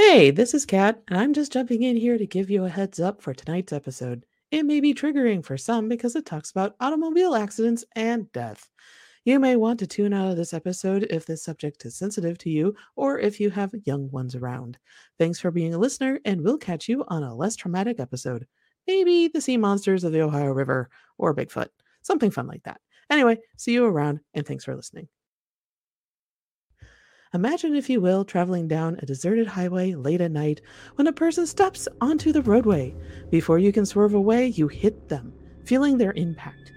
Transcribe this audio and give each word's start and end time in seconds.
Hey, 0.00 0.30
this 0.30 0.54
is 0.54 0.64
Kat, 0.64 1.02
and 1.08 1.18
I'm 1.18 1.34
just 1.34 1.52
jumping 1.52 1.82
in 1.82 1.96
here 1.96 2.18
to 2.18 2.24
give 2.24 2.50
you 2.50 2.64
a 2.64 2.68
heads 2.68 3.00
up 3.00 3.20
for 3.20 3.34
tonight's 3.34 3.72
episode. 3.72 4.24
It 4.52 4.62
may 4.62 4.78
be 4.78 4.94
triggering 4.94 5.44
for 5.44 5.58
some 5.58 5.88
because 5.88 6.14
it 6.14 6.24
talks 6.24 6.52
about 6.52 6.76
automobile 6.78 7.34
accidents 7.34 7.84
and 7.96 8.30
death. 8.30 8.70
You 9.24 9.40
may 9.40 9.56
want 9.56 9.80
to 9.80 9.88
tune 9.88 10.12
out 10.12 10.30
of 10.30 10.36
this 10.36 10.54
episode 10.54 11.08
if 11.10 11.26
this 11.26 11.42
subject 11.42 11.84
is 11.84 11.96
sensitive 11.96 12.38
to 12.38 12.48
you 12.48 12.76
or 12.94 13.18
if 13.18 13.40
you 13.40 13.50
have 13.50 13.74
young 13.86 14.08
ones 14.12 14.36
around. 14.36 14.78
Thanks 15.18 15.40
for 15.40 15.50
being 15.50 15.74
a 15.74 15.78
listener, 15.78 16.20
and 16.24 16.42
we'll 16.42 16.58
catch 16.58 16.88
you 16.88 17.04
on 17.08 17.24
a 17.24 17.34
less 17.34 17.56
traumatic 17.56 17.98
episode. 17.98 18.46
Maybe 18.86 19.26
the 19.26 19.40
sea 19.40 19.56
monsters 19.56 20.04
of 20.04 20.12
the 20.12 20.22
Ohio 20.22 20.52
River 20.52 20.90
or 21.18 21.34
Bigfoot. 21.34 21.70
Something 22.02 22.30
fun 22.30 22.46
like 22.46 22.62
that. 22.62 22.80
Anyway, 23.10 23.38
see 23.56 23.72
you 23.72 23.84
around, 23.84 24.20
and 24.32 24.46
thanks 24.46 24.64
for 24.64 24.76
listening. 24.76 25.08
Imagine, 27.34 27.76
if 27.76 27.90
you 27.90 28.00
will, 28.00 28.24
traveling 28.24 28.68
down 28.68 28.98
a 29.02 29.06
deserted 29.06 29.46
highway 29.46 29.94
late 29.94 30.22
at 30.22 30.30
night 30.30 30.62
when 30.94 31.06
a 31.06 31.12
person 31.12 31.46
steps 31.46 31.86
onto 32.00 32.32
the 32.32 32.40
roadway. 32.40 32.94
Before 33.30 33.58
you 33.58 33.70
can 33.70 33.84
swerve 33.84 34.14
away, 34.14 34.46
you 34.46 34.66
hit 34.66 35.10
them, 35.10 35.34
feeling 35.66 35.98
their 35.98 36.14
impact. 36.14 36.72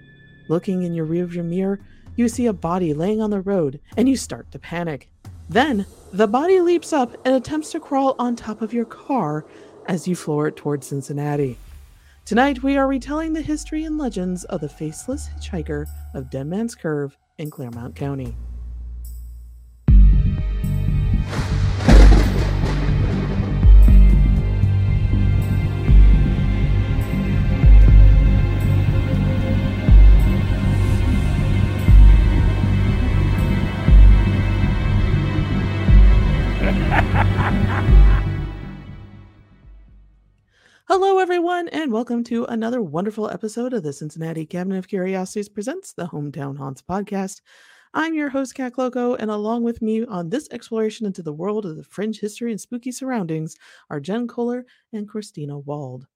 Looking 0.50 0.82
in 0.82 0.92
your 0.92 1.06
rearview 1.06 1.42
mirror, 1.42 1.80
you 2.16 2.28
see 2.28 2.46
a 2.46 2.52
body 2.52 2.92
laying 2.92 3.22
on 3.22 3.30
the 3.30 3.40
road 3.40 3.80
and 3.96 4.06
you 4.06 4.16
start 4.16 4.50
to 4.52 4.58
panic. 4.58 5.08
Then, 5.48 5.86
the 6.12 6.28
body 6.28 6.60
leaps 6.60 6.92
up 6.92 7.16
and 7.24 7.34
attempts 7.34 7.72
to 7.72 7.80
crawl 7.80 8.14
on 8.18 8.36
top 8.36 8.60
of 8.60 8.74
your 8.74 8.84
car 8.84 9.46
as 9.86 10.06
you 10.06 10.14
floor 10.14 10.48
it 10.48 10.56
towards 10.56 10.86
Cincinnati. 10.86 11.56
Tonight, 12.26 12.62
we 12.62 12.76
are 12.76 12.86
retelling 12.86 13.32
the 13.32 13.40
history 13.40 13.84
and 13.84 13.96
legends 13.96 14.44
of 14.44 14.60
the 14.60 14.68
faceless 14.68 15.28
hitchhiker 15.28 15.86
of 16.12 16.30
Dead 16.30 16.46
Man's 16.46 16.74
Curve 16.74 17.16
in 17.38 17.50
Clermont 17.50 17.96
County. 17.96 18.36
Everyone, 41.52 41.80
and 41.82 41.92
welcome 41.92 42.24
to 42.24 42.46
another 42.46 42.80
wonderful 42.80 43.28
episode 43.28 43.74
of 43.74 43.82
the 43.82 43.92
Cincinnati 43.92 44.46
Cabinet 44.46 44.78
of 44.78 44.88
Curiosities 44.88 45.50
presents 45.50 45.92
the 45.92 46.06
Hometown 46.06 46.56
Haunts 46.56 46.80
podcast. 46.80 47.42
I'm 47.92 48.14
your 48.14 48.30
host, 48.30 48.54
Kat 48.54 48.78
Loco, 48.78 49.16
and 49.16 49.30
along 49.30 49.62
with 49.62 49.82
me 49.82 50.02
on 50.06 50.30
this 50.30 50.48
exploration 50.50 51.04
into 51.04 51.22
the 51.22 51.34
world 51.34 51.66
of 51.66 51.76
the 51.76 51.84
fringe 51.84 52.18
history 52.18 52.52
and 52.52 52.60
spooky 52.60 52.90
surroundings 52.90 53.54
are 53.90 54.00
Jen 54.00 54.26
Koehler 54.26 54.62
and 54.94 55.06
Christina 55.06 55.58
Wald. 55.58 56.06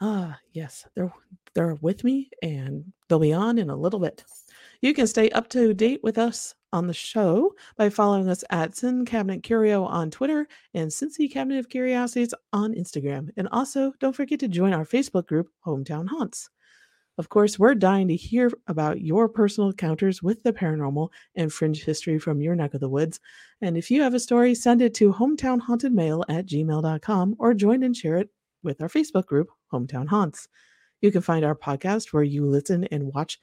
Ah, 0.00 0.40
yes, 0.50 0.84
they're 0.96 1.14
they're 1.54 1.76
with 1.76 2.02
me, 2.02 2.30
and 2.42 2.92
they'll 3.08 3.20
be 3.20 3.32
on 3.32 3.58
in 3.58 3.70
a 3.70 3.76
little 3.76 4.00
bit. 4.00 4.24
You 4.80 4.92
can 4.92 5.06
stay 5.06 5.30
up 5.30 5.48
to 5.50 5.72
date 5.72 6.00
with 6.02 6.18
us 6.18 6.56
on 6.74 6.88
the 6.88 6.92
show 6.92 7.54
by 7.76 7.88
following 7.88 8.28
us 8.28 8.42
at 8.50 8.76
Cin 8.76 9.06
Cabinet 9.06 9.44
Curio 9.44 9.84
on 9.84 10.10
Twitter 10.10 10.48
and 10.74 10.90
Cincy 10.90 11.30
Cabinet 11.32 11.60
of 11.60 11.68
Curiosities 11.68 12.34
on 12.52 12.74
Instagram. 12.74 13.30
And 13.36 13.48
also, 13.52 13.92
don't 14.00 14.14
forget 14.16 14.40
to 14.40 14.48
join 14.48 14.72
our 14.74 14.84
Facebook 14.84 15.26
group, 15.28 15.48
Hometown 15.64 16.08
Haunts. 16.08 16.50
Of 17.16 17.28
course, 17.28 17.60
we're 17.60 17.76
dying 17.76 18.08
to 18.08 18.16
hear 18.16 18.50
about 18.66 19.00
your 19.00 19.28
personal 19.28 19.70
encounters 19.70 20.20
with 20.20 20.42
the 20.42 20.52
paranormal 20.52 21.10
and 21.36 21.52
fringe 21.52 21.84
history 21.84 22.18
from 22.18 22.40
your 22.40 22.56
neck 22.56 22.74
of 22.74 22.80
the 22.80 22.88
woods. 22.88 23.20
And 23.60 23.76
if 23.76 23.88
you 23.88 24.02
have 24.02 24.14
a 24.14 24.20
story, 24.20 24.52
send 24.56 24.82
it 24.82 24.94
to 24.94 25.12
hometownhauntedmail 25.12 26.24
at 26.28 26.46
gmail.com 26.46 27.36
or 27.38 27.54
join 27.54 27.84
and 27.84 27.96
share 27.96 28.16
it 28.16 28.30
with 28.64 28.82
our 28.82 28.88
Facebook 28.88 29.26
group, 29.26 29.48
Hometown 29.72 30.08
Haunts. 30.08 30.48
You 31.02 31.12
can 31.12 31.22
find 31.22 31.44
our 31.44 31.54
podcast 31.54 32.12
where 32.12 32.24
you 32.24 32.44
listen 32.44 32.82
and 32.90 33.14
watch 33.14 33.38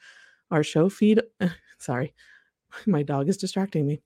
our 0.50 0.64
show 0.64 0.90
feed. 0.90 1.22
Sorry, 1.80 2.14
my 2.86 3.04
dog 3.04 3.30
is 3.30 3.38
distracting 3.38 3.86
me. 3.86 4.02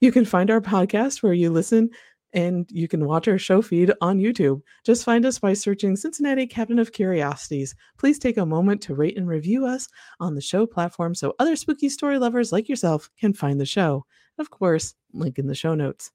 You 0.00 0.12
can 0.12 0.24
find 0.24 0.50
our 0.50 0.60
podcast 0.60 1.22
where 1.22 1.32
you 1.32 1.50
listen 1.50 1.90
and 2.34 2.68
you 2.70 2.88
can 2.88 3.06
watch 3.06 3.28
our 3.28 3.38
show 3.38 3.62
feed 3.62 3.92
on 4.00 4.18
YouTube. 4.18 4.60
Just 4.84 5.04
find 5.04 5.24
us 5.24 5.38
by 5.38 5.54
searching 5.54 5.94
Cincinnati 5.94 6.46
Cabinet 6.46 6.80
of 6.80 6.92
Curiosities. 6.92 7.76
Please 7.96 8.18
take 8.18 8.36
a 8.36 8.44
moment 8.44 8.82
to 8.82 8.94
rate 8.94 9.16
and 9.16 9.28
review 9.28 9.64
us 9.64 9.88
on 10.18 10.34
the 10.34 10.40
show 10.40 10.66
platform 10.66 11.14
so 11.14 11.34
other 11.38 11.54
spooky 11.54 11.88
story 11.88 12.18
lovers 12.18 12.50
like 12.50 12.68
yourself 12.68 13.08
can 13.18 13.32
find 13.32 13.60
the 13.60 13.64
show. 13.64 14.04
Of 14.38 14.50
course, 14.50 14.94
link 15.12 15.38
in 15.38 15.46
the 15.46 15.54
show 15.54 15.76
notes. 15.76 16.10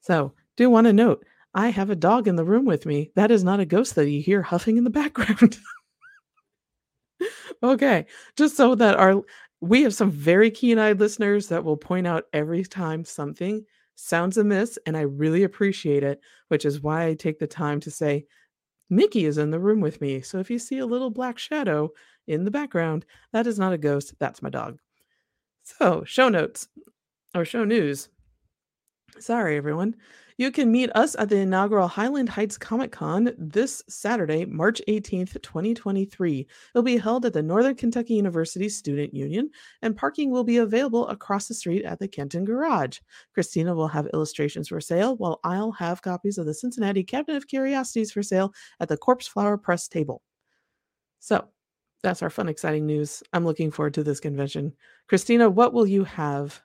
So, 0.00 0.32
do 0.56 0.70
want 0.70 0.86
to 0.86 0.94
note, 0.94 1.26
I 1.54 1.68
have 1.68 1.90
a 1.90 1.96
dog 1.96 2.26
in 2.26 2.36
the 2.36 2.44
room 2.44 2.64
with 2.64 2.86
me. 2.86 3.10
That 3.14 3.30
is 3.30 3.44
not 3.44 3.60
a 3.60 3.66
ghost 3.66 3.96
that 3.96 4.08
you 4.08 4.22
hear 4.22 4.40
huffing 4.40 4.78
in 4.78 4.84
the 4.84 4.90
background. 4.90 5.58
okay, 7.62 8.06
just 8.36 8.56
so 8.56 8.74
that 8.76 8.96
our 8.96 9.22
we 9.60 9.82
have 9.82 9.94
some 9.94 10.10
very 10.10 10.50
keen-eyed 10.50 11.00
listeners 11.00 11.48
that 11.48 11.64
will 11.64 11.76
point 11.76 12.06
out 12.06 12.24
every 12.32 12.64
time 12.64 13.04
something 13.04 13.64
sounds 13.94 14.38
amiss 14.38 14.78
and 14.86 14.96
I 14.96 15.02
really 15.02 15.42
appreciate 15.42 16.02
it, 16.02 16.20
which 16.48 16.64
is 16.64 16.80
why 16.80 17.06
I 17.06 17.14
take 17.14 17.38
the 17.38 17.46
time 17.46 17.80
to 17.80 17.90
say 17.90 18.24
Mickey 18.88 19.26
is 19.26 19.38
in 19.38 19.50
the 19.50 19.60
room 19.60 19.80
with 19.80 20.00
me. 20.00 20.22
So 20.22 20.38
if 20.38 20.50
you 20.50 20.58
see 20.58 20.78
a 20.78 20.86
little 20.86 21.10
black 21.10 21.38
shadow 21.38 21.90
in 22.26 22.44
the 22.44 22.50
background, 22.50 23.04
that 23.32 23.46
is 23.46 23.58
not 23.58 23.72
a 23.72 23.78
ghost, 23.78 24.14
that's 24.18 24.42
my 24.42 24.48
dog. 24.48 24.78
So, 25.62 26.02
show 26.04 26.28
notes 26.28 26.68
or 27.34 27.44
show 27.44 27.64
news. 27.64 28.08
Sorry, 29.18 29.56
everyone. 29.56 29.94
You 30.40 30.50
can 30.50 30.72
meet 30.72 30.88
us 30.94 31.14
at 31.18 31.28
the 31.28 31.36
inaugural 31.36 31.86
Highland 31.86 32.30
Heights 32.30 32.56
Comic 32.56 32.92
Con 32.92 33.34
this 33.36 33.82
Saturday, 33.90 34.46
March 34.46 34.80
18th, 34.88 35.42
2023. 35.42 36.46
It'll 36.74 36.82
be 36.82 36.96
held 36.96 37.26
at 37.26 37.34
the 37.34 37.42
Northern 37.42 37.74
Kentucky 37.74 38.14
University 38.14 38.70
Student 38.70 39.12
Union, 39.12 39.50
and 39.82 39.94
parking 39.94 40.30
will 40.30 40.42
be 40.42 40.56
available 40.56 41.06
across 41.08 41.46
the 41.46 41.52
street 41.52 41.84
at 41.84 41.98
the 41.98 42.08
Kenton 42.08 42.46
Garage. 42.46 43.00
Christina 43.34 43.74
will 43.74 43.88
have 43.88 44.08
illustrations 44.14 44.68
for 44.68 44.80
sale, 44.80 45.14
while 45.16 45.40
I'll 45.44 45.72
have 45.72 46.00
copies 46.00 46.38
of 46.38 46.46
the 46.46 46.54
Cincinnati 46.54 47.04
Cabinet 47.04 47.36
of 47.36 47.46
Curiosities 47.46 48.10
for 48.10 48.22
sale 48.22 48.54
at 48.80 48.88
the 48.88 48.96
Corpse 48.96 49.26
Flower 49.26 49.58
Press 49.58 49.88
table. 49.88 50.22
So, 51.18 51.48
that's 52.02 52.22
our 52.22 52.30
fun, 52.30 52.48
exciting 52.48 52.86
news. 52.86 53.22
I'm 53.34 53.44
looking 53.44 53.70
forward 53.70 53.92
to 53.92 54.02
this 54.02 54.20
convention. 54.20 54.72
Christina, 55.06 55.50
what 55.50 55.74
will 55.74 55.86
you 55.86 56.04
have 56.04 56.62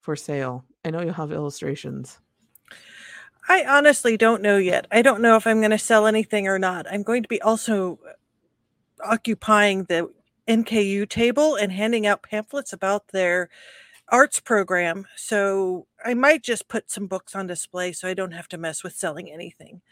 for 0.00 0.16
sale? 0.16 0.64
I 0.84 0.90
know 0.90 1.00
you'll 1.00 1.12
have 1.12 1.30
illustrations. 1.30 2.18
I 3.48 3.64
honestly 3.64 4.16
don't 4.16 4.42
know 4.42 4.56
yet. 4.56 4.86
I 4.90 5.02
don't 5.02 5.20
know 5.20 5.36
if 5.36 5.46
I'm 5.46 5.60
going 5.60 5.70
to 5.70 5.78
sell 5.78 6.06
anything 6.06 6.48
or 6.48 6.58
not. 6.58 6.86
I'm 6.90 7.02
going 7.02 7.22
to 7.22 7.28
be 7.28 7.42
also 7.42 7.98
occupying 9.04 9.84
the 9.84 10.10
NKU 10.48 11.08
table 11.08 11.56
and 11.56 11.72
handing 11.72 12.06
out 12.06 12.22
pamphlets 12.22 12.72
about 12.72 13.08
their 13.08 13.50
arts 14.08 14.40
program. 14.40 15.06
So 15.16 15.86
I 16.04 16.14
might 16.14 16.42
just 16.42 16.68
put 16.68 16.90
some 16.90 17.06
books 17.06 17.34
on 17.34 17.46
display 17.46 17.92
so 17.92 18.08
I 18.08 18.14
don't 18.14 18.32
have 18.32 18.48
to 18.48 18.58
mess 18.58 18.82
with 18.82 18.94
selling 18.94 19.30
anything. 19.30 19.80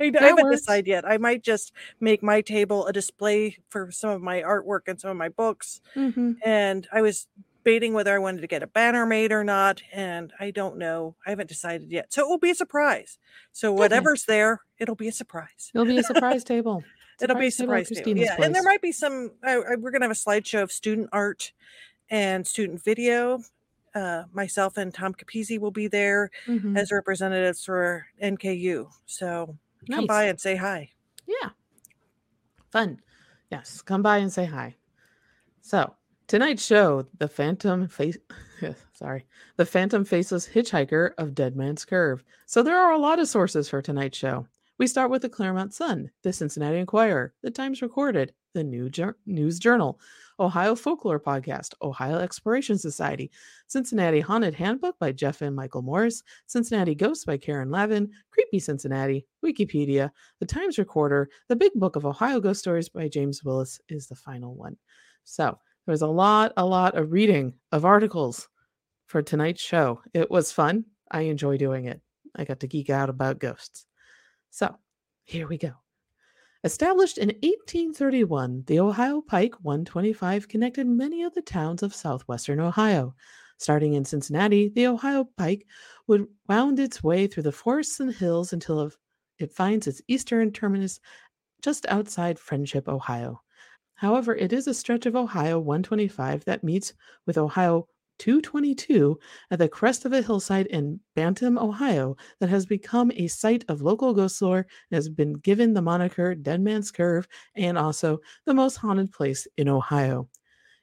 I, 0.00 0.12
I 0.18 0.24
haven't 0.24 0.44
works. 0.44 0.60
decided 0.60 0.86
yet. 0.86 1.04
I 1.04 1.18
might 1.18 1.42
just 1.42 1.72
make 2.00 2.22
my 2.22 2.40
table 2.40 2.86
a 2.86 2.92
display 2.92 3.56
for 3.68 3.90
some 3.90 4.10
of 4.10 4.22
my 4.22 4.42
artwork 4.42 4.82
and 4.86 5.00
some 5.00 5.10
of 5.10 5.16
my 5.16 5.28
books. 5.28 5.80
Mm-hmm. 5.96 6.34
And 6.44 6.86
I 6.92 7.02
was 7.02 7.26
debating 7.68 7.92
whether 7.92 8.14
I 8.14 8.18
wanted 8.18 8.40
to 8.40 8.46
get 8.46 8.62
a 8.62 8.66
banner 8.66 9.04
made 9.04 9.30
or 9.30 9.44
not, 9.44 9.82
and 9.92 10.32
I 10.40 10.50
don't 10.50 10.78
know. 10.78 11.16
I 11.26 11.30
haven't 11.30 11.50
decided 11.50 11.92
yet. 11.92 12.10
So 12.10 12.22
it 12.22 12.28
will 12.28 12.38
be 12.38 12.50
a 12.50 12.54
surprise. 12.54 13.18
So 13.52 13.74
whatever's 13.74 14.24
okay. 14.26 14.38
there, 14.38 14.62
it'll 14.78 14.94
be 14.94 15.08
a 15.08 15.12
surprise. 15.12 15.70
It'll 15.74 15.84
be 15.84 15.98
a 15.98 16.02
surprise 16.02 16.44
table. 16.54 16.82
Surprise 17.18 17.20
it'll 17.20 17.36
be 17.36 17.46
a 17.48 17.50
surprise 17.50 17.88
table. 17.90 18.04
table. 18.04 18.20
Yeah, 18.20 18.36
place. 18.36 18.46
and 18.46 18.54
there 18.54 18.62
might 18.62 18.80
be 18.80 18.90
some. 18.90 19.32
Uh, 19.46 19.58
we're 19.76 19.90
gonna 19.90 20.06
have 20.06 20.10
a 20.10 20.14
slideshow 20.14 20.62
of 20.62 20.72
student 20.72 21.10
art 21.12 21.52
and 22.08 22.46
student 22.46 22.82
video. 22.82 23.42
Uh, 23.94 24.24
myself 24.32 24.78
and 24.78 24.94
Tom 24.94 25.12
Capizzi 25.12 25.58
will 25.58 25.70
be 25.70 25.88
there 25.88 26.30
mm-hmm. 26.46 26.74
as 26.74 26.90
representatives 26.90 27.66
for 27.66 28.06
NKU. 28.22 28.88
So 29.04 29.58
nice. 29.86 29.96
come 29.98 30.06
by 30.06 30.24
and 30.24 30.40
say 30.40 30.56
hi. 30.56 30.92
Yeah, 31.26 31.50
fun. 32.72 33.02
Yes, 33.50 33.82
come 33.82 34.00
by 34.00 34.18
and 34.18 34.32
say 34.32 34.46
hi. 34.46 34.76
So 35.60 35.97
Tonight's 36.28 36.62
show, 36.62 37.06
the 37.16 37.26
Phantom 37.26 37.88
Face 37.88 38.18
sorry, 38.92 39.24
the 39.56 39.64
Phantom 39.64 40.04
Faceless 40.04 40.46
Hitchhiker 40.46 41.12
of 41.16 41.34
Dead 41.34 41.56
Man's 41.56 41.86
Curve. 41.86 42.22
So 42.44 42.62
there 42.62 42.78
are 42.78 42.92
a 42.92 42.98
lot 42.98 43.18
of 43.18 43.28
sources 43.28 43.66
for 43.66 43.80
tonight's 43.80 44.18
show. 44.18 44.46
We 44.78 44.86
start 44.86 45.10
with 45.10 45.22
the 45.22 45.30
Clermont 45.30 45.72
Sun, 45.72 46.10
the 46.22 46.32
Cincinnati 46.34 46.76
Enquirer, 46.76 47.32
the 47.42 47.50
Times 47.50 47.80
Recorded, 47.80 48.34
the 48.52 48.62
New 48.62 48.90
Jour- 48.90 49.16
News 49.24 49.58
Journal, 49.58 49.98
Ohio 50.38 50.74
Folklore 50.74 51.18
Podcast, 51.18 51.72
Ohio 51.80 52.18
Exploration 52.18 52.76
Society, 52.76 53.30
Cincinnati 53.66 54.20
Haunted 54.20 54.54
Handbook 54.54 54.98
by 54.98 55.12
Jeff 55.12 55.40
and 55.40 55.56
Michael 55.56 55.82
Morris, 55.82 56.22
Cincinnati 56.46 56.94
Ghosts 56.94 57.24
by 57.24 57.38
Karen 57.38 57.70
Lavin, 57.70 58.10
Creepy 58.30 58.58
Cincinnati, 58.58 59.26
Wikipedia, 59.42 60.10
the 60.40 60.46
Times 60.46 60.76
Recorder, 60.76 61.30
the 61.48 61.56
Big 61.56 61.72
Book 61.74 61.96
of 61.96 62.04
Ohio 62.04 62.38
Ghost 62.38 62.60
Stories 62.60 62.90
by 62.90 63.08
James 63.08 63.42
Willis 63.42 63.80
is 63.88 64.08
the 64.08 64.14
final 64.14 64.54
one. 64.54 64.76
So 65.24 65.58
there 65.88 65.94
was 65.94 66.02
a 66.02 66.06
lot, 66.06 66.52
a 66.58 66.66
lot 66.66 66.98
of 66.98 67.12
reading 67.12 67.54
of 67.72 67.86
articles 67.86 68.46
for 69.06 69.22
tonight's 69.22 69.62
show. 69.62 70.02
It 70.12 70.30
was 70.30 70.52
fun. 70.52 70.84
I 71.10 71.22
enjoy 71.22 71.56
doing 71.56 71.86
it. 71.86 72.02
I 72.36 72.44
got 72.44 72.60
to 72.60 72.66
geek 72.66 72.90
out 72.90 73.08
about 73.08 73.38
ghosts. 73.38 73.86
So, 74.50 74.76
here 75.24 75.48
we 75.48 75.56
go. 75.56 75.72
Established 76.62 77.16
in 77.16 77.28
1831, 77.28 78.64
the 78.66 78.80
Ohio 78.80 79.22
Pike 79.22 79.54
125 79.62 80.46
connected 80.46 80.86
many 80.86 81.22
of 81.22 81.34
the 81.34 81.40
towns 81.40 81.82
of 81.82 81.94
southwestern 81.94 82.60
Ohio. 82.60 83.14
Starting 83.56 83.94
in 83.94 84.04
Cincinnati, 84.04 84.68
the 84.68 84.88
Ohio 84.88 85.26
Pike 85.38 85.66
would 86.06 86.26
wound 86.50 86.78
its 86.78 87.02
way 87.02 87.26
through 87.26 87.44
the 87.44 87.50
forests 87.50 87.98
and 87.98 88.12
hills 88.12 88.52
until 88.52 88.90
it 89.38 89.52
finds 89.52 89.86
its 89.86 90.02
eastern 90.06 90.52
terminus 90.52 91.00
just 91.62 91.86
outside 91.88 92.38
Friendship, 92.38 92.90
Ohio. 92.90 93.40
However, 93.98 94.34
it 94.34 94.52
is 94.52 94.68
a 94.68 94.74
stretch 94.74 95.06
of 95.06 95.16
Ohio 95.16 95.58
125 95.58 96.44
that 96.44 96.62
meets 96.62 96.92
with 97.26 97.36
Ohio 97.36 97.88
222 98.18 99.18
at 99.50 99.58
the 99.58 99.68
crest 99.68 100.04
of 100.04 100.12
a 100.12 100.22
hillside 100.22 100.66
in 100.66 101.00
Bantam, 101.16 101.58
Ohio, 101.58 102.16
that 102.38 102.48
has 102.48 102.64
become 102.64 103.10
a 103.16 103.26
site 103.26 103.64
of 103.68 103.82
local 103.82 104.14
ghost 104.14 104.40
lore 104.40 104.66
and 104.90 104.96
has 104.96 105.08
been 105.08 105.32
given 105.34 105.74
the 105.74 105.82
moniker 105.82 106.36
Dead 106.36 106.60
Man's 106.60 106.92
Curve 106.92 107.26
and 107.56 107.76
also 107.76 108.20
the 108.46 108.54
most 108.54 108.76
haunted 108.76 109.10
place 109.10 109.48
in 109.56 109.68
Ohio. 109.68 110.28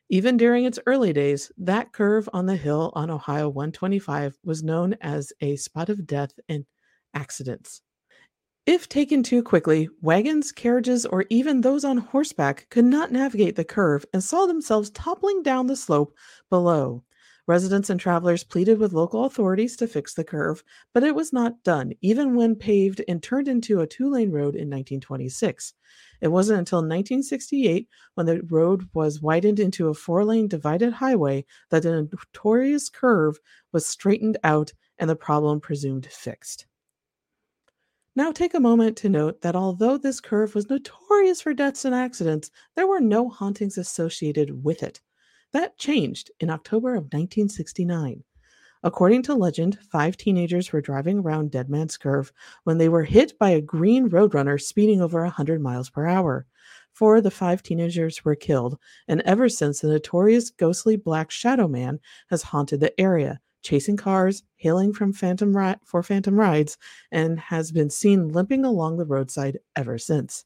Even 0.09 0.35
during 0.35 0.65
its 0.65 0.79
early 0.85 1.13
days, 1.13 1.51
that 1.57 1.94
curve 1.94 2.27
on 2.33 2.45
the 2.45 2.57
hill 2.57 2.91
on 2.95 3.09
Ohio 3.09 3.47
125 3.47 4.38
was 4.44 4.61
known 4.61 4.94
as 5.00 5.31
a 5.39 5.56
spot 5.56 5.88
of 5.88 6.06
death 6.06 6.33
and 6.50 6.65
accidents. 7.13 7.81
If 8.65 8.89
taken 8.89 9.21
too 9.21 9.44
quickly, 9.44 9.89
wagons, 10.01 10.51
carriages, 10.51 11.06
or 11.06 11.25
even 11.29 11.62
those 11.62 11.85
on 11.85 11.97
horseback 11.97 12.67
could 12.71 12.85
not 12.85 13.12
navigate 13.12 13.56
the 13.56 13.63
curve 13.63 14.07
and 14.12 14.23
saw 14.23 14.47
themselves 14.47 14.89
toppling 14.89 15.44
down 15.44 15.67
the 15.67 15.75
slope 15.75 16.15
below. 16.50 17.03
Residents 17.45 17.91
and 17.91 18.00
travelers 18.00 18.44
pleaded 18.44 18.79
with 18.79 18.91
local 18.91 19.25
authorities 19.25 19.77
to 19.77 19.88
fix 19.88 20.15
the 20.15 20.23
curve, 20.23 20.63
but 20.95 21.03
it 21.03 21.13
was 21.13 21.31
not 21.31 21.63
done, 21.63 21.94
even 22.01 22.35
when 22.35 22.56
paved 22.56 23.03
and 23.07 23.21
turned 23.21 23.47
into 23.47 23.81
a 23.81 23.88
two 23.88 24.09
lane 24.09 24.31
road 24.31 24.56
in 24.56 24.68
1926. 24.68 25.75
It 26.21 26.29
wasn't 26.29 26.57
until 26.57 26.79
1968, 26.79 27.88
when 28.15 28.25
the 28.25 28.41
road 28.50 28.89
was 28.95 29.21
widened 29.21 29.59
into 29.59 29.89
a 29.89 29.94
four 29.94 30.25
lane 30.25 30.47
divided 30.47 30.91
highway, 30.91 31.45
that 31.69 31.83
the 31.83 32.09
notorious 32.11 32.89
curve 32.89 33.38
was 33.71 33.85
straightened 33.85 34.39
out 34.44 34.73
and 34.97 35.07
the 35.07 35.15
problem 35.15 35.59
presumed 35.59 36.07
fixed. 36.07 36.65
Now, 38.17 38.31
take 38.31 38.53
a 38.53 38.62
moment 38.62 38.95
to 38.97 39.09
note 39.09 39.41
that 39.41 39.57
although 39.57 39.97
this 39.97 40.21
curve 40.21 40.56
was 40.56 40.69
notorious 40.69 41.41
for 41.41 41.53
deaths 41.53 41.83
and 41.83 41.94
accidents, 41.94 42.50
there 42.73 42.88
were 42.88 43.01
no 43.01 43.27
hauntings 43.27 43.77
associated 43.77 44.63
with 44.63 44.83
it. 44.83 45.01
That 45.51 45.77
changed 45.77 46.31
in 46.39 46.50
October 46.50 46.91
of 46.91 47.03
1969. 47.03 48.23
According 48.83 49.23
to 49.23 49.33
legend, 49.33 49.79
five 49.91 50.15
teenagers 50.15 50.71
were 50.71 50.79
driving 50.79 51.19
around 51.19 51.51
Dead 51.51 51.69
Man's 51.69 51.97
Curve 51.97 52.31
when 52.63 52.77
they 52.77 52.88
were 52.88 53.03
hit 53.03 53.38
by 53.38 53.50
a 53.50 53.59
green 53.59 54.09
roadrunner 54.09 54.61
speeding 54.61 55.01
over 55.01 55.21
100 55.23 55.59
miles 55.59 55.89
per 55.89 56.06
hour. 56.06 56.45
Four 56.94 57.18
of 57.18 57.23
the 57.23 57.31
five 57.31 57.63
teenagers 57.63 58.23
were 58.23 58.35
killed, 58.35 58.77
and 59.09 59.21
ever 59.21 59.50
since, 59.50 59.81
the 59.81 59.89
notorious 59.89 60.51
ghostly 60.51 60.95
Black 60.95 61.31
Shadow 61.31 61.68
Man 61.68 62.00
has 62.29 62.44
haunted 62.44 62.79
the 62.79 62.97
area, 62.97 63.41
chasing 63.65 63.97
cars, 63.97 64.44
hailing 64.56 64.94
from 64.94 65.12
Phantom 65.12 65.56
ri- 65.56 65.75
for 65.83 66.03
Phantom 66.03 66.39
rides, 66.39 66.77
and 67.12 67.39
has 67.39 67.71
been 67.71 67.89
seen 67.89 68.29
limping 68.29 68.63
along 68.63 68.97
the 68.97 69.06
roadside 69.06 69.59
ever 69.75 69.97
since. 69.97 70.45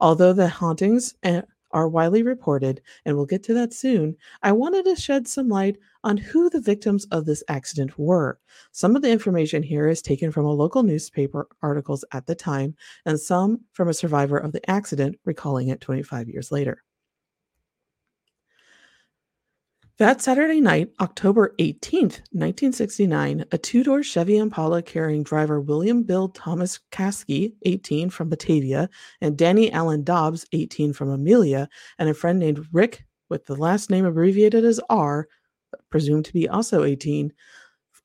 Although 0.00 0.32
the 0.32 0.48
hauntings 0.48 1.14
eh, 1.22 1.42
are 1.70 1.88
widely 1.88 2.22
reported, 2.22 2.82
and 3.04 3.16
we'll 3.16 3.26
get 3.26 3.44
to 3.44 3.54
that 3.54 3.72
soon, 3.72 4.16
I 4.42 4.50
wanted 4.52 4.84
to 4.86 4.96
shed 4.96 5.28
some 5.28 5.48
light 5.48 5.76
on 6.02 6.16
who 6.16 6.50
the 6.50 6.60
victims 6.60 7.06
of 7.12 7.24
this 7.24 7.44
accident 7.48 7.96
were. 7.96 8.40
Some 8.72 8.96
of 8.96 9.02
the 9.02 9.10
information 9.10 9.62
here 9.62 9.88
is 9.88 10.02
taken 10.02 10.32
from 10.32 10.46
a 10.46 10.52
local 10.52 10.82
newspaper 10.82 11.46
articles 11.62 12.04
at 12.12 12.26
the 12.26 12.34
time, 12.34 12.74
and 13.06 13.20
some 13.20 13.60
from 13.72 13.88
a 13.88 13.94
survivor 13.94 14.38
of 14.38 14.52
the 14.52 14.68
accident 14.68 15.18
recalling 15.24 15.68
it 15.68 15.80
25 15.80 16.28
years 16.28 16.50
later. 16.50 16.82
That 20.00 20.22
Saturday 20.22 20.62
night, 20.62 20.92
October 20.98 21.54
18th, 21.58 22.22
1969, 22.32 23.44
a 23.52 23.58
two 23.58 23.84
door 23.84 24.02
Chevy 24.02 24.38
Impala 24.38 24.80
carrying 24.80 25.22
driver 25.22 25.60
William 25.60 26.04
Bill 26.04 26.30
Thomas 26.30 26.80
Caskey, 26.90 27.52
18, 27.66 28.08
from 28.08 28.30
Batavia, 28.30 28.88
and 29.20 29.36
Danny 29.36 29.70
Allen 29.70 30.02
Dobbs, 30.02 30.46
18, 30.54 30.94
from 30.94 31.10
Amelia, 31.10 31.68
and 31.98 32.08
a 32.08 32.14
friend 32.14 32.38
named 32.38 32.66
Rick, 32.72 33.04
with 33.28 33.44
the 33.44 33.54
last 33.56 33.90
name 33.90 34.06
abbreviated 34.06 34.64
as 34.64 34.80
R, 34.88 35.28
presumed 35.90 36.24
to 36.24 36.32
be 36.32 36.48
also 36.48 36.84
18, 36.84 37.34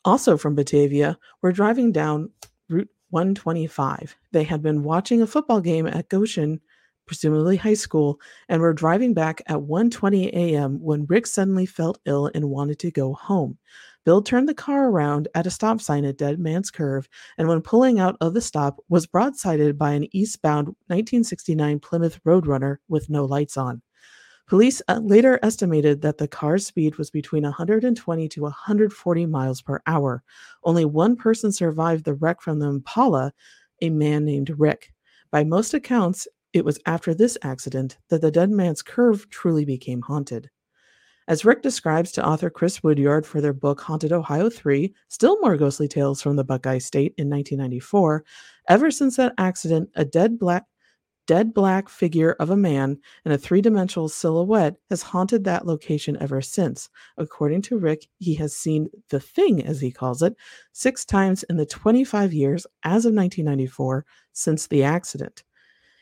also 0.04 0.36
from 0.36 0.54
Batavia, 0.54 1.18
were 1.42 1.54
driving 1.54 1.94
down 1.94 2.30
Route 2.68 2.90
125. 3.12 4.18
They 4.34 4.44
had 4.44 4.62
been 4.62 4.84
watching 4.84 5.22
a 5.22 5.28
football 5.28 5.62
game 5.62 5.88
at 5.88 6.10
Goshen 6.10 6.60
presumably 7.06 7.58
high 7.58 7.74
school, 7.74 8.20
and 8.50 8.62
were 8.62 8.74
driving 8.74 9.14
back 9.14 9.42
at 9.48 9.58
1:20 9.58 10.28
a.m. 10.34 10.80
when 10.82 11.06
Rick 11.06 11.28
suddenly 11.28 11.66
felt 11.66 12.00
ill 12.06 12.32
and 12.34 12.50
wanted 12.50 12.80
to 12.80 12.92
go 12.92 13.14
home. 13.14 13.58
Bill 14.06 14.22
turned 14.22 14.48
the 14.48 14.54
car 14.54 14.90
around 14.90 15.28
at 15.34 15.48
a 15.48 15.52
stop 15.52 15.82
sign 15.82 16.06
at 16.06 16.18
Dead 16.18 16.40
Man's 16.40 16.70
Curve, 16.70 17.10
and 17.38 17.48
when 17.48 17.62
pulling 17.62 18.00
out 18.00 18.16
of 18.22 18.34
the 18.34 18.42
stop, 18.42 18.80
was 18.88 19.08
broadsided 19.08 19.78
by 19.78 19.92
an 19.94 20.08
eastbound 20.16 20.68
1969 20.88 21.80
Plymouth 21.80 22.24
Roadrunner 22.24 22.78
with 22.88 23.10
no 23.10 23.26
lights 23.26 23.58
on. 23.58 23.82
Police 24.48 24.80
uh, 24.88 25.00
later 25.02 25.40
estimated 25.42 26.02
that 26.02 26.20
the 26.20 26.28
car's 26.28 26.68
speed 26.68 26.98
was 26.98 27.10
between 27.10 27.42
120 27.42 28.30
to 28.30 28.42
140 28.42 29.26
miles 29.26 29.62
per 29.64 29.82
hour. 29.88 30.24
Only 30.64 30.86
one 30.86 31.16
person 31.16 31.52
survived 31.52 32.06
the 32.06 32.14
wreck 32.14 32.42
from 32.42 32.60
the 32.60 32.68
Impala, 32.68 33.34
a 33.82 33.90
man 33.90 34.24
named 34.24 34.52
Rick. 34.56 34.94
By 35.32 35.44
most 35.44 35.74
accounts, 35.74 36.28
it 36.56 36.64
was 36.64 36.80
after 36.86 37.14
this 37.14 37.38
accident 37.42 37.98
that 38.10 38.22
the 38.22 38.32
Dead 38.32 38.50
Man's 38.50 38.82
Curve 38.82 39.30
truly 39.30 39.66
became 39.66 40.02
haunted. 40.02 40.50
As 41.28 41.44
Rick 41.44 41.62
describes 41.62 42.14
to 42.14 42.26
author 42.26 42.50
Chris 42.50 42.82
Woodyard 42.82 43.26
for 43.26 43.42
their 43.42 43.52
book 43.52 43.82
Haunted 43.82 44.14
Ohio 44.14 44.50
3, 44.50 44.94
Still 45.10 45.38
More 45.42 45.58
Ghostly 45.58 45.90
Tales 45.90 46.22
from 46.22 46.38
the 46.38 46.46
Buckeye 46.46 46.78
State 46.78 47.14
in 47.18 47.30
1994, 47.30 48.24
ever 48.70 48.90
since 48.90 49.18
that 49.18 49.34
accident, 49.38 49.90
a 49.96 50.06
dead 50.06 50.40
black 50.40 50.64
dead 51.28 51.54
black 51.54 51.90
figure 51.90 52.34
of 52.40 52.52
a 52.52 52.56
man 52.56 53.00
in 53.26 53.32
a 53.32 53.38
three-dimensional 53.38 54.08
silhouette 54.08 54.76
has 54.92 55.02
haunted 55.02 55.44
that 55.44 55.66
location 55.66 56.16
ever 56.22 56.42
since. 56.42 56.88
According 57.18 57.64
to 57.64 57.80
Rick, 57.80 58.08
he 58.20 58.36
has 58.36 58.56
seen 58.56 58.88
the 59.10 59.20
thing 59.20 59.66
as 59.66 59.82
he 59.82 59.92
calls 59.92 60.22
it 60.22 60.36
6 60.74 61.04
times 61.06 61.42
in 61.44 61.58
the 61.58 61.66
25 61.66 62.32
years 62.32 62.66
as 62.84 63.06
of 63.06 63.14
1994 63.16 64.06
since 64.34 64.68
the 64.68 64.84
accident. 64.84 65.44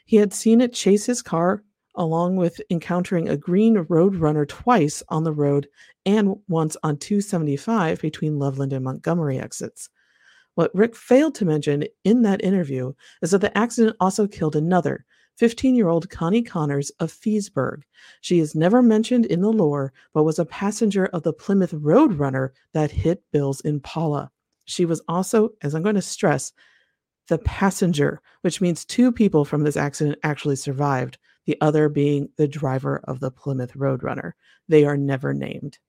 He 0.06 0.18
had 0.18 0.34
seen 0.34 0.62
it 0.62 0.74
chase 0.74 1.06
his 1.06 1.22
car, 1.22 1.64
along 1.96 2.36
with 2.36 2.62
encountering 2.70 3.30
a 3.30 3.38
green 3.38 3.76
roadrunner 3.86 4.48
twice 4.48 5.04
on 5.10 5.24
the 5.24 5.34
road 5.34 5.68
and 6.06 6.36
once 6.48 6.76
on 6.84 6.98
275 6.98 8.02
between 8.02 8.40
Loveland 8.40 8.74
and 8.74 8.84
Montgomery 8.84 9.40
exits. 9.40 9.90
What 10.56 10.74
Rick 10.76 10.96
failed 10.96 11.36
to 11.36 11.46
mention 11.46 11.86
in 12.04 12.22
that 12.24 12.44
interview 12.44 12.94
is 13.22 13.32
that 13.32 13.42
the 13.42 13.58
accident 13.58 13.96
also 14.00 14.28
killed 14.28 14.56
another, 14.56 15.06
15 15.38 15.76
year 15.76 15.88
old 15.88 16.10
Connie 16.10 16.44
Connors 16.44 16.92
of 17.00 17.12
Feesburg. 17.12 17.82
She 18.22 18.40
is 18.40 18.56
never 18.56 18.82
mentioned 18.82 19.26
in 19.26 19.42
the 19.42 19.52
lore, 19.52 19.94
but 20.14 20.24
was 20.24 20.38
a 20.38 20.46
passenger 20.46 21.08
of 21.08 21.24
the 21.24 21.34
Plymouth 21.34 21.72
Roadrunner 21.72 22.50
that 22.74 22.92
hit 22.92 23.24
Bill's 23.32 23.62
Impala. 23.62 24.32
She 24.66 24.86
was 24.86 25.02
also, 25.08 25.50
as 25.62 25.74
I'm 25.74 25.84
going 25.84 25.96
to 25.96 26.02
stress, 26.02 26.54
the 27.28 27.38
passenger, 27.40 28.22
which 28.42 28.62
means 28.62 28.86
two 28.86 29.12
people 29.12 29.46
from 29.46 29.64
this 29.64 29.78
accident 29.78 30.20
actually 30.24 30.56
survived, 30.56 31.18
the 31.46 31.58
other 31.62 31.90
being 31.90 32.30
the 32.38 32.48
driver 32.48 33.02
of 33.06 33.20
the 33.20 33.32
Plymouth 33.32 33.74
Roadrunner. 33.74 34.34
They 34.68 34.86
are 34.86 34.98
never 34.98 35.34
named. 35.34 35.80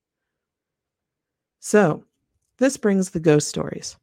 So, 1.61 2.05
this 2.59 2.77
brings 2.77 3.11
the 3.11 3.21
ghost 3.21 3.49
stories. 3.49 3.97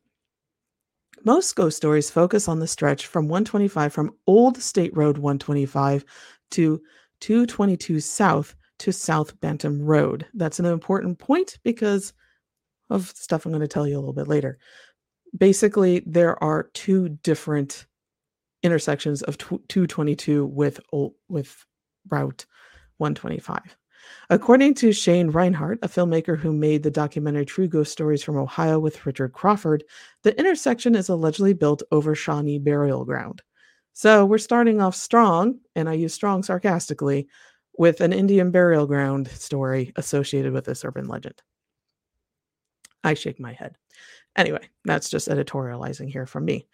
Most 1.23 1.55
ghost 1.55 1.77
stories 1.77 2.09
focus 2.09 2.47
on 2.47 2.59
the 2.59 2.67
stretch 2.67 3.05
from 3.05 3.27
125 3.27 3.93
from 3.93 4.15
Old 4.25 4.57
State 4.57 4.95
Road 4.95 5.17
125 5.17 6.03
to 6.51 6.81
222 7.19 7.99
South 7.99 8.55
to 8.79 8.91
South 8.91 9.39
Bantam 9.39 9.81
Road. 9.81 10.25
That's 10.33 10.59
an 10.59 10.65
important 10.65 11.19
point 11.19 11.59
because 11.63 12.13
of 12.89 13.13
stuff 13.15 13.45
I'm 13.45 13.51
going 13.51 13.61
to 13.61 13.67
tell 13.67 13.87
you 13.87 13.95
a 13.95 13.99
little 13.99 14.13
bit 14.13 14.27
later 14.27 14.57
basically 15.37 16.03
there 16.05 16.41
are 16.43 16.69
two 16.73 17.09
different 17.09 17.85
intersections 18.63 19.21
of 19.23 19.37
222 19.37 20.45
with 20.45 20.79
with 21.29 21.65
route 22.09 22.45
125 22.97 23.77
according 24.29 24.73
to 24.73 24.91
shane 24.91 25.29
reinhardt 25.29 25.79
a 25.81 25.87
filmmaker 25.87 26.37
who 26.37 26.51
made 26.53 26.83
the 26.83 26.91
documentary 26.91 27.45
true 27.45 27.67
ghost 27.67 27.91
stories 27.91 28.23
from 28.23 28.37
ohio 28.37 28.79
with 28.79 29.05
richard 29.05 29.33
crawford 29.33 29.83
the 30.23 30.37
intersection 30.39 30.95
is 30.95 31.09
allegedly 31.09 31.53
built 31.53 31.81
over 31.91 32.13
shawnee 32.15 32.59
burial 32.59 33.05
ground. 33.05 33.41
So 33.93 34.25
we're 34.25 34.37
starting 34.37 34.81
off 34.81 34.95
strong 34.95 35.59
and 35.75 35.89
i 35.89 35.93
use 35.93 36.13
strong 36.13 36.43
sarcastically 36.43 37.27
with 37.77 38.01
an 38.01 38.13
indian 38.13 38.51
burial 38.51 38.85
ground 38.85 39.27
story 39.29 39.91
associated 39.95 40.53
with 40.53 40.65
this 40.65 40.85
urban 40.85 41.07
legend. 41.07 41.41
I 43.03 43.15
shake 43.15 43.39
my 43.39 43.53
head 43.53 43.75
Anyway, 44.35 44.69
that's 44.85 45.09
just 45.09 45.27
editorializing 45.27 46.09
here 46.09 46.25
from 46.25 46.45
me. 46.45 46.67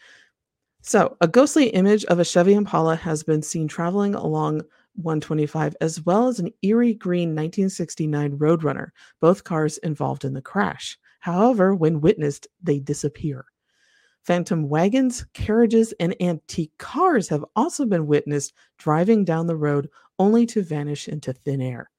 So, 0.81 1.17
a 1.21 1.27
ghostly 1.27 1.67
image 1.69 2.05
of 2.05 2.19
a 2.19 2.23
Chevy 2.23 2.53
Impala 2.53 2.95
has 2.95 3.23
been 3.23 3.41
seen 3.41 3.67
traveling 3.67 4.15
along 4.15 4.61
125, 4.95 5.75
as 5.81 6.01
well 6.05 6.27
as 6.27 6.39
an 6.39 6.51
eerie 6.61 6.93
green 6.93 7.29
1969 7.29 8.37
Roadrunner, 8.37 8.89
both 9.19 9.43
cars 9.43 9.77
involved 9.79 10.23
in 10.23 10.33
the 10.33 10.41
crash. 10.41 10.97
However, 11.19 11.75
when 11.75 11.99
witnessed, 11.99 12.47
they 12.61 12.79
disappear. 12.79 13.45
Phantom 14.23 14.67
wagons, 14.69 15.25
carriages, 15.33 15.93
and 15.99 16.15
antique 16.21 16.73
cars 16.77 17.29
have 17.29 17.45
also 17.55 17.85
been 17.85 18.07
witnessed 18.07 18.53
driving 18.77 19.23
down 19.23 19.47
the 19.47 19.55
road 19.55 19.89
only 20.19 20.45
to 20.47 20.61
vanish 20.61 21.07
into 21.07 21.33
thin 21.33 21.61
air. 21.61 21.89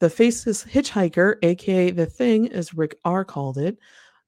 The 0.00 0.10
Faceless 0.10 0.64
Hitchhiker, 0.64 1.36
aka 1.42 1.90
The 1.90 2.06
Thing, 2.06 2.52
as 2.52 2.74
Rick 2.74 2.98
R. 3.04 3.24
called 3.24 3.58
it, 3.58 3.78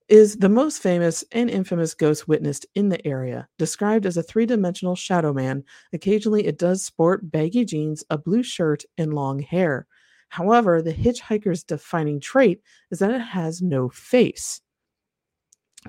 is 0.09 0.37
the 0.37 0.49
most 0.49 0.81
famous 0.83 1.25
and 1.33 1.51
infamous 1.51 1.95
ghost 1.95 2.29
witnessed 2.29 2.67
in 2.75 2.89
the 2.89 3.05
area. 3.07 3.49
Described 3.59 4.07
as 4.07 4.17
a 4.17 4.23
three 4.23 4.47
dimensional 4.47 4.95
shadow 4.97 5.33
man, 5.33 5.65
occasionally 5.93 6.47
it 6.47 6.59
does 6.59 6.85
sport 6.85 7.31
baggy 7.31 7.65
jeans, 7.65 8.05
a 8.11 8.19
blue 8.19 8.43
shirt, 8.43 8.85
and 8.99 9.15
long 9.15 9.41
hair. 9.41 9.87
However, 10.29 10.83
the 10.83 10.93
hitchhiker's 10.93 11.65
defining 11.65 12.21
trait 12.21 12.61
is 12.91 12.99
that 13.01 13.11
it 13.11 13.21
has 13.21 13.63
no 13.63 13.89
face. 13.89 14.61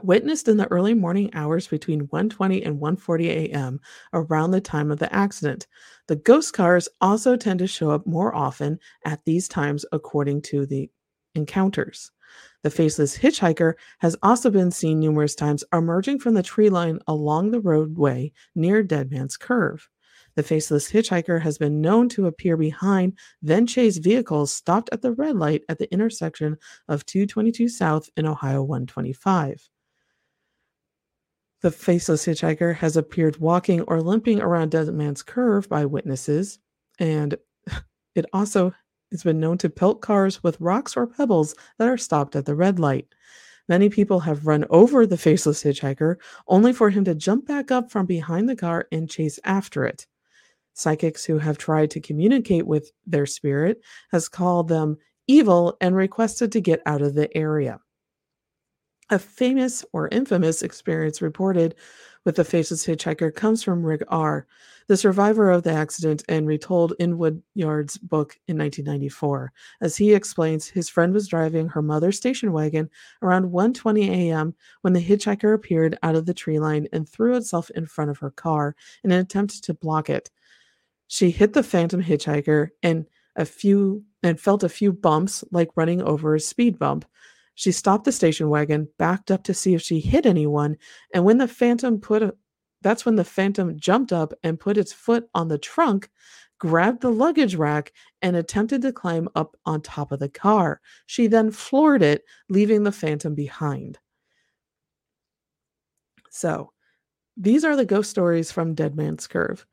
Witnessed 0.04 0.48
in 0.48 0.58
the 0.58 0.68
early 0.72 0.94
morning 0.96 1.30
hours 1.34 1.68
between 1.68 2.08
1:20 2.08 2.64
and 2.66 2.80
1:40 2.80 3.28
a.m. 3.30 3.80
around 4.14 4.52
the 4.52 4.62
time 4.62 4.92
of 4.92 5.00
the 5.00 5.12
accident. 5.14 5.68
The 6.08 6.16
ghost 6.16 6.54
cars 6.54 6.88
also 7.02 7.36
tend 7.36 7.60
to 7.60 7.68
show 7.68 7.92
up 7.92 8.06
more 8.08 8.34
often 8.36 8.80
at 9.06 9.24
these 9.26 9.48
times 9.48 9.86
according 9.92 10.42
to 10.44 10.66
the 10.66 10.90
encounters. 11.36 12.12
The 12.68 12.72
faceless 12.72 13.18
hitchhiker 13.18 13.76
has 14.00 14.18
also 14.22 14.50
been 14.52 14.72
seen 14.72 15.00
numerous 15.00 15.36
times 15.36 15.64
emerging 15.72 16.20
from 16.20 16.34
the 16.34 16.44
tree 16.44 16.70
line 16.70 17.00
along 17.08 17.52
the 17.52 17.62
roadway 17.62 18.34
near 18.56 18.84
Dead 18.84 19.10
Man's 19.10 19.38
Curve. 19.38 19.88
The 20.36 20.44
faceless 20.44 20.92
hitchhiker 20.92 21.42
has 21.44 21.58
been 21.58 21.80
known 21.80 22.10
to 22.10 22.28
appear 22.28 22.58
behind, 22.58 23.18
then 23.42 23.68
chase 23.68 24.00
vehicles 24.00 24.54
stopped 24.54 24.90
at 24.92 25.02
the 25.02 25.14
red 25.14 25.38
light 25.38 25.64
at 25.70 25.80
the 25.80 25.90
intersection 25.94 26.58
of 26.90 27.06
222 27.06 27.70
South 27.70 28.10
and 28.18 28.28
Ohio 28.28 28.62
125. 28.64 29.70
The 31.62 31.72
faceless 31.72 32.26
hitchhiker 32.26 32.76
has 32.76 32.98
appeared 32.98 33.38
walking 33.38 33.80
or 33.84 34.02
limping 34.02 34.42
around 34.42 34.72
Dead 34.72 34.94
Man's 34.94 35.24
Curve 35.24 35.70
by 35.70 35.86
witnesses, 35.86 36.60
and 37.00 37.38
it 38.14 38.26
also 38.34 38.74
has 39.12 39.24
been 39.24 39.40
known 39.40 39.58
to 39.60 39.70
pelt 39.70 40.02
cars 40.02 40.44
with 40.44 40.60
rocks 40.60 40.98
or 40.98 41.08
pebbles 41.08 41.56
that 41.78 41.88
are 41.88 41.98
stopped 41.98 42.36
at 42.36 42.46
the 42.46 42.56
red 42.56 42.80
light. 42.80 43.08
Many 43.70 43.90
people 43.90 44.22
have 44.22 44.48
run 44.48 44.66
over 44.70 45.06
the 45.06 45.18
faceless 45.18 45.64
hitchhiker 45.64 46.16
only 46.48 46.72
for 46.72 46.90
him 46.90 47.04
to 47.06 47.16
jump 47.16 47.46
back 47.48 47.72
up 47.72 47.92
from 47.92 48.06
behind 48.06 48.48
the 48.48 48.56
car 48.56 48.88
and 48.92 49.10
chase 49.10 49.40
after 49.44 49.86
it. 49.86 50.08
Psychics 50.74 51.26
who 51.26 51.38
have 51.40 51.58
tried 51.58 51.92
to 51.92 52.00
communicate 52.00 52.66
with 52.66 52.92
their 53.06 53.26
spirit 53.26 53.82
has 54.12 54.30
called 54.30 54.68
them 54.68 54.98
evil 55.28 55.76
and 55.82 55.96
requested 55.96 56.52
to 56.54 56.62
get 56.62 56.82
out 56.86 57.02
of 57.02 57.14
the 57.14 57.36
area. 57.36 57.80
A 59.10 59.18
famous 59.18 59.86
or 59.94 60.10
infamous 60.10 60.62
experience 60.62 61.22
reported 61.22 61.76
with 62.26 62.36
the 62.36 62.44
faceless 62.44 62.86
hitchhiker 62.86 63.34
comes 63.34 63.64
from 63.64 63.86
Rick 63.86 64.04
R., 64.10 64.46
the 64.88 64.98
survivor 64.98 65.50
of 65.50 65.64
the 65.64 65.72
accident 65.72 66.24
and 66.28 66.46
retold 66.46 66.94
in 67.00 67.18
Woodyard's 67.18 67.98
book 67.98 68.38
in 68.48 68.58
1994. 68.58 69.54
As 69.80 69.96
he 69.96 70.14
explains, 70.14 70.68
his 70.68 70.90
friend 70.90 71.14
was 71.14 71.28
driving 71.28 71.70
her 71.70 71.82
mother's 71.82 72.18
station 72.18 72.52
wagon 72.52 72.90
around 73.22 73.52
1:20 73.52 74.10
a.m. 74.10 74.54
when 74.82 74.92
the 74.92 75.04
hitchhiker 75.04 75.54
appeared 75.54 75.98
out 76.04 76.16
of 76.16 76.26
the 76.26 76.34
tree 76.34 76.60
line 76.60 76.88
and 76.92 77.08
threw 77.08 77.36
itself 77.36 77.70
in 77.72 77.86
front 77.86 78.10
of 78.12 78.18
her 78.18 78.32
car 78.32 78.76
in 79.06 79.12
an 79.12 79.20
attempt 79.20 79.64
to 79.64 79.74
block 79.74 80.10
it. 80.10 80.30
She 81.08 81.32
hit 81.32 81.54
the 81.54 81.64
phantom 81.64 82.04
hitchhiker 82.04 82.70
and 82.84 83.06
a 83.38 83.46
few 83.46 84.04
and 84.22 84.40
felt 84.40 84.64
a 84.64 84.70
few 84.70 84.92
bumps 84.92 85.46
like 85.52 85.70
running 85.78 86.02
over 86.02 86.36
a 86.36 86.40
speed 86.42 86.78
bump. 86.78 87.06
She 87.58 87.72
stopped 87.72 88.06
the 88.06 88.12
station 88.12 88.50
wagon, 88.50 88.88
backed 89.00 89.32
up 89.32 89.44
to 89.46 89.54
see 89.54 89.74
if 89.74 89.82
she 89.82 90.00
hit 90.00 90.28
anyone, 90.28 90.78
and 91.12 91.26
when 91.26 91.40
the 91.40 91.48
phantom 91.48 92.00
put 92.00 92.22
a, 92.22 92.36
that's 92.84 93.04
when 93.04 93.16
the 93.16 93.24
phantom 93.24 93.80
jumped 93.80 94.14
up 94.14 94.32
and 94.44 94.60
put 94.60 94.78
its 94.78 94.94
foot 94.94 95.28
on 95.34 95.48
the 95.48 95.58
trunk, 95.58 96.08
grabbed 96.60 97.02
the 97.02 97.10
luggage 97.10 97.56
rack, 97.56 97.94
and 98.22 98.36
attempted 98.36 98.84
to 98.84 98.94
climb 98.94 99.28
up 99.34 99.58
on 99.66 99.82
top 99.82 100.12
of 100.12 100.20
the 100.20 100.30
car. 100.30 100.82
She 101.08 101.26
then 101.26 101.50
floored 101.50 102.04
it, 102.04 102.26
leaving 102.48 102.84
the 102.84 102.92
phantom 102.92 103.34
behind. 103.34 103.98
So, 106.30 106.74
these 107.38 107.66
are 107.66 107.76
the 107.76 107.86
ghost 107.86 108.12
stories 108.12 108.52
from 108.52 108.76
Dead 108.76 108.96
Man's 108.96 109.26
Curve. 109.26 109.66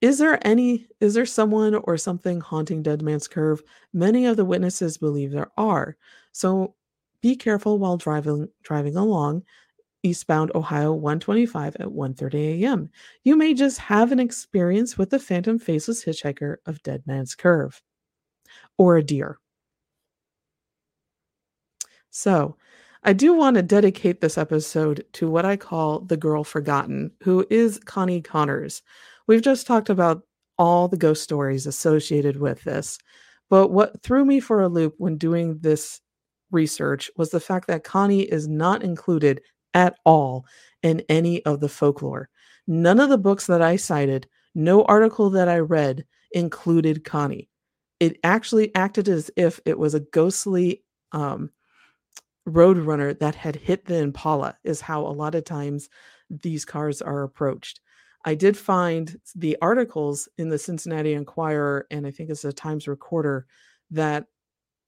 Is 0.00 0.16
there 0.16 0.38
any 0.46 0.86
is 1.00 1.12
there 1.12 1.26
someone 1.26 1.74
or 1.74 1.98
something 1.98 2.40
haunting 2.40 2.82
Dead 2.82 3.02
Man's 3.02 3.28
Curve? 3.28 3.62
Many 3.92 4.24
of 4.24 4.38
the 4.38 4.46
witnesses 4.46 4.96
believe 4.96 5.32
there 5.32 5.50
are. 5.58 5.98
So 6.32 6.74
be 7.22 7.36
careful 7.36 7.78
while 7.78 7.96
driving 7.96 8.48
driving 8.62 8.96
along 8.96 9.44
eastbound 10.02 10.52
Ohio 10.54 10.92
125 10.92 11.76
at 11.76 11.88
1:30 11.88 12.62
a.m. 12.62 12.90
You 13.24 13.36
may 13.36 13.54
just 13.54 13.78
have 13.78 14.12
an 14.12 14.20
experience 14.20 14.98
with 14.98 15.10
the 15.10 15.18
phantom 15.18 15.58
faceless 15.58 16.04
hitchhiker 16.04 16.56
of 16.66 16.82
Dead 16.82 17.02
Man's 17.06 17.34
Curve 17.34 17.82
or 18.78 18.96
a 18.96 19.02
deer. 19.04 19.38
So, 22.10 22.56
I 23.04 23.12
do 23.12 23.32
want 23.32 23.56
to 23.56 23.62
dedicate 23.62 24.20
this 24.20 24.36
episode 24.38 25.04
to 25.14 25.30
what 25.30 25.44
I 25.44 25.56
call 25.56 26.00
the 26.00 26.16
girl 26.16 26.44
forgotten, 26.44 27.12
who 27.22 27.46
is 27.50 27.78
Connie 27.78 28.20
Connors. 28.20 28.82
We've 29.26 29.42
just 29.42 29.66
talked 29.66 29.88
about 29.88 30.22
all 30.58 30.88
the 30.88 30.96
ghost 30.96 31.22
stories 31.22 31.66
associated 31.66 32.38
with 32.38 32.64
this, 32.64 32.98
but 33.48 33.68
what 33.70 34.02
threw 34.02 34.24
me 34.24 34.40
for 34.40 34.60
a 34.62 34.68
loop 34.68 34.94
when 34.98 35.16
doing 35.16 35.58
this 35.60 36.00
research 36.50 37.10
was 37.16 37.30
the 37.30 37.40
fact 37.40 37.66
that 37.68 37.84
Connie 37.84 38.22
is 38.22 38.48
not 38.48 38.82
included 38.82 39.40
at 39.74 39.96
all 40.04 40.46
in 40.82 41.02
any 41.08 41.44
of 41.44 41.60
the 41.60 41.68
folklore. 41.68 42.28
None 42.66 43.00
of 43.00 43.08
the 43.08 43.18
books 43.18 43.46
that 43.46 43.62
I 43.62 43.76
cited, 43.76 44.28
no 44.54 44.84
article 44.84 45.30
that 45.30 45.48
I 45.48 45.58
read 45.58 46.04
included 46.32 47.04
Connie. 47.04 47.48
It 48.00 48.18
actually 48.22 48.74
acted 48.74 49.08
as 49.08 49.30
if 49.36 49.60
it 49.64 49.78
was 49.78 49.94
a 49.94 50.00
ghostly 50.00 50.84
um, 51.12 51.50
roadrunner 52.46 53.18
that 53.18 53.34
had 53.34 53.56
hit 53.56 53.84
the 53.84 53.96
Impala, 53.96 54.56
is 54.64 54.80
how 54.80 55.06
a 55.06 55.08
lot 55.08 55.34
of 55.34 55.44
times 55.44 55.88
these 56.30 56.64
cars 56.64 57.02
are 57.02 57.22
approached. 57.22 57.80
I 58.24 58.34
did 58.34 58.56
find 58.56 59.16
the 59.34 59.56
articles 59.62 60.28
in 60.38 60.48
the 60.48 60.58
Cincinnati 60.58 61.14
Enquirer 61.14 61.86
and 61.90 62.06
I 62.06 62.10
think 62.10 62.30
it's 62.30 62.42
the 62.42 62.52
Times 62.52 62.88
Recorder 62.88 63.46
that 63.90 64.26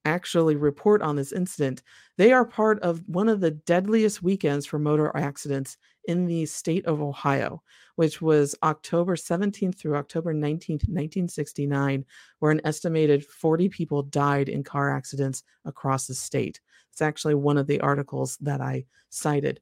actually 0.05 0.57
report 0.57 1.03
on 1.03 1.17
this 1.17 1.33
incident, 1.33 1.83
they 2.17 2.33
are 2.33 2.45
part 2.45 2.81
of 2.81 3.03
one 3.07 3.29
of 3.29 3.41
the 3.41 3.51
deadliest 3.51 4.23
weekends 4.23 4.67
for 4.67 4.79
motor 4.79 5.15
accidents 5.17 5.77
in 6.05 6.27
the 6.27 6.47
state 6.47 6.87
of 6.87 7.03
Ohio, 7.03 7.63
which 7.97 8.23
was 8.23 8.55
October 8.63 9.17
17th 9.17 9.77
through 9.77 9.97
October 9.97 10.33
19th, 10.33 10.89
1969, 10.89 12.05
where 12.39 12.51
an 12.51 12.61
estimated 12.65 13.25
40 13.25 13.69
people 13.69 14.03
died 14.03 14.49
in 14.49 14.65
car 14.65 14.95
accidents 14.95 15.43
across 15.65 16.07
the 16.07 16.15
state. 16.15 16.61
It's 16.93 17.03
actually 17.03 17.35
one 17.35 17.59
of 17.59 17.67
the 17.67 17.81
articles 17.81 18.37
that 18.41 18.61
I 18.61 18.87
cited. 19.11 19.61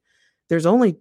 There's 0.48 0.66
only 0.66 0.98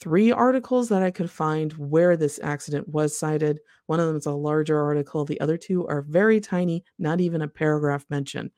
three 0.00 0.32
articles 0.32 0.88
that 0.88 1.02
I 1.02 1.10
could 1.10 1.30
find 1.30 1.72
where 1.74 2.16
this 2.16 2.40
accident 2.42 2.88
was 2.88 3.18
cited. 3.18 3.60
One 3.86 4.00
of 4.00 4.06
them 4.06 4.16
is 4.16 4.26
a 4.26 4.32
larger 4.32 4.80
article, 4.80 5.24
the 5.24 5.40
other 5.40 5.56
two 5.56 5.86
are 5.86 6.02
very 6.02 6.40
tiny, 6.40 6.84
not 6.98 7.20
even 7.20 7.42
a 7.42 7.48
paragraph 7.48 8.04
mention. 8.10 8.50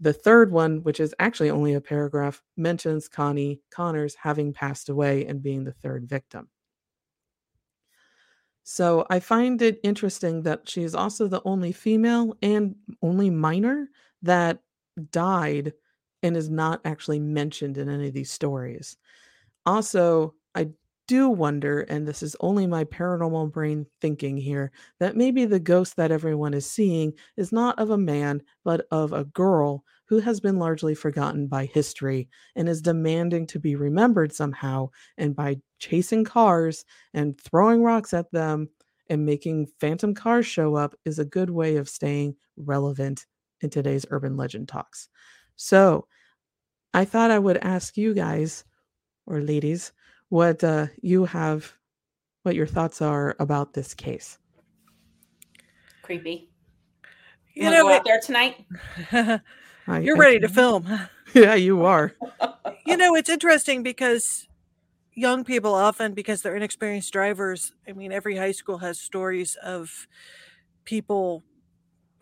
The 0.00 0.12
third 0.12 0.50
one, 0.50 0.82
which 0.82 0.98
is 0.98 1.14
actually 1.18 1.50
only 1.50 1.74
a 1.74 1.80
paragraph, 1.80 2.42
mentions 2.56 3.08
Connie 3.08 3.60
Connors 3.70 4.16
having 4.16 4.52
passed 4.52 4.88
away 4.88 5.26
and 5.26 5.42
being 5.42 5.64
the 5.64 5.72
third 5.72 6.08
victim. 6.08 6.48
So 8.64 9.06
I 9.10 9.20
find 9.20 9.60
it 9.62 9.80
interesting 9.82 10.42
that 10.42 10.68
she 10.68 10.82
is 10.82 10.94
also 10.94 11.26
the 11.26 11.42
only 11.44 11.72
female 11.72 12.36
and 12.42 12.76
only 13.02 13.30
minor 13.30 13.88
that 14.22 14.60
died 15.10 15.72
and 16.22 16.36
is 16.36 16.48
not 16.48 16.80
actually 16.84 17.18
mentioned 17.18 17.78
in 17.78 17.88
any 17.88 18.08
of 18.08 18.14
these 18.14 18.30
stories. 18.30 18.96
Also, 19.66 20.34
I 20.54 20.70
do 21.08 21.28
wonder, 21.28 21.80
and 21.80 22.06
this 22.06 22.22
is 22.22 22.36
only 22.40 22.66
my 22.66 22.84
paranormal 22.84 23.52
brain 23.52 23.86
thinking 24.00 24.36
here, 24.36 24.70
that 25.00 25.16
maybe 25.16 25.44
the 25.44 25.60
ghost 25.60 25.96
that 25.96 26.12
everyone 26.12 26.54
is 26.54 26.66
seeing 26.70 27.14
is 27.36 27.52
not 27.52 27.78
of 27.78 27.90
a 27.90 27.98
man, 27.98 28.42
but 28.64 28.86
of 28.90 29.12
a 29.12 29.24
girl 29.24 29.84
who 30.06 30.20
has 30.20 30.40
been 30.40 30.58
largely 30.58 30.94
forgotten 30.94 31.48
by 31.48 31.66
history 31.66 32.28
and 32.54 32.68
is 32.68 32.82
demanding 32.82 33.46
to 33.48 33.58
be 33.58 33.74
remembered 33.76 34.32
somehow. 34.32 34.90
And 35.18 35.34
by 35.34 35.60
chasing 35.78 36.24
cars 36.24 36.84
and 37.14 37.38
throwing 37.40 37.82
rocks 37.82 38.12
at 38.14 38.30
them 38.30 38.68
and 39.08 39.26
making 39.26 39.66
phantom 39.80 40.14
cars 40.14 40.46
show 40.46 40.76
up 40.76 40.94
is 41.04 41.18
a 41.18 41.24
good 41.24 41.50
way 41.50 41.76
of 41.76 41.88
staying 41.88 42.36
relevant 42.56 43.26
in 43.60 43.70
today's 43.70 44.06
urban 44.10 44.36
legend 44.36 44.68
talks. 44.68 45.08
So, 45.56 46.06
I 46.94 47.04
thought 47.04 47.30
I 47.30 47.38
would 47.38 47.58
ask 47.58 47.96
you 47.96 48.14
guys 48.14 48.64
or 49.26 49.40
ladies 49.40 49.92
what 50.32 50.64
uh, 50.64 50.86
you 51.02 51.26
have, 51.26 51.74
what 52.42 52.54
your 52.54 52.66
thoughts 52.66 53.02
are 53.02 53.36
about 53.38 53.74
this 53.74 53.92
case. 53.92 54.38
Creepy. 56.00 56.48
You 57.52 57.64
You 57.64 57.70
know, 57.70 57.82
go 57.82 57.88
it- 57.90 57.96
out 57.96 58.04
there 58.06 58.18
tonight? 58.20 58.64
You're 59.12 59.42
I 59.86 60.18
ready 60.18 60.40
to 60.40 60.48
film. 60.48 60.88
Yeah, 61.34 61.54
you 61.54 61.84
are. 61.84 62.14
you 62.86 62.96
know, 62.96 63.14
it's 63.14 63.28
interesting 63.30 63.82
because 63.82 64.46
young 65.14 65.44
people 65.44 65.74
often, 65.74 66.12
because 66.14 66.40
they're 66.42 66.56
inexperienced 66.56 67.12
drivers, 67.12 67.72
I 67.88 67.92
mean, 67.92 68.10
every 68.12 68.36
high 68.36 68.52
school 68.52 68.78
has 68.78 68.98
stories 69.00 69.54
of 69.62 70.06
people 70.84 71.42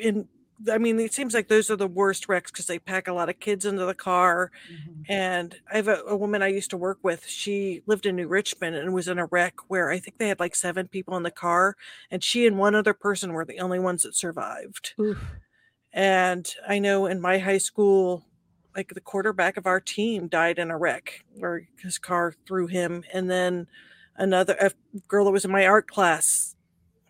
in. 0.00 0.26
I 0.70 0.78
mean, 0.78 0.98
it 0.98 1.14
seems 1.14 1.32
like 1.32 1.48
those 1.48 1.70
are 1.70 1.76
the 1.76 1.86
worst 1.86 2.28
wrecks 2.28 2.50
because 2.50 2.66
they 2.66 2.78
pack 2.78 3.08
a 3.08 3.12
lot 3.12 3.28
of 3.28 3.40
kids 3.40 3.64
into 3.64 3.84
the 3.84 3.94
car. 3.94 4.50
Mm-hmm. 4.72 5.12
And 5.12 5.54
I 5.72 5.76
have 5.76 5.88
a, 5.88 6.02
a 6.06 6.16
woman 6.16 6.42
I 6.42 6.48
used 6.48 6.70
to 6.70 6.76
work 6.76 6.98
with. 7.02 7.26
She 7.26 7.82
lived 7.86 8.06
in 8.06 8.16
New 8.16 8.28
Richmond 8.28 8.76
and 8.76 8.92
was 8.92 9.08
in 9.08 9.18
a 9.18 9.26
wreck 9.26 9.54
where 9.68 9.90
I 9.90 9.98
think 9.98 10.18
they 10.18 10.28
had 10.28 10.40
like 10.40 10.54
seven 10.54 10.88
people 10.88 11.16
in 11.16 11.22
the 11.22 11.30
car, 11.30 11.76
and 12.10 12.22
she 12.22 12.46
and 12.46 12.58
one 12.58 12.74
other 12.74 12.94
person 12.94 13.32
were 13.32 13.44
the 13.44 13.60
only 13.60 13.78
ones 13.78 14.02
that 14.02 14.16
survived. 14.16 14.94
Oof. 15.00 15.18
And 15.92 16.48
I 16.68 16.78
know 16.78 17.06
in 17.06 17.20
my 17.20 17.38
high 17.38 17.58
school, 17.58 18.24
like 18.76 18.94
the 18.94 19.00
quarterback 19.00 19.56
of 19.56 19.66
our 19.66 19.80
team 19.80 20.28
died 20.28 20.58
in 20.58 20.70
a 20.70 20.78
wreck 20.78 21.24
where 21.34 21.68
his 21.82 21.98
car 21.98 22.34
threw 22.46 22.66
him. 22.66 23.04
And 23.12 23.30
then 23.30 23.66
another 24.16 24.56
a 24.60 24.72
girl 25.08 25.24
that 25.24 25.32
was 25.32 25.44
in 25.44 25.50
my 25.50 25.66
art 25.66 25.88
class, 25.88 26.54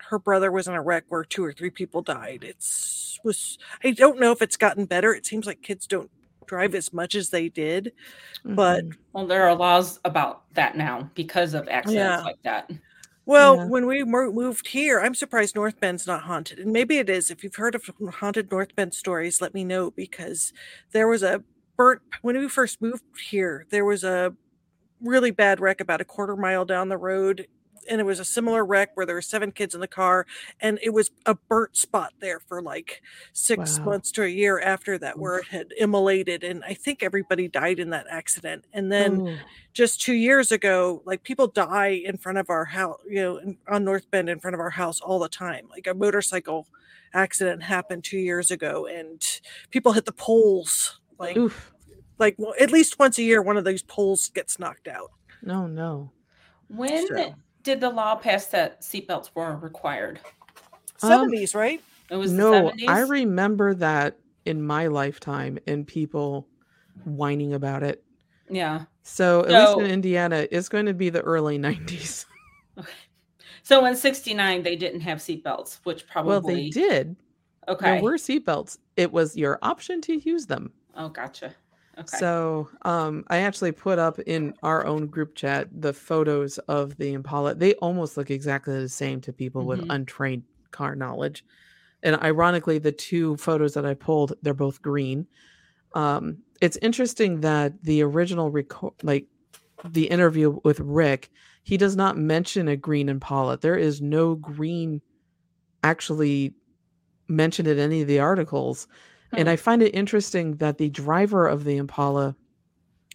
her 0.09 0.19
brother 0.19 0.51
was 0.51 0.67
in 0.67 0.75
a 0.75 0.83
wreck 0.83 1.05
where 1.09 1.25
two 1.25 1.45
or 1.45 1.53
three 1.53 1.71
people 1.71 2.03
died. 2.03 2.43
It's 2.43 3.10
was 3.25 3.59
I 3.85 3.91
don't 3.93 4.19
know 4.21 4.33
if 4.33 4.43
it's 4.43 4.57
gotten 4.57 4.85
better. 4.87 5.13
It 5.15 5.27
seems 5.27 5.47
like 5.47 5.63
kids 5.63 5.87
don't 5.87 6.11
drive 6.47 6.75
as 6.75 6.93
much 6.93 7.15
as 7.15 7.31
they 7.31 7.49
did. 7.49 7.93
But- 8.45 8.85
Mhm. 8.85 8.97
Well, 9.13 9.27
there 9.27 9.47
are 9.49 9.55
laws 9.55 10.01
about 10.05 10.53
that 10.55 10.77
now 10.77 11.11
because 11.15 11.55
of 11.55 11.69
accidents 11.69 11.95
Yeah. 11.95 12.23
like 12.23 12.43
that. 12.43 12.71
Well, 13.27 13.57
Yeah. 13.57 13.65
when 13.67 13.87
we 13.87 14.03
moved 14.03 14.67
here, 14.67 14.99
I'm 15.01 15.15
surprised 15.15 15.55
North 15.55 15.79
Bend's 15.79 16.07
not 16.07 16.23
haunted. 16.23 16.59
And 16.59 16.73
maybe 16.73 16.99
it 16.99 17.09
is. 17.09 17.31
If 17.31 17.45
you've 17.45 17.55
heard 17.55 17.75
of 17.77 17.89
haunted 18.15 18.51
North 18.51 18.75
Bend 18.75 18.95
stories, 18.95 19.41
let 19.41 19.55
me 19.55 19.63
know 19.63 19.91
because 19.93 20.53
there 20.91 21.07
was 21.07 21.23
a 21.23 21.45
burnt 21.77 22.03
when 22.23 22.37
we 22.39 22.49
first 22.49 22.83
moved 22.83 23.05
here, 23.31 23.67
there 23.71 23.85
was 23.85 24.03
a 24.03 24.35
really 25.01 25.31
bad 25.31 25.61
wreck 25.61 25.81
about 25.81 26.01
a 26.01 26.05
quarter 26.05 26.37
mile 26.37 26.65
down 26.65 26.89
the 26.89 26.99
road. 26.99 27.47
And 27.89 28.01
it 28.01 28.05
was 28.05 28.21
a 28.21 28.25
similar 28.25 28.65
wreck 28.65 28.91
where 28.95 29.07
there 29.07 29.15
were 29.15 29.23
seven 29.23 29.53
kids 29.53 29.75
in 29.75 29.81
the 29.81 29.89
car, 29.89 30.27
and 30.61 30.79
it 30.83 30.91
was 30.91 31.11
a 31.27 31.35
burnt 31.35 31.77
spot 31.77 32.13
there 32.21 32.39
for 32.41 32.61
like 32.63 33.03
six 33.33 33.79
Wow. 33.79 33.87
months 33.87 34.13
to 34.13 34.23
a 34.25 34.29
year 34.29 34.61
after 34.61 34.99
that, 34.99 35.19
where 35.19 35.39
it 35.39 35.47
had 35.49 35.73
immolated. 35.79 36.45
And 36.45 36.63
I 36.65 36.75
think 36.75 37.03
everybody 37.03 37.49
died 37.49 37.79
in 37.79 37.91
that 37.91 38.07
accident. 38.11 38.65
And 38.73 38.91
then 38.93 39.29
Oh, 39.29 39.37
just 39.73 40.01
two 40.01 40.15
years 40.15 40.53
ago, 40.53 41.03
like 41.05 41.23
people 41.23 41.47
die 41.47 42.01
in 42.05 42.17
front 42.17 42.39
of 42.39 42.51
our 42.51 42.65
house, 42.67 43.01
you 43.09 43.23
know, 43.23 43.37
in, 43.39 43.57
on 43.69 43.85
North 43.85 44.11
Bend 44.11 44.29
in 44.29 44.41
front 44.41 44.55
of 44.55 44.61
our 44.61 44.71
house 44.71 45.01
all 45.01 45.19
the 45.19 45.29
time. 45.29 45.69
Like 45.71 45.87
a 45.87 45.95
motorcycle 45.95 46.67
accident 47.15 47.63
happened 47.63 48.05
two 48.05 48.19
years 48.19 48.51
ago, 48.51 48.87
and 48.87 49.41
people 49.71 49.93
hit 49.93 50.05
the 50.05 50.13
poles. 50.13 51.01
Like, 51.19 51.37
oof. 51.37 51.73
like 52.19 52.35
well, 52.39 52.55
at 52.61 52.71
least 52.71 52.99
once 52.99 53.19
a 53.19 53.23
year, 53.23 53.43
one 53.43 53.57
of 53.57 53.65
those 53.65 53.83
poles 53.83 54.29
gets 54.29 54.59
knocked 54.59 54.87
out. 54.89 55.11
No, 55.43 55.67
no. 55.67 56.13
When 56.69 57.07
So- 57.09 57.35
did 57.63 57.81
the 57.81 57.91
law 57.91 58.15
pass 58.17 58.47
that 58.47 58.81
seatbelts 58.83 59.31
were 59.35 59.57
required? 59.57 60.21
Um, 61.03 61.11
Seventies, 61.11 61.55
right? 61.55 61.83
It 62.11 62.17
was 62.17 62.33
no, 62.33 62.71
the 62.71 62.73
70s? 62.73 62.89
I 62.89 63.01
remember 63.01 63.75
that 63.75 64.19
in 64.45 64.63
my 64.63 64.87
lifetime 64.89 65.59
and 65.67 65.87
people 65.87 66.49
whining 67.05 67.55
about 67.55 67.83
it. 67.83 68.03
yeah. 68.49 68.85
So 69.03 69.45
at 69.45 69.51
least 69.51 69.79
in 69.81 69.91
Indiana, 69.91 70.47
it's 70.51 70.69
going 70.69 70.87
to 70.87 70.95
be 70.95 71.09
the 71.11 71.23
early 71.23 71.59
90s. 71.59 72.27
Okay. 72.79 72.89
So 73.63 73.85
in 73.85 73.95
69, 73.95 74.63
they 74.63 74.77
didn't 74.77 75.01
have 75.01 75.19
seatbelts, 75.19 75.81
which 75.85 76.07
probably. 76.07 76.31
Well, 76.31 76.41
they 76.41 76.71
did. 76.71 77.17
Okay. 77.69 77.93
There 77.95 78.03
were 78.03 78.17
seatbelts. 78.17 78.79
It 78.97 79.13
was 79.13 79.37
your 79.37 79.59
option 79.61 80.01
to 80.03 80.17
use 80.17 80.47
them. 80.47 80.73
oh, 80.97 81.09
gotcha. 81.09 81.55
Okay. 82.01 82.17
So 82.19 82.69
um, 82.83 83.25
I 83.29 83.39
actually 83.39 83.73
put 83.73 83.99
up 83.99 84.19
in 84.21 84.55
our 84.63 84.87
own 84.87 85.07
group 85.07 85.35
chat 85.35 85.69
the 85.73 85.93
photos 85.93 86.59
of 86.59 86.97
the 86.97 87.13
Impala. 87.13 87.55
They 87.55 87.75
almost 87.75 88.17
look 88.17 88.31
exactly 88.31 88.75
the 88.81 88.89
same 88.89 89.21
to 89.23 89.33
people 89.33 89.67
with 89.67 89.81
Mhm. 89.81 89.91
untrained 89.91 90.45
car 90.71 90.95
knowledge. 90.95 91.45
And 92.03 92.17
ironically, 92.17 92.79
the 92.79 92.93
two 92.93 93.37
photos 93.37 93.75
that 93.75 93.85
I 93.85 93.95
pulled, 93.95 94.33
they're 94.43 94.55
both 94.55 94.81
green. 94.81 95.27
Um, 95.95 96.39
it's 96.61 96.79
interesting 96.81 97.41
that 97.41 97.83
the 97.83 98.03
original 98.03 98.51
record, 98.51 98.95
like 99.03 99.27
the 99.85 100.07
interview 100.07 100.59
with 100.65 100.81
Rick, 100.81 101.31
he 101.63 101.77
does 101.77 101.97
not 101.97 102.17
mention 102.17 102.69
a 102.69 102.77
green 102.77 103.09
Impala. 103.11 103.59
There 103.59 103.77
is 103.77 104.01
no 104.01 104.35
green 104.35 105.03
actually 105.83 106.55
mentioned 107.29 107.69
in 107.69 107.79
any 107.79 108.01
of 108.03 108.09
the 108.09 108.21
articles. 108.21 108.89
And. 109.33 109.49
I 109.49 109.57
find 109.57 109.83
it 109.83 109.95
interesting 109.95 110.57
that 110.57 110.79
the 110.79 110.91
driver 110.91 111.47
of 111.47 111.65
the 111.65 111.77
Impala 111.77 112.37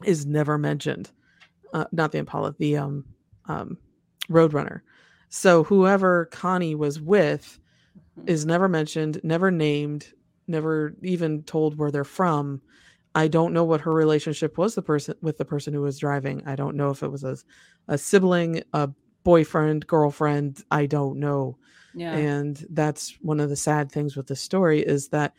is 0.04 0.26
never 0.26 0.58
mentioned. 0.58 1.12
Uh, 1.74 1.86
not 1.92 2.12
the 2.12 2.20
Impala, 2.20 2.56
the 2.58 2.78
um, 2.78 3.06
um, 3.48 3.78
Roadrunner. 4.30 4.82
So 5.30 5.64
whoever 5.64 6.26
Connie 6.26 6.76
was 6.76 7.02
with 7.02 7.60
Mhm. 8.18 8.30
is 8.30 8.46
never 8.46 8.70
mentioned, 8.70 9.20
never 9.24 9.52
named, 9.52 10.14
never 10.48 10.96
even 11.02 11.44
told 11.44 11.78
where 11.78 11.92
they're 11.92 12.04
from. 12.04 12.62
I 13.14 13.28
don't 13.28 13.54
know 13.54 13.64
what 13.64 13.82
her 13.82 13.94
relationship 13.94 14.58
was 14.58 14.76
the 14.76 14.82
person 14.82 15.16
with 15.22 15.38
the 15.38 15.46
person 15.46 15.74
who 15.74 15.82
was 15.82 16.00
driving. 16.00 16.44
I 16.46 16.56
don't 16.56 16.76
know 16.76 16.92
if 16.92 17.04
it 17.04 17.12
was 17.12 17.24
a, 17.24 17.38
a 17.88 17.98
sibling, 17.98 18.64
a 18.74 18.90
boyfriend, 19.24 19.88
girlfriend. 19.88 20.64
I 20.72 20.86
don't 20.86 21.20
know 21.20 21.58
yeah. 21.96 22.14
and 22.14 22.66
that's 22.72 23.18
one 23.22 23.40
of 23.40 23.50
the 23.50 23.56
sad 23.56 23.92
things 23.92 24.16
with 24.16 24.28
the 24.28 24.36
story 24.36 24.82
is 24.82 25.08
that 25.10 25.34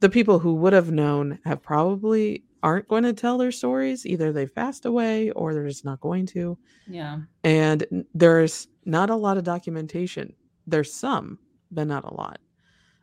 the 0.00 0.08
people 0.08 0.38
who 0.38 0.54
would 0.54 0.72
have 0.72 0.90
known 0.90 1.38
have 1.44 1.62
probably 1.62 2.44
aren't 2.62 2.88
going 2.88 3.04
to 3.04 3.12
tell 3.12 3.38
their 3.38 3.52
stories. 3.52 4.04
Either 4.06 4.32
they've 4.32 4.54
passed 4.54 4.84
away 4.84 5.30
or 5.32 5.54
they're 5.54 5.68
just 5.68 5.84
not 5.84 6.00
going 6.00 6.26
to. 6.26 6.58
Yeah. 6.88 7.20
and 7.44 7.84
there's 8.14 8.66
not 8.84 9.10
a 9.10 9.14
lot 9.16 9.36
of 9.38 9.44
documentation. 9.44 10.32
There's 10.66 10.92
some 10.92 11.38
but 11.70 11.86
not 11.86 12.04
a 12.04 12.14
lot. 12.14 12.38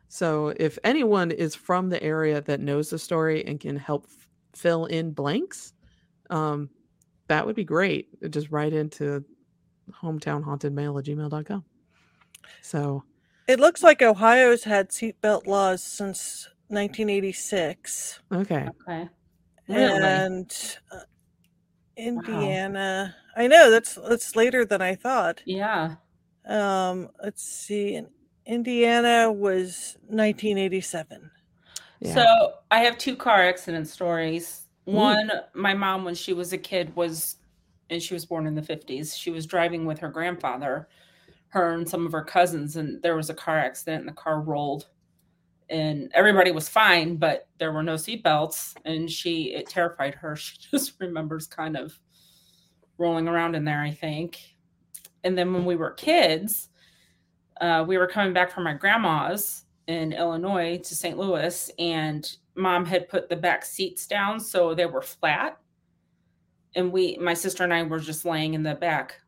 So 0.08 0.52
if 0.58 0.76
anyone 0.84 1.30
is 1.30 1.54
from 1.54 1.88
the 1.88 2.02
area 2.02 2.40
that 2.40 2.60
knows 2.60 2.90
the 2.90 2.98
story 2.98 3.44
and 3.46 3.60
can 3.60 3.76
help 3.76 4.06
f- 4.08 4.28
fill 4.54 4.86
in 4.86 5.12
blanks 5.12 5.72
um 6.30 6.68
that 7.28 7.44
would 7.46 7.56
be 7.56 7.64
great. 7.64 8.08
Just 8.30 8.50
write 8.50 8.72
into 8.72 9.24
hometown 10.02 10.42
haunted 10.44 10.72
mail 10.72 10.98
at 10.98 11.04
gmail.com 11.04 11.64
so 12.62 13.04
It 13.48 13.60
looks 13.60 13.82
like 13.82 14.02
Ohio's 14.02 14.64
had 14.64 14.90
seatbelt 14.90 15.46
laws 15.46 15.82
since 15.82 16.48
1986, 16.68 18.20
okay 18.32 18.68
Okay. 18.82 19.08
Really? 19.68 20.04
and 20.04 20.78
uh, 20.92 21.00
Indiana. 21.96 23.14
I 23.36 23.46
know 23.46 23.70
that's 23.70 23.96
that's 24.08 24.36
later 24.36 24.64
than 24.64 24.80
I 24.80 24.94
thought. 24.94 25.42
Yeah. 25.44 25.96
Um, 26.46 27.08
let's 27.22 27.42
see. 27.42 28.00
Indiana 28.46 29.32
was 29.32 29.96
1987. 30.06 31.30
yeah 32.00 32.14
So 32.14 32.52
I 32.70 32.80
have 32.80 32.96
two 32.96 33.16
car 33.16 33.42
accident 33.42 33.88
stories. 33.88 34.66
Ooh. 34.88 34.92
One, 34.92 35.30
my 35.54 35.74
mom, 35.74 36.04
when 36.04 36.14
she 36.14 36.32
was 36.32 36.52
a 36.52 36.58
kid, 36.58 36.94
was, 36.94 37.36
and 37.90 38.00
she 38.00 38.14
was 38.14 38.24
born 38.24 38.46
in 38.46 38.54
the 38.54 38.62
50s, 38.62 39.16
she 39.16 39.30
was 39.30 39.46
driving 39.46 39.84
with 39.84 39.98
her 39.98 40.08
grandfather, 40.08 40.88
her 41.48 41.72
and 41.72 41.88
some 41.88 42.06
of 42.06 42.12
her 42.12 42.22
cousins, 42.22 42.76
and 42.76 43.02
there 43.02 43.16
was 43.16 43.28
a 43.30 43.34
car 43.34 43.58
accident 43.58 44.00
and 44.02 44.08
the 44.08 44.12
car 44.12 44.40
rolled. 44.40 44.86
And 45.68 46.10
everybody 46.14 46.52
was 46.52 46.68
fine, 46.68 47.16
but 47.16 47.48
there 47.58 47.72
were 47.72 47.82
no 47.82 47.94
seatbelts, 47.94 48.74
and 48.84 49.10
she, 49.10 49.54
it 49.54 49.68
terrified 49.68 50.14
her. 50.14 50.36
She 50.36 50.56
just 50.70 50.94
remembers 51.00 51.46
kind 51.46 51.76
of 51.76 51.98
rolling 52.98 53.28
around 53.28 53.54
in 53.54 53.64
there, 53.64 53.80
I 53.80 53.90
think. 53.90 54.40
And 55.24 55.36
then 55.36 55.52
when 55.52 55.64
we 55.64 55.76
were 55.76 55.90
kids, 55.90 56.68
uh, 57.60 57.84
we 57.86 57.98
were 57.98 58.06
coming 58.06 58.32
back 58.32 58.50
from 58.50 58.64
my 58.64 58.74
grandma's 58.74 59.64
in 59.86 60.12
Illinois 60.12 60.78
to 60.78 60.94
St. 60.94 61.18
Louis, 61.18 61.70
and 61.78 62.36
mom 62.54 62.84
had 62.84 63.08
put 63.08 63.28
the 63.28 63.36
back 63.36 63.64
seats 63.64 64.06
down 64.06 64.40
so 64.40 64.74
they 64.74 64.86
were 64.86 65.02
flat. 65.02 65.58
And 66.74 66.92
we, 66.92 67.16
my 67.18 67.34
sister 67.34 67.64
and 67.64 67.72
I, 67.72 67.82
were 67.82 67.98
just 67.98 68.24
laying 68.24 68.54
in 68.54 68.62
the 68.62 68.74
back 68.74 69.20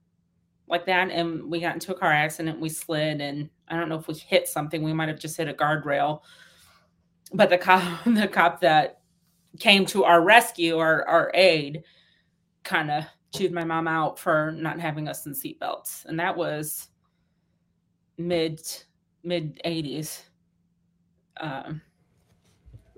like 0.68 0.84
that. 0.86 1.10
And 1.10 1.50
we 1.50 1.60
got 1.60 1.74
into 1.74 1.94
a 1.94 1.98
car 1.98 2.12
accident. 2.12 2.60
We 2.60 2.68
slid, 2.68 3.20
and 3.20 3.48
I 3.70 3.76
don't 3.76 3.88
know 3.88 3.98
if 3.98 4.08
we 4.08 4.14
hit 4.14 4.48
something. 4.48 4.82
We 4.82 4.92
might 4.92 5.08
have 5.08 5.20
just 5.20 5.36
hit 5.36 5.48
a 5.48 5.54
guardrail. 5.54 6.22
But 7.32 7.50
the 7.50 7.58
cop, 7.58 8.04
the 8.06 8.28
cop 8.28 8.60
that 8.60 9.00
came 9.58 9.86
to 9.86 10.04
our 10.04 10.22
rescue, 10.22 10.78
our, 10.78 11.06
our 11.06 11.30
aid, 11.34 11.84
kind 12.64 12.90
of 12.90 13.04
chewed 13.34 13.52
my 13.52 13.64
mom 13.64 13.88
out 13.88 14.18
for 14.18 14.52
not 14.52 14.80
having 14.80 15.08
us 15.08 15.26
in 15.26 15.32
seatbelts. 15.32 16.04
And 16.06 16.18
that 16.20 16.36
was 16.36 16.88
mid 18.16 18.60
mid 19.22 19.60
80s 19.64 20.22
um 21.40 21.80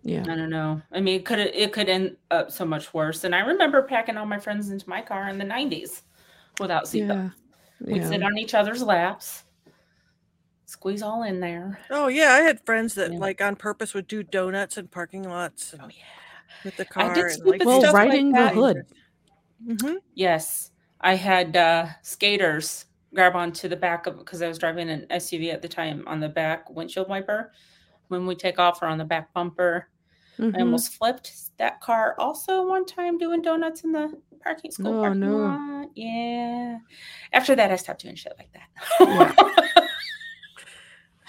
Yeah. 0.02 0.22
I 0.22 0.34
don't 0.36 0.50
know. 0.50 0.80
I 0.92 1.00
mean, 1.00 1.16
it 1.16 1.26
could 1.26 1.38
it 1.38 1.72
could 1.72 1.88
end 1.88 2.16
up 2.30 2.50
so 2.50 2.64
much 2.64 2.94
worse. 2.94 3.24
And 3.24 3.34
I 3.34 3.40
remember 3.40 3.82
packing 3.82 4.16
all 4.16 4.26
my 4.26 4.38
friends 4.38 4.70
into 4.70 4.88
my 4.88 5.02
car 5.02 5.28
in 5.28 5.38
the 5.38 5.44
'90s 5.44 6.02
without 6.58 6.84
seatbelts. 6.84 7.32
Yeah. 7.80 7.94
We'd 7.94 8.06
sit 8.06 8.22
on 8.22 8.38
each 8.38 8.54
other's 8.54 8.82
laps, 8.82 9.44
squeeze 10.70 11.02
all 11.02 11.22
in 11.24 11.40
there. 11.40 11.78
Oh 11.90 12.06
yeah, 12.08 12.32
I 12.32 12.40
had 12.40 12.64
friends 12.64 12.94
that 12.94 13.12
Yeah. 13.12 13.18
like 13.18 13.40
on 13.40 13.56
purpose 13.56 13.92
would 13.94 14.06
do 14.06 14.22
donuts 14.22 14.78
in 14.78 14.88
parking 14.88 15.24
lots 15.28 15.74
Oh 15.80 15.88
yeah. 15.88 16.04
with 16.64 16.76
the 16.76 16.84
car. 16.84 17.02
I 17.02 17.06
car 17.06 17.14
did 17.14 17.24
and 17.24 17.32
stupid 17.32 17.50
like 17.50 17.64
Well, 17.64 17.80
stuff 17.80 17.92
like 17.94 18.06
riding 18.06 18.30
the 18.32 18.36
that. 18.38 18.54
hood. 18.54 18.76
hmm 19.66 19.94
Yes, 20.14 20.70
I 21.00 21.14
had 21.16 21.56
uh, 21.56 21.86
skaters 22.02 22.86
grab 23.14 23.34
onto 23.34 23.68
the 23.68 23.76
back 23.76 24.06
of 24.06 24.18
because 24.18 24.42
I 24.42 24.48
was 24.48 24.58
driving 24.58 24.88
an 24.90 25.06
SUV 25.10 25.52
at 25.52 25.62
the 25.62 25.68
time 25.68 26.04
on 26.06 26.20
the 26.20 26.28
back 26.28 26.70
windshield 26.70 27.08
wiper. 27.08 27.52
When 28.08 28.26
we 28.26 28.34
take 28.34 28.58
off 28.58 28.82
or 28.82 28.86
on 28.86 28.98
the 28.98 29.04
back 29.04 29.32
bumper, 29.34 29.88
I 30.38 30.42
Mhm. 30.42 30.60
almost 30.60 30.94
flipped 30.94 31.56
that 31.58 31.80
car. 31.80 32.14
Also, 32.18 32.66
one 32.66 32.84
time 32.86 33.18
doing 33.18 33.40
donuts 33.42 33.82
in 33.84 33.92
the 33.92 34.12
parking 34.42 34.70
school 34.70 34.94
Oh, 34.94 35.00
parking 35.02 35.20
no. 35.20 35.36
lot. 35.38 35.88
Yeah. 35.94 36.78
After 37.32 37.54
that, 37.54 37.70
I 37.70 37.76
stopped 37.76 38.02
doing 38.02 38.16
shit 38.16 38.34
like 38.38 38.50
that. 38.52 38.68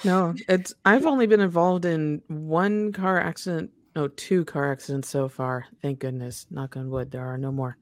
No, 0.04 0.34
it's 0.48 0.74
I've 0.86 1.06
only 1.06 1.28
been 1.28 1.40
involved 1.40 1.86
in 1.86 2.22
one 2.28 2.92
car 2.92 3.20
accident, 3.20 3.72
no, 3.96 4.08
two 4.08 4.46
car 4.46 4.72
accidents 4.72 5.10
so 5.10 5.30
far. 5.30 5.66
Thank 5.82 6.00
goodness. 6.00 6.48
Knock 6.50 6.78
on 6.78 6.90
wood, 6.90 7.12
there 7.12 7.26
are 7.26 7.38
no 7.38 7.52
more. 7.52 7.78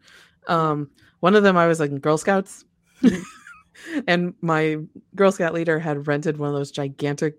Um, 0.47 0.89
one 1.19 1.35
of 1.35 1.43
them 1.43 1.57
I 1.57 1.67
was 1.67 1.79
like 1.79 2.01
Girl 2.01 2.17
Scouts. 2.17 2.65
and 4.07 4.33
my 4.41 4.77
Girl 5.15 5.31
Scout 5.31 5.53
leader 5.53 5.79
had 5.79 6.07
rented 6.07 6.37
one 6.37 6.49
of 6.49 6.55
those 6.55 6.71
gigantic 6.71 7.35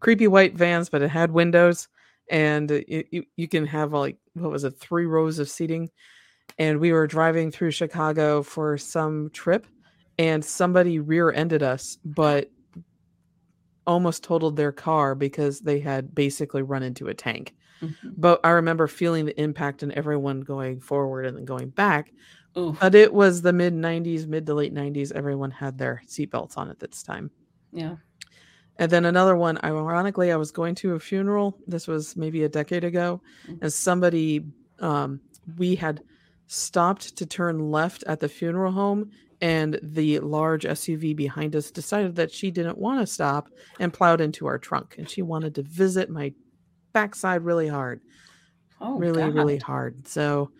creepy 0.00 0.28
white 0.28 0.54
vans, 0.54 0.88
but 0.88 1.02
it 1.02 1.10
had 1.10 1.32
windows 1.32 1.88
and 2.30 2.70
you, 2.70 3.04
you, 3.10 3.24
you 3.36 3.48
can 3.48 3.66
have 3.66 3.92
like 3.92 4.16
what 4.34 4.50
was 4.50 4.64
it, 4.64 4.78
three 4.78 5.06
rows 5.06 5.38
of 5.38 5.48
seating. 5.48 5.90
And 6.58 6.80
we 6.80 6.92
were 6.92 7.06
driving 7.06 7.50
through 7.50 7.70
Chicago 7.70 8.42
for 8.42 8.76
some 8.76 9.30
trip 9.30 9.66
and 10.18 10.44
somebody 10.44 10.98
rear-ended 10.98 11.62
us, 11.62 11.98
but 12.04 12.50
almost 13.86 14.22
totaled 14.24 14.56
their 14.56 14.72
car 14.72 15.14
because 15.14 15.60
they 15.60 15.80
had 15.80 16.14
basically 16.14 16.62
run 16.62 16.82
into 16.82 17.08
a 17.08 17.14
tank. 17.14 17.54
Mhm. 17.80 17.94
But 18.16 18.40
I 18.44 18.50
remember 18.50 18.86
feeling 18.86 19.24
the 19.24 19.40
impact 19.40 19.82
and 19.82 19.92
everyone 19.92 20.40
going 20.40 20.80
forward 20.80 21.26
and 21.26 21.36
then 21.36 21.44
going 21.44 21.70
back. 21.70 22.12
Oof. 22.56 22.78
But 22.80 22.94
it 22.94 23.12
was 23.12 23.42
the 23.42 23.52
mid 23.52 23.74
90s, 23.74 24.26
mid 24.26 24.46
to 24.46 24.54
late 24.54 24.72
90s. 24.72 25.10
Everyone 25.12 25.50
had 25.50 25.78
their 25.78 26.02
seatbelts 26.06 26.56
on 26.56 26.68
at 26.70 26.78
this 26.78 27.02
time. 27.02 27.30
Yeah. 27.72 27.96
And 28.78 28.90
then 28.90 29.04
another 29.04 29.36
one, 29.36 29.58
ironically, 29.64 30.32
I 30.32 30.36
was 30.36 30.50
going 30.50 30.74
to 30.76 30.94
a 30.94 31.00
funeral. 31.00 31.58
This 31.66 31.86
was 31.88 32.16
maybe 32.16 32.42
a 32.44 32.48
decade 32.48 32.84
ago. 32.84 33.20
Mhm. 33.48 33.58
And 33.62 33.72
somebody, 33.72 34.44
um, 34.78 35.20
we 35.58 35.74
had 35.74 36.02
stopped 36.46 37.16
to 37.16 37.26
turn 37.26 37.70
left 37.70 38.04
at 38.06 38.20
the 38.20 38.28
funeral 38.28 38.72
home. 38.72 39.10
And 39.42 39.78
the 39.82 40.20
large 40.20 40.62
SUV 40.64 41.14
behind 41.14 41.54
us 41.56 41.70
decided 41.70 42.14
that 42.16 42.30
she 42.32 42.50
didn't 42.50 42.78
want 42.78 43.00
to 43.00 43.12
stop 43.12 43.48
and 43.80 43.92
plowed 43.92 44.20
into 44.22 44.46
our 44.46 44.56
trunk. 44.56 44.94
And 44.98 45.10
she 45.10 45.20
wanted 45.20 45.54
to 45.56 45.62
visit 45.62 46.08
my 46.08 46.32
backside 46.94 47.42
really 47.42 47.66
hard, 47.68 48.00
Oh, 48.80 48.96
really, 48.98 49.20
God. 49.22 49.34
really 49.34 49.58
hard. 49.58 50.06
So, 50.08 50.50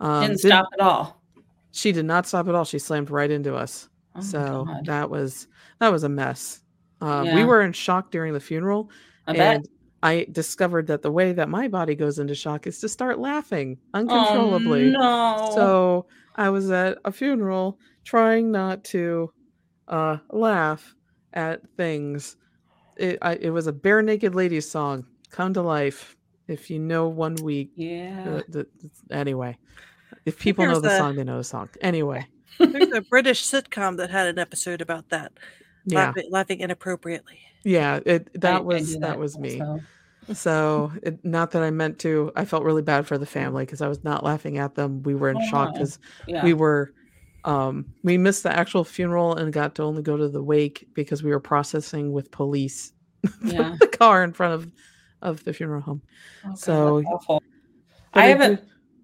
um, 0.00 0.22
Didn't 0.22 0.36
didn't- 0.42 0.50
stop 0.50 0.66
at 0.74 0.80
all. 0.80 1.22
she 1.70 1.92
did 1.92 2.04
not 2.04 2.26
stop 2.26 2.48
at 2.48 2.54
all. 2.54 2.64
She 2.64 2.78
slammed 2.80 3.10
right 3.10 3.30
into 3.30 3.54
us. 3.54 3.88
Oh, 4.16 4.20
so 4.20 4.64
God. 4.66 4.86
that 4.86 5.08
was 5.08 5.46
that 5.78 5.90
was 5.92 6.02
a 6.04 6.08
mess. 6.08 6.60
Uh, 7.00 7.30
We 7.34 7.44
were 7.44 7.62
in 7.62 7.72
shock 7.72 8.10
during 8.10 8.32
the 8.34 8.40
funeral, 8.40 8.90
I 9.26 9.32
bet. 9.34 9.56
and 9.56 9.68
I 10.02 10.26
discovered 10.32 10.86
that 10.88 11.02
the 11.02 11.10
way 11.12 11.32
that 11.32 11.48
my 11.48 11.66
body 11.68 11.94
goes 11.94 12.18
into 12.18 12.34
shock 12.34 12.66
is 12.66 12.78
to 12.80 12.88
start 12.88 13.18
laughing 13.20 13.78
uncontrollably. 13.94 14.94
Oh, 14.96 15.00
no. 15.00 15.52
So 15.54 16.06
I 16.36 16.50
was 16.50 16.70
at 16.70 16.98
a 17.04 17.12
funeral 17.12 17.78
trying 18.04 18.50
not 18.50 18.84
to 18.84 19.32
uh, 19.88 20.18
laugh 20.30 20.94
at 21.32 21.60
things. 21.76 22.36
It, 22.96 23.18
I, 23.22 23.34
it 23.36 23.50
was 23.50 23.66
a 23.66 23.72
Barenaked 23.72 24.34
Ladies 24.34 24.70
song, 24.70 25.06
"Come 25.30 25.54
to 25.54 25.62
Life." 25.62 26.16
If 26.48 26.68
you 26.70 26.78
know 26.78 27.08
one 27.08 27.36
week, 27.36 27.70
yeah. 27.76 28.24
uh, 28.28 28.42
the, 28.48 28.66
anyway, 29.10 29.56
if 30.26 30.38
people 30.38 30.66
know 30.66 30.80
the 30.80 30.92
a- 30.94 30.98
song, 30.98 31.16
they 31.16 31.24
know 31.24 31.38
the 31.38 31.44
song. 31.44 31.68
Anyway, 31.80 32.26
There's 32.58 32.92
a 32.92 33.00
British 33.00 33.44
sitcom 33.44 33.96
that 33.98 34.10
had 34.10 34.26
an 34.26 34.38
episode 34.38 34.80
about 34.80 35.08
that, 35.10 35.32
yeah, 35.86 36.06
laughing, 36.06 36.28
laughing 36.30 36.60
inappropriately. 36.60 37.38
yeah. 37.64 38.00
It 38.04 38.28
I- 38.34 38.36
I 38.36 38.38
that 38.40 38.64
was 38.64 38.98
that 38.98 39.18
was 39.18 39.38
me. 39.38 39.60
also. 39.60 39.80
So, 40.34 40.92
it, 41.02 41.24
not 41.24 41.50
that 41.52 41.62
I 41.62 41.70
meant 41.70 41.98
to. 42.00 42.30
I 42.36 42.44
felt 42.44 42.62
really 42.64 42.82
bad 42.82 43.06
for 43.06 43.18
the 43.18 43.26
family 43.26 43.64
because 43.64 43.80
I 43.82 43.88
was 43.88 44.04
not 44.04 44.22
laughing 44.22 44.58
at 44.58 44.74
them. 44.76 45.02
We 45.02 45.14
were 45.16 45.30
in 45.30 45.36
Oh, 45.38 45.46
shock 45.48 45.72
because 45.74 45.98
Yeah. 46.28 46.44
we 46.44 46.54
were, 46.54 46.92
um, 47.44 47.86
we 48.02 48.16
missed 48.18 48.42
the 48.44 48.52
actual 48.52 48.84
funeral 48.84 49.34
and 49.36 49.52
got 49.52 49.74
to 49.76 49.82
only 49.82 50.02
go 50.02 50.16
to 50.16 50.28
the 50.28 50.42
wake 50.42 50.88
because 50.94 51.22
we 51.22 51.30
were 51.30 51.40
processing 51.40 52.12
with 52.12 52.30
police 52.30 52.92
Yeah. 53.42 53.76
the 53.80 53.86
car 53.88 54.22
in 54.24 54.32
front 54.32 54.54
of 54.54 54.70
of 55.22 55.44
the 55.44 55.52
funeral 55.52 55.80
home. 55.82 56.02
Oh, 56.44 56.54
So-. 56.56 57.02
I 58.14 58.26
haven't. 58.26 58.60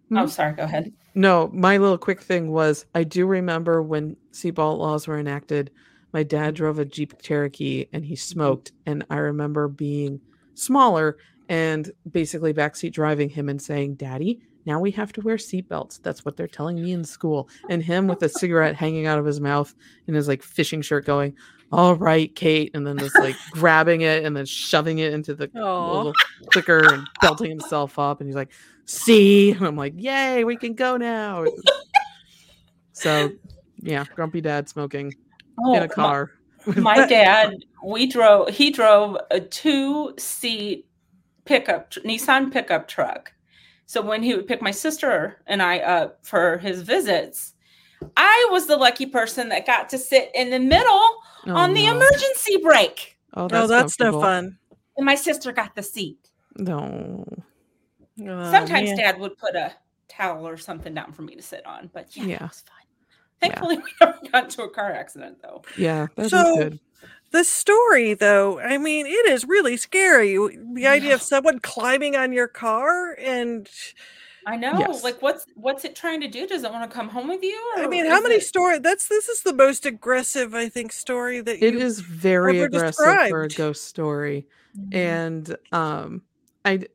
Hmm? 0.08 0.18
Oh, 0.18 0.26
sorry. 0.26 0.54
Go 0.54 0.64
ahead. 0.64 0.92
No, 1.14 1.48
my 1.52 1.78
little 1.78 1.98
quick 1.98 2.20
thing 2.22 2.50
was 2.50 2.86
I 2.94 3.04
do 3.04 3.26
remember 3.26 3.82
when 3.82 4.16
seatbelt 4.32 4.78
laws 4.78 5.06
were 5.06 5.18
enacted. 5.18 5.70
My 6.12 6.22
dad 6.22 6.54
drove 6.54 6.78
a 6.78 6.84
Jeep 6.84 7.20
Cherokee 7.20 7.86
and 7.92 8.04
he 8.04 8.16
smoked, 8.16 8.72
and 8.86 9.04
I 9.10 9.16
remember 9.16 9.68
being 9.68 10.20
smaller 10.54 11.18
and 11.48 11.90
basically 12.10 12.52
backseat 12.54 12.92
driving 12.92 13.28
him 13.28 13.48
and 13.48 13.60
saying, 13.60 13.94
"Daddy, 13.96 14.40
now 14.66 14.78
we 14.80 14.90
have 14.92 15.12
to 15.14 15.20
wear 15.20 15.36
seatbelts." 15.36 16.00
That's 16.02 16.24
what 16.24 16.36
they're 16.36 16.46
telling 16.48 16.82
me 16.82 16.92
in 16.92 17.04
school. 17.04 17.48
And 17.70 17.82
him 17.82 18.06
with 18.08 18.22
a 18.22 18.28
cigarette 18.28 18.74
hanging 18.76 19.06
out 19.06 19.18
of 19.18 19.24
his 19.24 19.40
mouth 19.40 19.74
in 20.06 20.14
his 20.14 20.28
like 20.28 20.42
fishing 20.42 20.82
shirt, 20.82 21.04
going, 21.06 21.34
"All 21.72 21.94
right, 21.96 22.34
Kate," 22.34 22.70
and 22.74 22.86
then 22.86 22.98
just 22.98 23.18
like 23.18 23.36
grabbing 23.52 24.00
it 24.02 24.24
and 24.24 24.36
then 24.36 24.46
shoving 24.46 24.98
it 24.98 25.12
into 25.12 25.34
the 25.34 25.50
Aw. 25.56 25.96
little 25.96 26.12
clicker 26.50 26.92
and 26.94 27.06
belting 27.20 27.50
himself 27.50 27.98
up. 27.98 28.20
And 28.20 28.28
he's 28.28 28.36
like, 28.36 28.52
"See," 28.84 29.50
and 29.52 29.66
I'm 29.66 29.76
like, 29.76 29.94
"Yay, 29.96 30.44
we 30.44 30.56
can 30.56 30.74
go 30.74 30.96
now." 30.96 31.44
So, 32.92 33.30
yeah, 33.80 34.04
grumpy 34.14 34.40
dad 34.40 34.68
smoking 34.68 35.14
Oh, 35.60 35.74
in 35.74 35.82
a 35.82 35.88
car. 35.88 36.32
my 36.76 37.06
dad 37.08 37.54
we 37.84 38.06
drove 38.06 38.48
he 38.48 38.70
drove 38.70 39.16
a 39.30 39.40
two 39.40 40.14
seat 40.18 40.86
pickup 41.44 41.90
nissan 42.04 42.52
pickup 42.52 42.86
truck 42.88 43.32
so 43.90 44.02
when 44.02 44.22
he 44.22 44.34
would 44.34 44.46
pick 44.46 44.60
my 44.60 44.70
sister 44.70 45.40
and 45.46 45.62
i 45.62 45.78
up 45.78 46.18
for 46.22 46.58
his 46.58 46.82
visits 46.82 47.54
i 48.16 48.48
was 48.50 48.66
the 48.66 48.76
lucky 48.76 49.06
person 49.06 49.48
that 49.48 49.66
got 49.66 49.88
to 49.88 49.96
sit 49.98 50.30
in 50.34 50.50
the 50.50 50.58
middle 50.60 51.08
Oh, 51.46 51.54
on 51.54 51.72
the 51.72 51.86
no. 51.86 51.96
emergency 51.96 52.58
brake 52.62 53.16
Oh, 53.34 53.44
Oh, 53.44 53.48
that's, 53.48 53.68
that's 53.68 54.00
no 54.00 54.20
fun. 54.20 54.58
and 54.96 55.06
my 55.06 55.14
sister 55.14 55.52
got 55.52 55.74
the 55.74 55.82
seat 55.82 56.18
No. 56.56 57.24
Oh, 58.20 58.50
sometimes 58.50 58.88
man. 58.90 58.96
dad 58.98 59.18
would 59.20 59.36
put 59.38 59.54
a 59.54 59.72
towel 60.08 60.46
or 60.46 60.56
something 60.56 60.92
down 60.94 61.12
for 61.12 61.22
me 61.22 61.34
to 61.36 61.42
sit 61.42 61.64
on 61.66 61.88
but 61.94 62.14
yeah, 62.16 62.24
Yeah. 62.24 62.34
it 62.36 62.42
was 62.42 62.64
fun 62.66 62.76
Yeah. 63.42 63.48
thankfully 63.48 63.76
we 63.84 63.90
never 64.00 64.18
got 64.32 64.44
into 64.44 64.62
a 64.62 64.70
car 64.70 64.92
accident 64.92 65.38
though 65.42 65.62
Yeah, 65.76 66.08
that's 66.16 66.30
So- 66.30 66.56
good. 66.56 66.80
The 67.30 67.44
story, 67.44 68.14
though, 68.14 68.58
I 68.60 68.78
mean, 68.78 69.06
it 69.06 69.26
is 69.26 69.44
really 69.44 69.76
scary. 69.76 70.36
The 70.74 70.86
idea 70.86 71.14
of 71.14 71.20
someone 71.22 71.58
climbing 71.60 72.16
on 72.16 72.32
your 72.32 72.48
car, 72.48 73.14
and 73.18 73.68
i 74.46 74.56
know 74.56 74.72
Yes. 74.78 75.02
like 75.04 75.20
what's 75.20 75.44
what's 75.56 75.84
it 75.84 75.94
trying 75.94 76.20
to 76.22 76.28
do 76.28 76.46
does 76.46 76.62
it 76.64 76.72
want 76.72 76.88
to 76.90 76.94
come 76.96 77.08
home 77.08 77.28
with 77.28 77.42
you 77.42 77.58
I 77.76 77.86
mean, 77.86 78.06
how 78.06 78.20
many 78.22 78.36
it- 78.36 78.44
story? 78.44 78.78
That's 78.78 79.08
this 79.08 79.28
is 79.28 79.42
the 79.42 79.52
most 79.52 79.84
aggressive, 79.84 80.54
I 80.54 80.68
think, 80.70 80.92
story 80.92 81.40
that 81.42 81.62
It 81.62 81.74
you. 81.74 81.80
is 81.80 82.00
very 82.00 82.58
ever 82.60 82.66
aggressive 82.66 83.28
for 83.28 83.42
a 83.42 83.48
ghost 83.48 83.84
story. 83.84 84.46
Mhm. 84.78 84.94
and 84.94 85.56
um 85.72 86.22
i 86.64 86.76
d- 86.78 86.88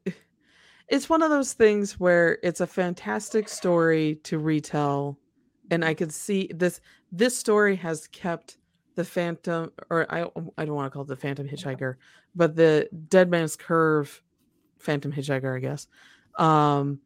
it's 0.88 1.10
one 1.10 1.22
of 1.22 1.30
those 1.30 1.54
things 1.54 2.00
where 2.00 2.40
it's 2.44 2.62
a 2.62 2.68
fantastic 2.68 3.50
story 3.50 4.16
to 4.24 4.38
retell 4.40 5.20
and 5.72 5.84
i 5.86 5.94
could 5.94 6.12
see 6.14 6.50
this 6.56 6.80
this 7.12 7.38
story 7.38 7.76
has 7.76 8.08
kept 8.08 8.58
the 8.96 9.04
phantom 9.04 9.72
or 9.90 10.06
i 10.14 10.26
i 10.58 10.66
don't 10.66 10.76
want 10.76 10.86
to 10.86 10.90
call 10.90 11.04
it 11.04 11.08
the 11.08 11.16
phantom 11.16 11.48
hitchhiker 11.48 11.96
but 12.36 12.56
the 12.56 12.88
dead 13.10 13.30
man's 13.30 13.56
curve 13.56 14.22
phantom 14.80 15.12
hitchhiker 15.12 15.56
i 15.56 15.60
guess 15.60 15.88
um 16.38 17.00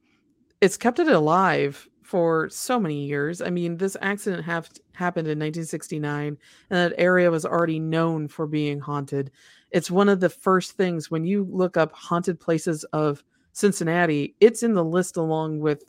it's 0.61 0.77
kept 0.77 0.99
it 0.99 1.07
alive 1.07 1.87
for 2.07 2.49
so 2.49 2.79
many 2.79 3.05
years. 3.05 3.41
I 3.41 3.49
mean 3.49 3.75
this 3.75 3.97
accident 4.01 4.45
hap- 4.45 4.67
happened 4.93 5.27
in 5.27 5.37
1969 5.37 6.27
and 6.27 6.37
that 6.69 6.97
area 6.97 7.29
was 7.29 7.45
already 7.45 7.79
known 7.79 8.29
for 8.29 8.47
being 8.47 8.79
haunted. 8.79 9.29
It's 9.71 9.91
one 9.91 10.07
of 10.07 10.21
the 10.21 10.29
first 10.29 10.71
things 10.71 11.11
when 11.11 11.25
you 11.25 11.45
look 11.51 11.75
up 11.75 11.91
haunted 11.91 12.39
places 12.39 12.85
of 12.93 13.25
Cincinnati, 13.51 14.35
it's 14.39 14.63
in 14.63 14.73
the 14.73 14.85
list 14.85 15.17
along 15.17 15.59
with 15.59 15.83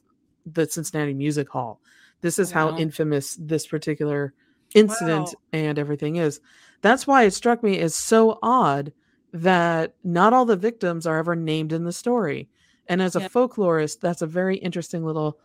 the 0.44 0.66
Cincinnati 0.66 1.14
Music 1.14 1.48
Hall. 1.48 1.80
This 2.20 2.40
is 2.40 2.50
how 2.50 2.76
infamous 2.76 3.36
this 3.40 3.68
particular 3.68 4.34
incident 4.74 5.28
Wow. 5.28 5.34
and 5.52 5.78
everything 5.78 6.16
is. 6.16 6.40
That's 6.82 7.06
why 7.06 7.24
it 7.24 7.32
struck 7.32 7.62
me 7.62 7.78
as 7.80 7.94
so 7.94 8.38
odd 8.42 8.92
that 9.32 9.94
not 10.04 10.32
all 10.32 10.44
the 10.44 10.56
victims 10.56 11.06
are 11.06 11.18
ever 11.18 11.34
named 11.36 11.72
in 11.72 11.84
the 11.84 11.92
story. 11.92 12.48
And 12.86 13.02
as 13.02 13.16
a 13.16 13.20
Yeah. 13.20 13.28
folklorist, 13.28 14.00
that's 14.00 14.22
a 14.22 14.26
very 14.26 14.56
interesting 14.56 15.04
little 15.04 15.38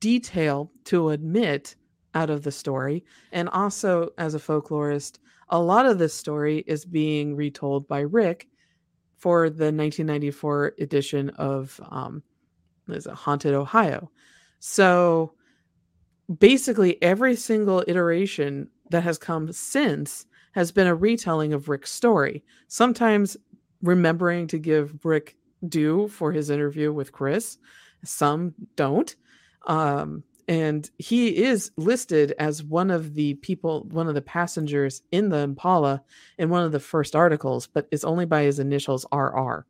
detail 0.00 0.70
to 0.84 1.10
admit 1.10 1.76
out 2.14 2.30
of 2.30 2.42
the 2.42 2.52
story. 2.52 3.04
And 3.32 3.48
also, 3.48 4.10
as 4.18 4.34
a 4.34 4.38
folklorist, 4.38 5.18
a 5.48 5.60
lot 5.60 5.86
of 5.86 5.98
this 5.98 6.14
story 6.14 6.64
is 6.66 6.84
being 6.84 7.36
retold 7.36 7.86
by 7.88 8.00
Rick 8.00 8.48
for 9.18 9.50
the 9.50 9.72
1994 9.72 10.74
edition 10.78 11.30
of 11.30 11.80
um, 11.90 12.22
is 12.88 13.06
it, 13.06 13.12
Haunted 13.14 13.54
Ohio. 13.54 14.10
So 14.58 15.34
basically, 16.38 17.02
every 17.02 17.36
single 17.36 17.84
iteration 17.86 18.68
that 18.90 19.02
has 19.02 19.18
come 19.18 19.52
since 19.52 20.26
has 20.52 20.70
been 20.70 20.86
a 20.86 20.94
retelling 20.94 21.52
of 21.52 21.68
Rick's 21.68 21.90
story. 21.90 22.44
Sometimes 22.68 23.36
remembering 23.82 24.46
to 24.48 24.58
give 24.58 25.04
Rick 25.04 25.36
due 25.68 26.08
for 26.08 26.32
his 26.32 26.50
interview 26.50 26.92
with 26.92 27.12
Chris, 27.12 27.58
some 28.04 28.54
don't. 28.76 29.14
Um, 29.66 30.22
and 30.46 30.90
he 30.98 31.44
is 31.44 31.70
listed 31.76 32.34
as 32.38 32.62
one 32.62 32.90
of 32.90 33.14
the 33.14 33.34
people, 33.34 33.84
one 33.90 34.08
of 34.08 34.14
the 34.14 34.22
passengers 34.22 35.02
in 35.10 35.30
the 35.30 35.38
Impala 35.38 36.02
in 36.38 36.50
one 36.50 36.62
of 36.64 36.72
the 36.72 36.80
first 36.80 37.16
articles, 37.16 37.66
but 37.66 37.88
it's 37.90 38.04
only 38.04 38.26
by 38.26 38.42
his 38.42 38.58
initials 38.58 39.06
RR. 39.12 39.66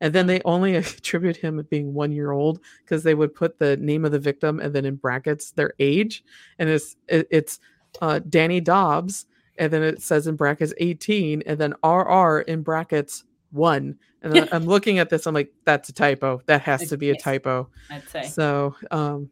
And 0.00 0.14
then 0.14 0.26
they 0.26 0.40
only 0.44 0.74
attribute 0.76 1.36
him 1.36 1.58
at 1.58 1.70
being 1.70 1.94
one 1.94 2.12
year 2.12 2.32
old 2.32 2.60
because 2.84 3.02
they 3.02 3.14
would 3.14 3.34
put 3.34 3.58
the 3.58 3.76
name 3.76 4.04
of 4.04 4.12
the 4.12 4.18
victim 4.18 4.60
and 4.60 4.74
then 4.74 4.84
in 4.84 4.96
brackets 4.96 5.50
their 5.52 5.72
age, 5.78 6.24
and 6.58 6.68
it's 6.68 6.96
it, 7.08 7.26
it's 7.30 7.60
uh, 8.00 8.20
Danny 8.28 8.60
Dobbs, 8.60 9.26
and 9.58 9.72
then 9.72 9.82
it 9.82 10.02
says 10.02 10.26
in 10.26 10.36
brackets 10.36 10.74
18, 10.78 11.42
and 11.46 11.58
then 11.58 11.74
RR 11.84 12.40
in 12.40 12.62
brackets 12.62 13.24
one. 13.50 13.98
And 14.22 14.48
I'm 14.52 14.64
looking 14.66 14.98
at 14.98 15.10
this, 15.10 15.26
I'm 15.26 15.34
like, 15.34 15.52
that's 15.64 15.88
a 15.88 15.92
typo. 15.92 16.42
That 16.46 16.62
has 16.62 16.88
to 16.88 16.96
be 16.96 17.10
a 17.10 17.16
typo. 17.16 17.68
I'd 17.90 18.08
say. 18.08 18.22
So, 18.24 18.74
um, 18.90 19.30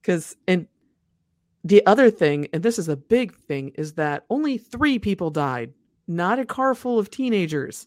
because 0.00 0.36
and 0.48 0.66
the 1.64 1.84
other 1.86 2.10
thing, 2.10 2.48
and 2.52 2.62
this 2.62 2.78
is 2.78 2.88
a 2.88 2.96
big 2.96 3.34
thing, 3.34 3.72
is 3.76 3.94
that 3.94 4.24
only 4.30 4.58
three 4.58 4.98
people 4.98 5.30
died, 5.30 5.72
not 6.08 6.38
a 6.38 6.44
car 6.44 6.74
full 6.74 6.98
of 6.98 7.10
teenagers. 7.10 7.86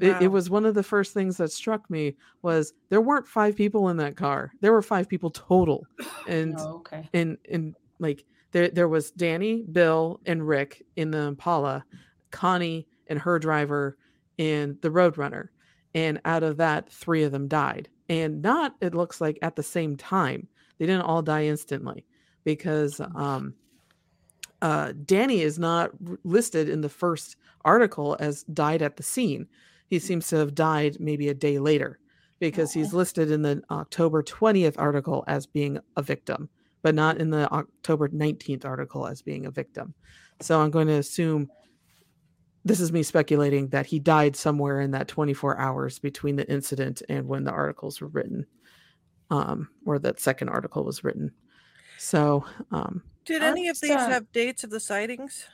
It, 0.00 0.22
it 0.22 0.28
was 0.28 0.48
one 0.48 0.64
of 0.64 0.74
the 0.74 0.82
first 0.82 1.12
things 1.12 1.36
that 1.38 1.50
struck 1.50 1.88
me 1.90 2.16
was 2.42 2.72
there 2.88 3.00
weren't 3.00 3.26
five 3.26 3.56
people 3.56 3.88
in 3.88 3.96
that 3.96 4.16
car. 4.16 4.52
There 4.60 4.72
were 4.72 4.82
five 4.82 5.08
people 5.08 5.30
total, 5.30 5.86
and 6.28 6.54
Oh, 6.58 6.76
okay. 6.76 7.08
and 7.12 7.36
and 7.50 7.74
like 7.98 8.24
there 8.52 8.68
there 8.68 8.88
was 8.88 9.10
Danny, 9.10 9.64
Bill, 9.72 10.20
and 10.26 10.46
Rick 10.46 10.84
in 10.96 11.10
the 11.10 11.18
Impala, 11.18 11.84
Connie 12.30 12.86
and 13.08 13.18
her 13.18 13.38
driver 13.38 13.96
in 14.38 14.78
the 14.82 14.90
Roadrunner, 14.90 15.48
and 15.94 16.20
out 16.24 16.42
of 16.42 16.58
that, 16.58 16.90
three 16.92 17.24
of 17.24 17.32
them 17.32 17.48
died, 17.48 17.88
and 18.08 18.40
not 18.40 18.74
it 18.80 18.94
looks 18.94 19.20
like 19.20 19.38
at 19.42 19.56
the 19.56 19.62
same 19.62 19.96
time. 19.96 20.46
They 20.78 20.86
didn't 20.86 21.02
all 21.02 21.22
die 21.22 21.46
instantly 21.46 22.04
because 22.44 23.00
um, 23.16 23.52
uh, 24.62 24.92
Danny 25.04 25.40
is 25.40 25.58
not 25.58 25.90
listed 26.24 26.68
in 26.68 26.80
the 26.80 26.88
first 26.88 27.36
article 27.64 28.16
as 28.20 28.44
died 28.44 28.80
at 28.82 28.96
the 28.96 29.02
scene. 29.02 29.48
He 29.88 29.98
seems 29.98 30.28
to 30.28 30.36
have 30.36 30.54
died 30.54 30.98
maybe 31.00 31.28
a 31.28 31.34
day 31.34 31.58
later 31.58 31.98
because 32.38 32.72
he's 32.72 32.94
listed 32.94 33.30
in 33.30 33.42
the 33.42 33.62
October 33.70 34.22
20th 34.22 34.76
article 34.78 35.24
as 35.26 35.46
being 35.46 35.78
a 35.96 36.02
victim, 36.02 36.48
but 36.82 36.94
not 36.94 37.18
in 37.18 37.30
the 37.30 37.50
October 37.52 38.08
19th 38.08 38.64
article 38.64 39.06
as 39.06 39.22
being 39.22 39.46
a 39.46 39.50
victim. 39.50 39.94
So 40.40 40.60
I'm 40.60 40.70
going 40.70 40.86
to 40.86 40.94
assume 40.94 41.50
this 42.64 42.80
is 42.80 42.92
me 42.92 43.02
speculating 43.02 43.68
that 43.68 43.86
he 43.86 43.98
died 43.98 44.36
somewhere 44.36 44.80
in 44.80 44.90
that 44.92 45.08
24 45.08 45.58
hours 45.58 45.98
between 45.98 46.36
the 46.36 46.48
incident 46.48 47.02
and 47.08 47.26
when 47.26 47.44
the 47.44 47.50
articles 47.50 48.00
were 48.00 48.08
written, 48.08 48.46
um, 49.30 49.68
or 49.86 49.98
that 49.98 50.20
second 50.20 50.50
article 50.50 50.84
was 50.84 51.02
written. 51.02 51.32
So, 51.98 52.44
um, 52.70 53.02
Did 53.24 53.42
any 53.42 53.68
of 53.68 53.80
these 53.80 53.90
uh, 53.90 54.08
have 54.08 54.30
dates 54.32 54.64
of 54.64 54.70
the 54.70 54.80
sightings? 54.80 55.46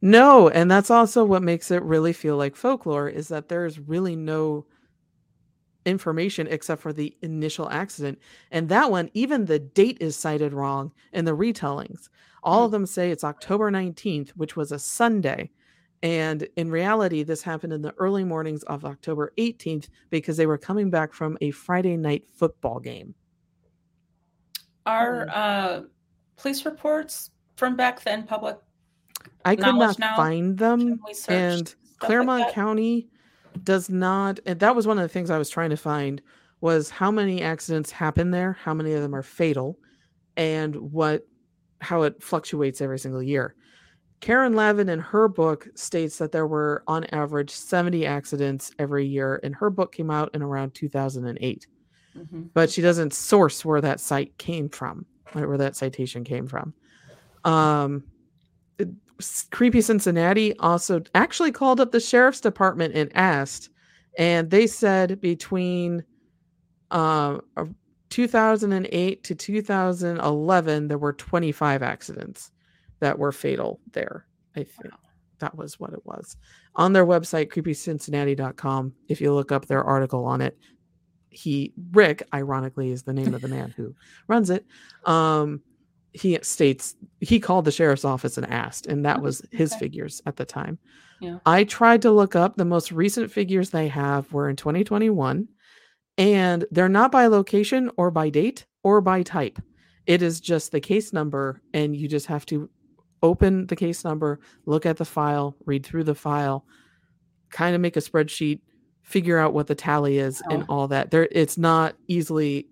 No, 0.00 0.48
and 0.48 0.70
that's 0.70 0.90
also 0.90 1.24
what 1.24 1.42
makes 1.42 1.70
it 1.70 1.82
really 1.82 2.12
feel 2.12 2.36
like 2.36 2.56
folklore 2.56 3.08
is 3.08 3.28
that 3.28 3.48
there's 3.48 3.78
really 3.78 4.16
no 4.16 4.66
information 5.86 6.46
except 6.48 6.80
for 6.82 6.92
the 6.92 7.16
initial 7.22 7.68
accident. 7.70 8.18
And 8.50 8.68
that 8.68 8.90
one, 8.90 9.10
even 9.14 9.44
the 9.44 9.58
date 9.58 9.98
is 10.00 10.16
cited 10.16 10.52
wrong 10.52 10.92
in 11.12 11.24
the 11.24 11.36
retellings. 11.36 12.08
All 12.42 12.64
of 12.64 12.72
them 12.72 12.86
say 12.86 13.10
it's 13.10 13.24
October 13.24 13.70
19th, 13.70 14.30
which 14.30 14.56
was 14.56 14.72
a 14.72 14.78
Sunday. 14.78 15.50
And 16.02 16.46
in 16.56 16.70
reality, 16.70 17.22
this 17.22 17.42
happened 17.42 17.72
in 17.72 17.80
the 17.80 17.94
early 17.96 18.24
mornings 18.24 18.62
of 18.64 18.84
October 18.84 19.32
18th 19.38 19.88
because 20.10 20.36
they 20.36 20.46
were 20.46 20.58
coming 20.58 20.90
back 20.90 21.14
from 21.14 21.38
a 21.40 21.50
Friday 21.50 21.96
night 21.96 22.24
football 22.28 22.78
game. 22.78 23.14
Are 24.84 25.28
uh, 25.32 25.82
police 26.36 26.66
reports 26.66 27.30
from 27.56 27.74
back 27.74 28.02
then 28.02 28.24
public? 28.24 28.58
I 29.44 29.56
could 29.56 29.74
not 29.74 29.98
now? 29.98 30.16
find 30.16 30.56
them. 30.58 30.80
Can 30.80 31.00
we 31.06 31.14
search 31.14 31.30
and 31.34 31.68
stuff 31.68 31.76
like 32.02 32.08
Clermont? 32.08 32.52
County 32.52 33.08
does 33.62 33.88
not 33.88 34.40
and 34.46 34.58
that 34.58 34.74
was 34.74 34.86
one 34.86 34.98
of 34.98 35.02
the 35.02 35.08
things 35.08 35.30
I 35.30 35.38
was 35.38 35.48
trying 35.48 35.70
to 35.70 35.76
find 35.76 36.20
was 36.60 36.90
how 36.90 37.10
many 37.10 37.40
accidents 37.42 37.90
happen 37.90 38.30
there, 38.32 38.54
how 38.60 38.74
many 38.74 38.92
of 38.94 39.02
them 39.02 39.14
are 39.14 39.22
fatal, 39.22 39.78
and 40.36 40.74
what 40.74 41.26
how 41.80 42.02
it 42.02 42.22
fluctuates 42.22 42.80
every 42.80 42.98
single 42.98 43.22
year. 43.22 43.54
Karen 44.20 44.54
Lavin 44.54 44.88
in 44.88 44.98
her 44.98 45.28
book 45.28 45.68
states 45.74 46.16
that 46.18 46.32
there 46.32 46.46
were 46.46 46.82
on 46.86 47.04
average 47.12 47.50
70 47.50 48.06
accidents 48.06 48.72
every 48.78 49.04
year 49.06 49.38
and 49.42 49.54
her 49.54 49.68
book 49.68 49.92
came 49.94 50.10
out 50.10 50.30
in 50.34 50.42
around 50.42 50.72
2008 50.74 51.66
Mhm. 52.16 52.48
but 52.54 52.70
she 52.70 52.80
doesn't 52.80 53.12
source 53.12 53.64
where 53.64 53.80
that 53.82 54.00
site 54.00 54.38
came 54.38 54.68
from, 54.68 55.04
where 55.32 55.58
that 55.58 55.76
citation 55.76 56.22
came 56.24 56.46
from. 56.46 56.72
Um, 57.44 58.04
Creepy 59.50 59.80
Cincinnati 59.80 60.56
also 60.58 61.02
actually 61.14 61.52
called 61.52 61.80
up 61.80 61.92
the 61.92 62.00
sheriff's 62.00 62.40
department 62.40 62.94
and 62.94 63.10
asked, 63.16 63.70
and 64.18 64.50
they 64.50 64.66
said 64.66 65.20
between 65.20 66.04
uh, 66.90 67.38
uh, 67.56 67.64
2008 68.10 69.24
to 69.24 69.34
2011 69.34 70.88
there 70.88 70.98
were 70.98 71.12
25 71.12 71.82
accidents 71.82 72.52
that 73.00 73.18
were 73.18 73.32
fatal 73.32 73.80
there. 73.92 74.26
I 74.56 74.64
think 74.64 74.94
that 75.40 75.56
was 75.56 75.80
what 75.80 75.92
it 75.92 76.04
was 76.06 76.36
on 76.76 76.92
their 76.92 77.06
website 77.06 77.48
creepycincinnati.com. 77.48 78.92
If 79.08 79.20
you 79.20 79.32
look 79.32 79.52
up 79.52 79.66
their 79.66 79.82
article 79.82 80.24
on 80.24 80.40
it, 80.40 80.58
he 81.30 81.72
Rick, 81.92 82.22
ironically, 82.32 82.90
is 82.90 83.02
the 83.02 83.12
name 83.12 83.34
of 83.34 83.42
the 83.42 83.48
man 83.48 83.74
who 83.76 83.94
runs 84.28 84.50
it. 84.50 84.64
Um, 85.04 85.60
he 86.14 86.38
states 86.42 86.94
he 87.20 87.40
called 87.40 87.64
the 87.64 87.72
sheriff's 87.72 88.04
office 88.04 88.38
and 88.38 88.48
asked, 88.50 88.86
and 88.86 89.04
that 89.04 89.18
Oh, 89.18 89.22
was 89.22 89.42
his 89.50 89.72
okay. 89.72 89.80
figures 89.80 90.22
at 90.26 90.36
the 90.36 90.44
time. 90.44 90.78
Yeah. 91.20 91.38
I 91.44 91.64
tried 91.64 92.02
to 92.02 92.10
look 92.10 92.34
up 92.36 92.56
the 92.56 92.64
most 92.64 92.92
recent 92.92 93.30
figures 93.30 93.70
they 93.70 93.88
have 93.88 94.32
were 94.32 94.48
in 94.48 94.56
2021, 94.56 95.48
and 96.18 96.64
they're 96.70 96.88
not 96.88 97.10
by 97.12 97.26
location 97.26 97.90
or 97.96 98.10
by 98.10 98.30
date 98.30 98.66
or 98.82 99.00
by 99.00 99.22
type. 99.22 99.58
It 100.06 100.22
is 100.22 100.40
just 100.40 100.70
the 100.72 100.80
case 100.80 101.12
number, 101.12 101.60
and 101.72 101.96
you 101.96 102.08
just 102.08 102.26
have 102.26 102.46
to 102.46 102.68
open 103.22 103.66
the 103.68 103.76
case 103.76 104.04
number, 104.04 104.38
look 104.66 104.84
at 104.86 104.98
the 104.98 105.04
file, 105.04 105.56
read 105.64 105.84
through 105.84 106.04
the 106.04 106.14
file, 106.14 106.66
kind 107.50 107.74
of 107.74 107.80
make 107.80 107.96
a 107.96 108.00
spreadsheet, 108.00 108.60
figure 109.02 109.38
out 109.38 109.54
what 109.54 109.66
the 109.66 109.74
tally 109.74 110.18
is, 110.18 110.42
and 110.50 110.62
Oh. 110.64 110.66
all 110.68 110.88
that. 110.88 111.10
There, 111.10 111.26
it's 111.32 111.56
not 111.58 111.96
easily 112.06 112.68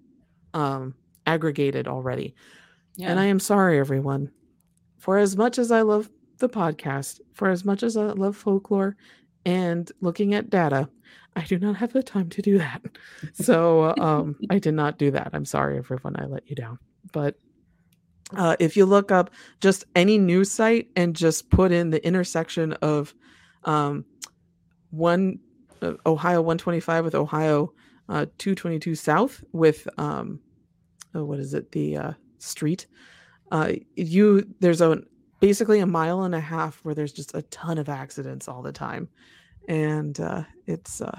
um, 0.55 0.95
aggregated 1.27 1.89
already. 1.89 2.35
Yeah. 2.97 3.11
And 3.11 3.19
I 3.19 3.27
am 3.27 3.41
sorry, 3.41 3.79
everyone. 3.79 4.31
For 4.99 5.19
as 5.19 5.37
much 5.37 5.59
as 5.59 5.71
I 5.71 5.83
love 5.83 6.11
the 6.39 6.49
podcast, 6.49 7.21
for 7.33 7.49
as 7.49 7.65
much 7.65 7.83
as 7.83 7.97
I 7.97 8.05
love 8.05 8.37
folklore 8.37 8.97
and 9.45 9.91
looking 10.01 10.35
at 10.35 10.51
data, 10.51 10.89
I 11.35 11.43
do 11.45 11.59
not 11.59 11.77
have 11.77 11.93
the 11.93 12.03
time 12.03 12.29
to 12.31 12.43
do 12.43 12.59
that. 12.59 12.83
So 13.35 13.95
um, 13.99 14.37
I 14.51 14.59
did 14.59 14.75
not 14.75 14.99
do 14.99 15.11
that. 15.13 15.31
I'm 15.33 15.45
sorry, 15.45 15.79
everyone. 15.79 16.17
I 16.17 16.27
let 16.27 16.49
you 16.49 16.55
down. 16.57 16.79
But 17.13 17.37
uh, 18.37 18.57
if 18.59 18.77
you 18.77 18.85
look 18.85 19.11
up 19.11 19.31
just 19.61 19.85
any 19.95 20.19
news 20.19 20.51
site 20.51 20.89
and 20.97 21.17
just 21.17 21.51
put 21.51 21.73
in 21.73 21.91
the 21.91 22.05
intersection 22.07 22.75
of 22.75 23.15
um, 23.65 24.05
one 24.91 25.39
uh, 25.81 25.95
Ohio 26.07 26.41
125 26.41 27.05
with 27.05 27.15
Ohio 27.15 27.73
uh, 28.09 28.27
222 28.39 28.95
South 28.95 29.43
with 29.53 29.89
um, 29.99 30.41
oh, 31.15 31.25
what 31.25 31.39
is 31.39 31.55
it? 31.55 31.73
The 31.73 31.97
uh, 31.97 32.13
street. 32.43 32.87
Uh, 33.51 33.73
you 33.97 34.47
there's 34.61 34.81
a 34.81 35.03
basically 35.41 35.81
a 35.81 35.87
mile 35.87 36.23
and 36.23 36.35
a 36.35 36.41
half 36.41 36.77
where 36.85 36.95
there's 36.95 37.13
just 37.13 37.35
a 37.35 37.43
ton 37.43 37.79
of 37.79 37.89
accidents 37.89 38.49
all 38.49 38.63
the 38.63 38.73
time, 38.73 39.09
and 39.69 40.19
uh, 40.21 40.43
it's 40.67 41.01
uh, 41.01 41.19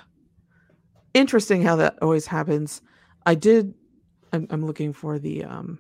interesting 1.13 1.62
how 1.62 1.75
that 1.75 1.97
always 2.01 2.25
happens. 2.25 2.81
I 3.25 3.36
did. 3.36 3.73
I'm, 4.31 4.47
I'm 4.49 4.65
looking 4.65 4.93
for 4.93 5.19
the 5.19 5.43
um, 5.43 5.79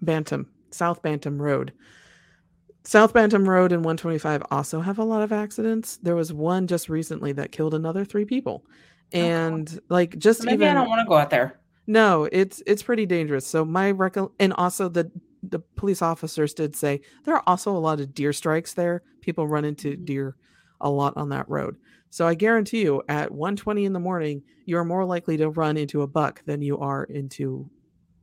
Bantam 0.00 0.48
South 0.70 1.02
Bantam 1.02 1.40
Road. 1.40 1.72
South 2.84 3.12
Bantam 3.12 3.48
Road 3.48 3.70
and 3.72 3.84
125 3.84 4.42
also 4.50 4.80
have 4.80 4.98
a 4.98 5.04
lot 5.04 5.22
of 5.22 5.32
accidents. 5.32 5.98
There 5.98 6.16
was 6.16 6.32
one 6.32 6.66
just 6.66 6.88
recently 6.88 7.32
that 7.32 7.52
killed 7.52 7.74
another 7.74 8.04
three 8.04 8.24
people. 8.24 8.64
and 9.12 9.80
like 9.88 10.18
just 10.18 10.42
Maybe 10.44 10.64
even 10.64 10.68
I 10.68 10.74
don't 10.74 10.88
want 10.88 11.00
to 11.00 11.08
go 11.08 11.16
out 11.16 11.30
there. 11.30 11.60
No, 11.86 12.28
it's 12.32 12.62
it's 12.66 12.82
pretty 12.82 13.06
dangerous. 13.06 13.46
So 13.46 13.64
my 13.64 13.92
recol 13.92 14.32
and 14.40 14.52
also 14.54 14.88
the 14.88 15.10
the 15.42 15.58
police 15.76 16.02
officers 16.02 16.54
did 16.54 16.76
say 16.76 17.00
there 17.24 17.34
are 17.34 17.42
also 17.46 17.76
a 17.76 17.78
lot 17.78 18.00
of 18.00 18.14
deer 18.14 18.32
strikes 18.32 18.74
there. 18.74 19.02
People 19.20 19.48
run 19.48 19.64
into 19.64 19.96
Mhm. 19.96 20.04
deer 20.04 20.36
a 20.80 20.90
lot 20.90 21.16
on 21.16 21.28
that 21.30 21.48
road. 21.48 21.78
So 22.10 22.26
I 22.26 22.34
guarantee 22.34 22.82
you 22.82 23.02
at 23.08 23.32
1:20 23.32 23.84
in 23.84 23.92
the 23.92 24.00
morning, 24.00 24.42
you 24.66 24.76
are 24.78 24.84
more 24.84 25.04
likely 25.04 25.36
to 25.38 25.50
run 25.50 25.76
into 25.76 26.02
a 26.02 26.06
buck 26.06 26.44
than 26.44 26.62
you 26.62 26.78
are 26.78 27.04
into 27.04 27.70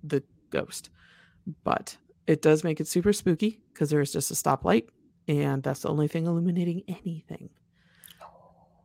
the 0.04 0.24
ghost. 0.52 0.90
But 1.64 1.98
it 2.28 2.42
does 2.42 2.64
make 2.64 2.80
it 2.82 2.88
super 2.88 3.14
spooky 3.14 3.62
because 3.74 3.90
there's 3.90 4.14
just 4.14 4.32
a 4.32 4.36
stoplight 4.36 4.90
and 5.28 5.64
that's 5.64 5.82
the 5.82 5.90
only 5.90 6.08
thing 6.08 6.26
illuminating 6.28 6.84
anything. 6.88 7.50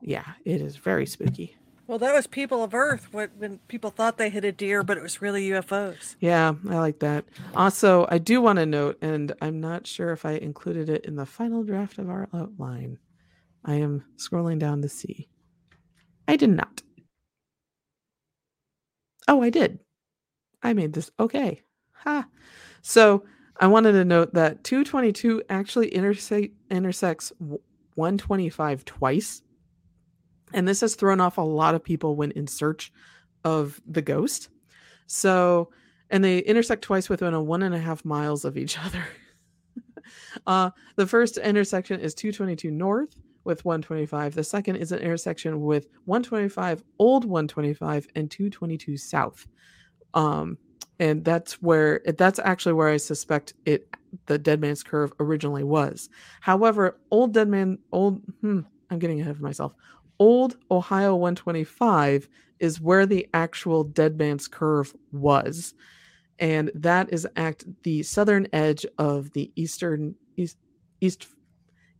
Yeah, 0.00 0.34
it 0.44 0.60
is 0.60 0.76
very 0.76 1.06
spooky. 1.06 1.56
Well, 1.86 1.98
that 1.98 2.14
was 2.14 2.26
People 2.26 2.64
of 2.64 2.74
Earth 2.74 3.08
when, 3.12 3.58
people 3.68 3.90
thought 3.90 4.16
they 4.16 4.30
hit 4.30 4.44
a 4.44 4.52
deer, 4.52 4.82
but 4.82 4.96
it 4.96 5.02
was 5.02 5.20
really 5.20 5.48
UFOs. 5.50 6.16
Yeah, 6.18 6.54
I 6.68 6.78
like 6.78 7.00
that. 7.00 7.26
Also, 7.54 8.06
I 8.08 8.18
do 8.18 8.40
want 8.40 8.58
to 8.58 8.64
note, 8.64 8.96
and 9.02 9.32
I'm 9.42 9.60
not 9.60 9.86
sure 9.86 10.12
if 10.12 10.24
I 10.24 10.32
included 10.32 10.88
it 10.88 11.04
in 11.04 11.16
the 11.16 11.26
final 11.26 11.62
draft 11.62 11.98
of 11.98 12.08
our 12.08 12.28
outline. 12.32 12.98
I 13.64 13.74
am 13.74 14.04
scrolling 14.16 14.58
down 14.58 14.80
to 14.82 14.88
see. 14.88 15.28
I 16.26 16.36
did 16.36 16.50
not. 16.50 16.82
Oh, 19.28 19.42
I 19.42 19.50
did. 19.50 19.80
I 20.62 20.72
made 20.72 20.94
this. 20.94 21.10
Okay. 21.20 21.62
Ha. 22.04 22.26
So 22.80 23.24
I 23.60 23.66
wanted 23.66 23.92
to 23.92 24.04
note 24.04 24.34
that 24.34 24.64
222 24.64 25.42
actually 25.48 25.90
interse- 25.90 26.50
intersects 26.70 27.32
125 27.94 28.84
twice. 28.84 29.42
And 30.54 30.66
this 30.66 30.80
has 30.80 30.94
thrown 30.94 31.20
off 31.20 31.38
a 31.38 31.42
lot 31.42 31.74
of 31.74 31.84
people 31.84 32.16
when 32.16 32.30
in 32.32 32.46
search 32.46 32.92
of 33.44 33.80
the 33.86 34.02
ghost. 34.02 34.48
So, 35.06 35.70
and 36.10 36.24
they 36.24 36.38
intersect 36.38 36.82
twice 36.82 37.08
within 37.08 37.34
a 37.34 37.42
one 37.42 37.62
and 37.62 37.74
a 37.74 37.78
half 37.78 38.04
miles 38.04 38.44
of 38.44 38.56
each 38.56 38.78
other. 38.84 39.04
uh, 40.46 40.70
the 40.96 41.06
first 41.06 41.36
intersection 41.38 42.00
is 42.00 42.14
222 42.14 42.70
North 42.70 43.14
with 43.44 43.64
125. 43.64 44.34
The 44.34 44.44
second 44.44 44.76
is 44.76 44.92
an 44.92 45.00
intersection 45.00 45.60
with 45.60 45.88
125 46.06 46.82
Old 46.98 47.24
125 47.24 48.08
and 48.14 48.30
222 48.30 48.96
South. 48.96 49.46
Um, 50.14 50.56
and 51.00 51.24
that's 51.24 51.60
where 51.60 52.00
that's 52.16 52.38
actually 52.38 52.74
where 52.74 52.88
I 52.88 52.96
suspect 52.98 53.54
it 53.66 53.88
the 54.26 54.38
Dead 54.38 54.60
Man's 54.60 54.82
Curve 54.82 55.12
originally 55.18 55.64
was. 55.64 56.08
However, 56.40 57.00
Old 57.10 57.34
Dead 57.34 57.48
Man 57.48 57.78
Old 57.92 58.22
hmm, 58.40 58.60
I'm 58.90 58.98
getting 58.98 59.20
ahead 59.20 59.32
of 59.32 59.40
myself. 59.40 59.74
Old 60.18 60.56
Ohio 60.70 61.14
125 61.14 62.28
is 62.60 62.80
where 62.80 63.06
the 63.06 63.28
actual 63.34 63.84
Dead 63.84 64.16
Man's 64.18 64.48
Curve 64.48 64.94
was. 65.12 65.74
And 66.38 66.70
that 66.74 67.12
is 67.12 67.26
at 67.36 67.62
the 67.82 68.02
southern 68.02 68.48
edge 68.52 68.86
of 68.98 69.32
the 69.32 69.50
eastern 69.56 70.14
east 70.36 70.56
east 71.00 71.26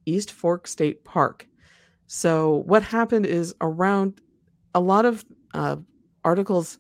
East 0.06 0.30
Fork 0.30 0.66
State 0.66 1.04
Park. 1.04 1.46
So 2.06 2.62
what 2.66 2.82
happened 2.82 3.26
is 3.26 3.54
around 3.60 4.20
a 4.74 4.80
lot 4.80 5.06
of 5.06 5.24
uh, 5.54 5.76
articles 6.24 6.78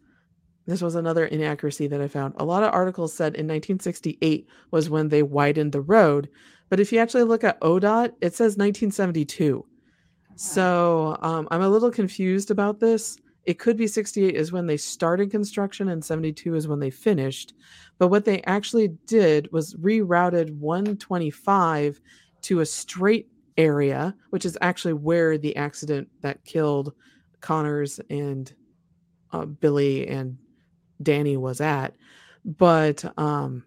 this 0.66 0.80
was 0.80 0.94
another 0.94 1.26
inaccuracy 1.26 1.88
that 1.88 2.00
I 2.00 2.08
found. 2.08 2.34
A 2.38 2.44
lot 2.44 2.62
of 2.62 2.72
articles 2.72 3.12
said 3.12 3.34
in 3.34 3.46
1968 3.46 4.46
was 4.70 4.88
when 4.88 5.08
they 5.08 5.22
widened 5.22 5.72
the 5.72 5.82
road, 5.82 6.30
but 6.70 6.80
if 6.80 6.90
you 6.90 6.98
actually 6.98 7.24
look 7.24 7.44
at 7.44 7.60
ODOT, 7.60 8.12
it 8.22 8.34
says 8.34 8.56
1972. 8.56 9.64
So 10.36 11.16
um, 11.22 11.48
I'm 11.50 11.62
a 11.62 11.68
little 11.68 11.90
confused 11.90 12.50
about 12.50 12.80
this. 12.80 13.18
It 13.44 13.58
could 13.58 13.76
be 13.76 13.86
68 13.86 14.34
is 14.34 14.52
when 14.52 14.66
they 14.66 14.76
started 14.76 15.30
construction 15.30 15.90
and 15.90 16.04
72 16.04 16.54
is 16.54 16.66
when 16.66 16.80
they 16.80 16.90
finished. 16.90 17.54
But 17.98 18.08
what 18.08 18.24
they 18.24 18.42
actually 18.42 18.88
did 19.06 19.52
was 19.52 19.74
rerouted 19.74 20.56
125 20.56 22.00
to 22.42 22.60
a 22.60 22.66
straight 22.66 23.28
area, 23.56 24.14
which 24.30 24.44
is 24.44 24.58
actually 24.60 24.94
where 24.94 25.38
the 25.38 25.54
accident 25.56 26.08
that 26.22 26.44
killed 26.44 26.94
Connors 27.40 28.00
and 28.08 28.52
uh, 29.32 29.44
Billy 29.44 30.08
and 30.08 30.38
Danny 31.02 31.36
was 31.36 31.60
at. 31.60 31.94
But 32.44 33.04
um, 33.18 33.64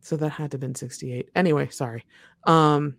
so 0.00 0.16
that 0.16 0.30
had 0.30 0.50
to 0.50 0.54
have 0.56 0.60
been 0.60 0.74
68. 0.74 1.28
Anyway, 1.34 1.68
sorry. 1.68 2.04
Um, 2.44 2.96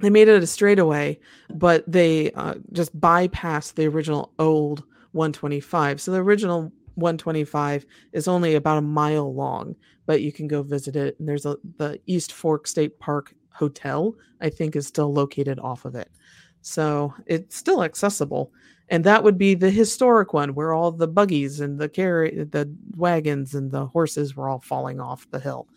they 0.00 0.10
made 0.10 0.28
it 0.28 0.42
a 0.42 0.46
straightaway, 0.46 1.18
but 1.54 1.84
they 1.90 2.30
uh, 2.32 2.54
just 2.72 2.98
bypassed 2.98 3.74
the 3.74 3.86
original 3.86 4.32
old 4.38 4.84
125. 5.12 6.00
So 6.00 6.10
the 6.10 6.18
original 6.18 6.72
125 6.96 7.86
is 8.12 8.28
only 8.28 8.54
about 8.54 8.78
a 8.78 8.82
mile 8.82 9.34
long, 9.34 9.74
but 10.04 10.22
you 10.22 10.32
can 10.32 10.48
go 10.48 10.62
visit 10.62 10.96
it. 10.96 11.18
And 11.18 11.28
there's 11.28 11.46
a 11.46 11.56
the 11.78 11.98
East 12.06 12.32
Fork 12.32 12.66
State 12.66 12.98
Park 12.98 13.34
Hotel, 13.50 14.14
I 14.40 14.50
think, 14.50 14.76
is 14.76 14.86
still 14.86 15.12
located 15.12 15.58
off 15.58 15.84
of 15.84 15.94
it. 15.94 16.10
So 16.60 17.14
it's 17.26 17.56
still 17.56 17.82
accessible. 17.82 18.52
And 18.88 19.02
that 19.04 19.24
would 19.24 19.38
be 19.38 19.54
the 19.54 19.70
historic 19.70 20.32
one 20.32 20.54
where 20.54 20.72
all 20.72 20.92
the 20.92 21.08
buggies 21.08 21.60
and 21.60 21.78
the 21.78 21.88
carry 21.88 22.44
the 22.44 22.72
wagons 22.96 23.54
and 23.54 23.70
the 23.70 23.86
horses 23.86 24.36
were 24.36 24.48
all 24.48 24.60
falling 24.60 25.00
off 25.00 25.30
the 25.30 25.40
hill. 25.40 25.68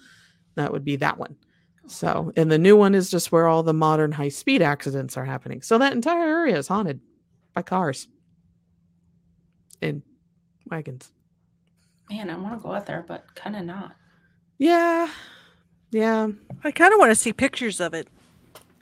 That 0.56 0.72
would 0.72 0.84
be 0.84 0.96
that 0.98 1.18
one. 1.18 1.36
So, 1.90 2.32
and 2.36 2.52
the 2.52 2.60
new 2.60 2.78
one 2.78 2.94
is 2.94 3.10
just 3.10 3.32
where 3.32 3.48
all 3.48 3.64
the 3.64 3.74
modern 3.74 4.12
high 4.12 4.30
speed 4.30 4.62
accidents 4.62 5.18
are 5.18 5.26
happening. 5.26 5.62
So 5.64 5.78
that 5.80 5.94
entire 5.94 6.24
area 6.24 6.58
is 6.58 6.68
haunted 6.68 7.02
by 7.54 7.64
cars 7.64 8.08
and 9.82 10.04
wagons. 10.70 11.12
Man, 12.10 12.30
I 12.30 12.38
want 12.38 12.60
to 12.60 12.64
go 12.64 12.74
out 12.74 12.86
there, 12.86 13.04
but 13.08 13.34
kind 13.36 13.56
of 13.56 13.66
not. 13.66 13.96
Yeah. 14.60 15.10
Yeah. 15.92 16.28
I 16.64 16.72
kind 16.72 16.94
of 16.94 17.00
want 17.00 17.12
to 17.12 17.16
see 17.16 17.34
pictures 17.34 17.80
of 17.80 17.94
it. 17.94 18.08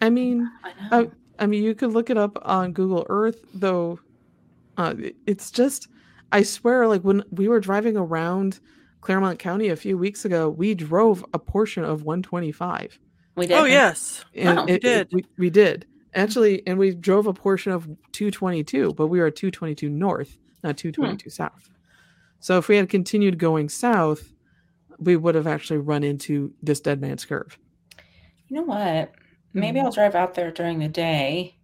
I 0.01 0.09
mean, 0.09 0.51
I 0.63 0.69
know. 0.69 0.87
Oh, 0.91 1.11
I 1.39 1.45
mean, 1.45 1.63
you 1.63 1.75
could 1.75 1.93
look 1.93 2.09
it 2.09 2.17
up 2.17 2.37
on 2.41 2.73
Google 2.73 3.05
Earth, 3.09 3.45
though. 3.53 3.99
Uh, 4.75 4.95
it's 5.25 5.49
just, 5.49 5.87
I 6.31 6.43
swear, 6.43 6.87
like 6.87 7.03
when 7.03 7.23
we 7.31 7.47
were 7.47 7.59
driving 7.59 7.95
around 7.95 8.59
Clermont 9.07 9.39
County 9.39 9.69
a 9.69 9.75
few 9.77 9.97
weeks 9.97 10.25
ago, 10.25 10.49
we 10.49 10.75
drove 10.75 11.23
a 11.33 11.39
portion 11.39 11.85
of 11.85 12.03
125. 12.03 12.99
we 13.37 13.47
did. 13.47 13.53
Oh, 13.57 13.63
yes. 13.63 14.25
And 14.35 14.57
Wow. 14.57 14.65
it- 14.65 14.73
it- 14.75 14.81
Did. 14.81 15.07
we, 15.13 15.25
we 15.37 15.49
did 15.49 15.85
actually, 16.13 16.65
and 16.67 16.77
we 16.77 16.93
drove 16.93 17.25
a 17.25 17.33
portion 17.33 17.71
of 17.71 17.85
222, 18.11 18.93
but 18.95 19.07
we 19.07 19.19
were 19.21 19.27
at 19.27 19.35
222 19.37 19.87
North, 19.89 20.37
not 20.61 20.75
222 20.75 21.29
South. 21.29 21.69
So 22.41 22.57
if 22.57 22.67
we 22.67 22.75
had 22.75 22.89
continued 22.89 23.37
going 23.39 23.69
south, 23.69 24.33
we 24.99 25.15
would 25.15 25.35
have 25.35 25.47
actually 25.47 25.77
run 25.77 26.03
into 26.03 26.51
this 26.61 26.81
Dead 26.81 26.99
Man's 26.99 27.23
Curve. 27.23 27.57
You 28.49 28.57
know 28.57 28.63
what? 28.63 29.13
Maybe 29.53 29.79
Mhm. 29.79 29.83
I'll 29.85 29.91
drive 29.91 30.15
out 30.15 30.33
there 30.33 30.51
during 30.51 30.79
the 30.79 30.89
day. 30.89 31.55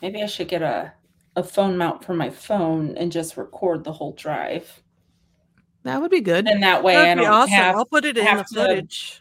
Maybe 0.00 0.22
I 0.22 0.26
should 0.26 0.48
get 0.48 0.62
a 0.62 0.94
a 1.36 1.42
phone 1.42 1.76
mount 1.76 2.04
for 2.04 2.14
my 2.14 2.30
phone 2.30 2.96
and 2.96 3.10
just 3.12 3.36
record 3.36 3.84
the 3.84 3.92
whole 3.92 4.12
drive. 4.12 4.82
That 5.84 6.00
would 6.00 6.10
be 6.10 6.20
good. 6.20 6.46
And 6.46 6.62
that 6.62 6.82
way 6.82 6.96
I 6.96 7.02
That'd 7.02 7.18
be 7.18 7.24
don't 7.24 7.32
awesome. 7.32 7.54
have 7.54 7.76
I'll 7.76 7.84
put 7.84 8.04
it 8.04 8.16
in 8.16 8.24
the 8.24 8.44
footage. 8.44 9.20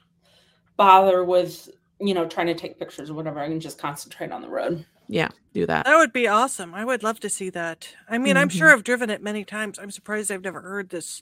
bother 0.77 1.23
with 1.23 1.69
you 1.99 2.13
know 2.13 2.27
trying 2.27 2.47
to 2.47 2.53
take 2.53 2.79
pictures 2.79 3.09
or 3.09 3.13
whatever. 3.13 3.39
I 3.39 3.47
can 3.47 3.59
just 3.59 3.79
concentrate 3.79 4.31
on 4.31 4.41
the 4.41 4.49
road. 4.49 4.85
Yeah, 5.07 5.29
do 5.53 5.65
that. 5.65 5.85
That 5.85 5.97
would 5.97 6.13
be 6.13 6.27
awesome. 6.27 6.73
I 6.73 6.85
would 6.85 7.03
love 7.03 7.19
to 7.21 7.29
see 7.29 7.49
that. 7.49 7.93
I 8.07 8.17
mean, 8.17 8.37
I'm 8.37 8.47
mm-hmm. 8.47 8.57
sure. 8.57 8.71
I've 8.71 8.83
driven 8.83 9.09
it 9.09 9.21
many 9.21 9.43
times. 9.43 9.77
I'm 9.77 9.91
surprised 9.91 10.31
I've 10.31 10.43
never 10.43 10.61
heard 10.61 10.89
this 10.89 11.21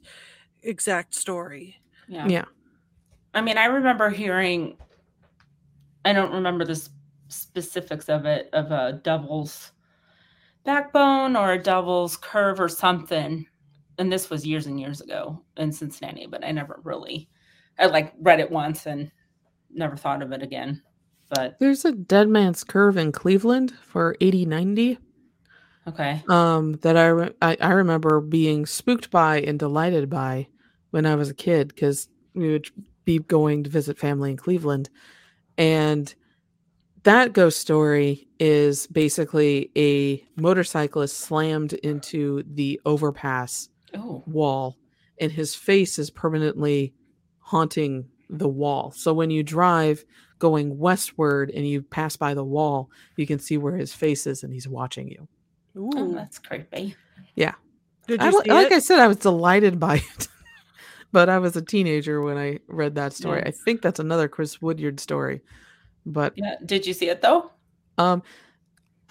exact 0.62 1.16
story. 1.16 1.78
Yeah. 2.08 2.28
Yeah. 2.28 2.46
I 3.34 3.42
mean, 3.42 3.58
I 3.58 3.66
remember 3.66 4.10
hearing. 4.10 4.78
I 6.06 6.14
don't 6.14 6.34
remember 6.34 6.66
the 6.66 6.74
s- 6.74 6.90
specifics 7.30 8.10
of 8.10 8.26
it 8.26 8.50
of 8.54 8.72
a 8.72 9.02
devil's 9.04 9.72
backbone 10.64 11.36
or 11.36 11.54
a 11.54 11.62
devil's 11.62 12.16
curve 12.16 12.60
or 12.60 12.70
something, 12.70 13.48
and 14.00 14.12
this 14.12 14.30
was 14.30 14.48
years 14.48 14.66
and 14.66 14.80
years 14.80 15.02
ago 15.02 15.44
in 15.58 15.72
Cincinnati. 15.72 16.26
But 16.26 16.44
I 16.44 16.52
never 16.52 16.80
really, 16.84 17.30
I 17.78 17.86
like 17.86 18.14
read 18.20 18.40
it 18.40 18.50
once 18.50 18.88
and 18.88 19.12
never 19.70 19.96
thought 19.96 20.24
of 20.24 20.32
it 20.32 20.42
again. 20.42 20.82
But 21.30 21.60
There's 21.60 21.86
a 21.86 21.92
Dead 21.92 22.28
Man's 22.28 22.64
Curve 22.64 22.98
in 22.98 23.12
Cleveland 23.12 23.72
for 23.84 24.16
8090 24.20 24.98
okay, 25.88 26.24
um, 26.28 26.74
that 26.82 26.98
I, 26.98 27.08
re- 27.08 27.34
I 27.42 27.58
I 27.62 27.72
remember 27.72 28.20
being 28.20 28.66
spooked 28.66 29.12
by 29.12 29.42
and 29.42 29.60
delighted 29.60 30.10
by 30.10 30.48
when 30.90 31.06
I 31.06 31.16
was 31.16 31.30
a 31.30 31.36
kid 31.36 31.68
because 31.68 32.08
we 32.34 32.52
would 32.52 32.68
be 33.06 33.20
going 33.20 33.64
to 33.64 33.70
visit 33.70 34.00
family 34.00 34.32
in 34.32 34.38
Cleveland, 34.38 34.90
and 35.58 36.14
that 37.04 37.34
ghost 37.34 37.60
story 37.60 38.28
is 38.40 38.88
basically 38.88 39.70
a 39.76 40.24
motorcyclist 40.36 41.18
slammed 41.18 41.74
into 41.74 42.44
the 42.48 42.80
overpass 42.86 43.70
oh, 43.96 44.24
wall 44.26 44.78
and 45.20 45.32
his 45.32 45.56
face 45.56 46.00
is 46.00 46.10
permanently 46.10 46.94
haunting 47.40 48.08
the 48.30 48.48
wall. 48.48 48.92
So 48.92 49.14
when 49.14 49.30
you 49.32 49.44
drive 49.44 50.06
going 50.38 50.78
westward 50.78 51.50
and 51.50 51.68
you 51.68 51.82
pass 51.82 52.16
by 52.16 52.34
the 52.34 52.44
wall, 52.44 52.90
you 53.18 53.28
can 53.28 53.40
see 53.40 53.58
where 53.58 53.76
his 53.76 53.94
face 53.94 54.26
is 54.28 54.44
and 54.44 54.54
he's 54.54 54.68
watching 54.68 55.10
you. 55.10 55.28
oh, 55.76 55.98
Ooh. 56.12 56.14
that's 56.14 56.40
creepy. 56.40 56.96
Yeah. 57.36 57.56
Did 58.08 58.22
I 58.22 58.28
you 58.30 58.34
wa- 58.36 58.42
see 58.44 58.50
like 58.52 58.68
it? 58.68 58.74
I 58.74 58.80
said, 58.80 59.00
I 59.00 59.08
was 59.08 59.18
delighted 59.18 59.80
by 59.80 59.96
it, 59.96 60.28
but 61.12 61.28
I 61.30 61.40
was 61.40 61.56
a 61.58 61.62
teenager 61.62 62.22
when 62.22 62.38
I 62.38 62.60
read 62.68 62.96
that 62.96 63.14
story. 63.14 63.40
Yeah. 63.42 63.50
I 63.50 63.52
think 63.52 63.82
that's 63.82 64.00
another 64.00 64.28
Chris 64.28 64.62
Woodyard 64.62 65.00
story, 65.00 65.42
but 66.06 66.34
Yeah. 66.36 66.56
Did 66.66 66.88
you 66.88 66.94
see 66.94 67.10
it 67.10 67.22
though? 67.22 67.52
um, 67.98 68.24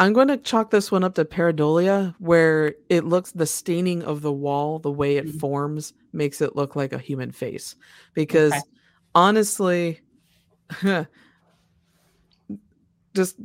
I'm 0.00 0.12
going 0.12 0.28
to 0.28 0.36
chalk 0.36 0.70
this 0.70 0.92
one 0.92 1.02
up 1.02 1.14
to 1.16 1.24
pareidolia, 1.24 2.14
where 2.18 2.74
it 2.88 3.04
looks 3.04 3.32
the 3.32 3.46
staining 3.46 4.02
of 4.04 4.22
the 4.22 4.32
wall, 4.32 4.78
the 4.78 4.92
way 4.92 5.16
it 5.16 5.26
Mhm. 5.26 5.40
forms, 5.40 5.92
makes 6.12 6.40
it 6.40 6.54
look 6.54 6.76
like 6.76 6.92
a 6.92 6.98
human 6.98 7.32
face. 7.32 7.74
Because 8.14 8.52
Okay. 8.52 8.62
honestly, 9.14 10.00
just 13.14 13.36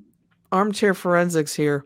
armchair 0.51 0.93
forensics 0.93 1.55
here. 1.55 1.85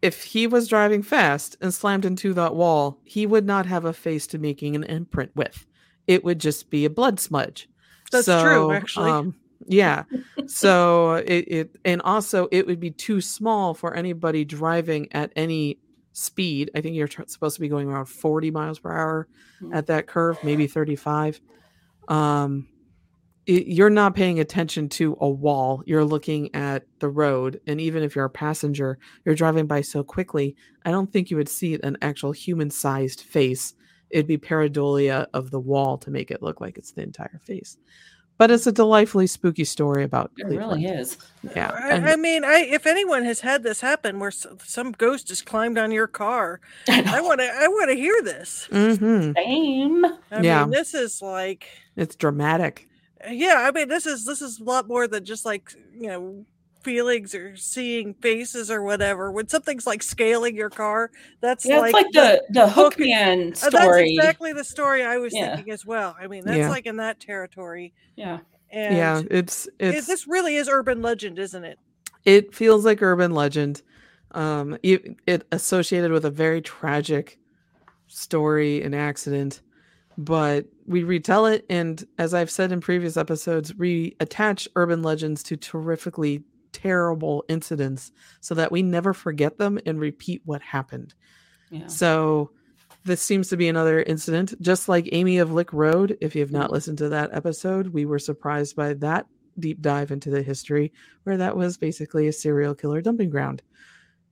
If 0.00 0.22
he 0.24 0.46
was 0.46 0.66
driving 0.68 1.02
fast 1.02 1.56
and 1.60 1.74
slammed 1.74 2.06
into 2.06 2.32
that 2.34 2.54
wall, 2.54 2.98
he 3.04 3.26
would 3.26 3.44
not 3.44 3.66
have 3.66 3.84
a 3.84 3.92
face 3.92 4.26
to 4.28 4.38
making 4.38 4.74
an 4.74 4.84
imprint 4.84 5.30
with. 5.36 5.66
It 6.06 6.24
would 6.24 6.38
just 6.38 6.70
be 6.70 6.86
a 6.86 6.90
blood 6.90 7.20
smudge. 7.20 7.68
That's 8.10 8.24
true, 8.24 8.72
actually. 8.72 9.10
Um, 9.10 9.34
yeah. 9.66 10.04
so 10.46 11.14
it, 11.14 11.44
it 11.48 11.76
and 11.84 12.00
also 12.02 12.48
it 12.50 12.66
would 12.66 12.80
be 12.80 12.90
too 12.90 13.20
small 13.20 13.74
for 13.74 13.94
anybody 13.94 14.44
driving 14.44 15.08
at 15.12 15.32
any 15.36 15.78
speed. 16.12 16.70
I 16.74 16.80
think 16.80 16.96
you're 16.96 17.08
tr- 17.08 17.22
supposed 17.26 17.54
to 17.56 17.60
be 17.60 17.68
going 17.68 17.88
around 17.88 18.06
40 18.06 18.50
miles 18.50 18.78
per 18.78 18.90
hour 18.96 19.28
Hmm. 19.60 19.74
at 19.74 19.86
that 19.88 20.06
curve, 20.06 20.38
maybe 20.42 20.66
35. 20.66 21.40
Um, 22.08 22.66
it, 23.46 23.66
you're 23.66 23.90
not 23.90 24.14
paying 24.14 24.40
attention 24.40 24.88
to 24.90 25.16
a 25.20 25.28
wall. 25.28 25.82
You're 25.86 26.04
looking 26.04 26.54
at 26.54 26.84
the 26.98 27.08
road, 27.08 27.60
and 27.66 27.80
even 27.80 28.02
if 28.02 28.14
you're 28.16 28.24
a 28.24 28.30
passenger, 28.30 28.98
you're 29.24 29.34
driving 29.34 29.66
by 29.66 29.80
so 29.82 30.02
quickly. 30.02 30.56
I 30.84 30.90
don't 30.90 31.12
think 31.12 31.30
you 31.30 31.36
would 31.36 31.48
see 31.48 31.78
an 31.82 31.96
actual 32.02 32.32
human-sized 32.32 33.20
face. 33.20 33.74
It'd 34.10 34.26
be 34.26 34.38
pareidolia 34.38 35.26
of 35.34 35.50
the 35.50 35.60
wall 35.60 35.98
to 35.98 36.10
make 36.10 36.30
it 36.30 36.42
look 36.42 36.60
like 36.60 36.76
it's 36.78 36.92
the 36.92 37.02
entire 37.02 37.40
face. 37.44 37.76
But 38.40 38.50
it's 38.50 38.66
a 38.66 38.72
delightfully 38.72 39.26
spooky 39.26 39.64
story 39.64 40.02
about 40.02 40.30
It 40.38 40.46
Cleveland. 40.46 40.82
really 40.82 40.86
is. 40.86 41.18
Yeah, 41.54 41.70
I, 41.74 41.90
and- 41.90 42.08
I 42.08 42.16
mean, 42.16 42.42
I 42.42 42.60
if 42.60 42.86
anyone 42.86 43.22
has 43.26 43.40
had 43.40 43.62
this 43.62 43.82
happen 43.82 44.18
where 44.18 44.28
s- 44.30 44.46
some 44.64 44.92
ghost 44.92 45.28
has 45.28 45.42
climbed 45.42 45.76
on 45.76 45.92
your 45.92 46.06
car, 46.06 46.58
I 46.88 47.18
I 47.18 47.20
want 47.20 47.40
to 47.40 47.46
I 47.54 47.68
want 47.68 47.90
to 47.90 47.96
hear 47.96 48.22
this. 48.22 48.66
Mhm. 48.72 49.34
Same. 49.36 50.04
I 50.30 50.40
Yeah. 50.40 50.62
mean, 50.62 50.70
this 50.70 50.94
is 50.94 51.20
like 51.20 51.66
it's 51.96 52.16
dramatic. 52.16 52.88
yeah, 53.30 53.56
I 53.68 53.72
mean, 53.72 53.88
this 53.88 54.06
is 54.06 54.24
this 54.24 54.40
is 54.40 54.58
a 54.58 54.64
lot 54.64 54.88
more 54.88 55.06
than 55.06 55.22
just 55.26 55.44
like 55.44 55.74
you 55.92 56.08
know 56.08 56.46
feelings 56.82 57.34
or 57.34 57.56
seeing 57.56 58.14
faces 58.14 58.70
or 58.70 58.82
whatever. 58.82 59.30
When 59.30 59.48
something's 59.48 59.86
like 59.86 60.02
scaling 60.02 60.56
your 60.56 60.70
car, 60.70 61.10
that's 61.40 61.64
Yeah, 61.66 61.80
like 61.80 61.92
like 61.94 62.10
the 62.12 62.42
the 62.50 62.68
hook- 62.68 62.96
Hookman 62.96 63.48
uh, 63.48 63.70
that's 63.70 63.82
story. 63.84 64.14
exactly 64.14 64.52
the 64.52 64.64
story 64.64 65.02
I 65.04 65.18
was 65.18 65.34
Yeah. 65.34 65.54
thinking 65.56 65.72
as 65.72 65.84
well. 65.86 66.16
I 66.20 66.26
mean, 66.26 66.44
that's 66.44 66.58
Yeah. 66.58 66.70
like 66.70 66.86
in 66.86 66.96
that 66.96 67.20
territory. 67.20 67.92
Yeah. 68.16 68.38
And 68.70 68.96
yeah, 68.96 69.22
it's 69.30 69.68
it- 69.78 70.06
this 70.06 70.26
really 70.28 70.56
is 70.56 70.68
urban 70.68 71.02
legend, 71.02 71.38
isn't 71.38 71.64
it? 71.64 71.78
it 72.26 72.54
feels 72.54 72.84
like 72.84 73.00
urban 73.00 73.32
legend 73.32 73.80
um 74.32 74.76
it, 74.82 75.16
it 75.26 75.46
associated 75.52 76.12
with 76.12 76.24
a 76.26 76.30
very 76.30 76.60
tragic 76.60 77.38
story 78.08 78.82
and 78.82 78.94
accident 78.94 79.62
but 80.18 80.66
we 80.86 81.02
retell 81.02 81.46
it 81.46 81.64
and 81.70 82.04
as 82.18 82.34
i've 82.34 82.50
said 82.50 82.72
in 82.72 82.80
previous 82.80 83.16
episodes 83.16 83.74
we 83.74 84.14
attach 84.20 84.68
urban 84.76 85.02
legends 85.02 85.42
to 85.42 85.56
terrifically 85.56 86.42
terrible 86.82 87.44
incidents 87.48 88.12
so 88.40 88.54
that 88.54 88.70
we 88.72 88.82
never 88.82 89.12
forget 89.12 89.58
them 89.58 89.78
and 89.86 90.00
repeat 90.00 90.42
what 90.44 90.62
happened 90.62 91.14
Yeah. 91.70 91.86
so 91.86 92.50
this 93.04 93.22
seems 93.22 93.48
to 93.48 93.56
be 93.56 93.68
another 93.68 94.02
incident, 94.02 94.60
just 94.60 94.86
like 94.86 95.08
Amy 95.12 95.38
of 95.38 95.50
Lick 95.52 95.72
Road. 95.72 96.18
If 96.20 96.34
you 96.34 96.42
have 96.42 96.52
not 96.52 96.70
listened 96.70 96.98
to 96.98 97.08
that 97.08 97.30
episode, 97.32 97.86
we 97.88 98.04
were 98.04 98.18
surprised 98.18 98.76
by 98.76 98.92
that 98.94 99.24
deep 99.58 99.80
dive 99.80 100.10
into 100.10 100.28
the 100.28 100.42
history, 100.42 100.92
where 101.22 101.38
that 101.38 101.56
was 101.56 101.78
basically 101.78 102.28
a 102.28 102.32
serial 102.32 102.74
killer 102.74 103.00
dumping 103.00 103.30
ground. 103.30 103.62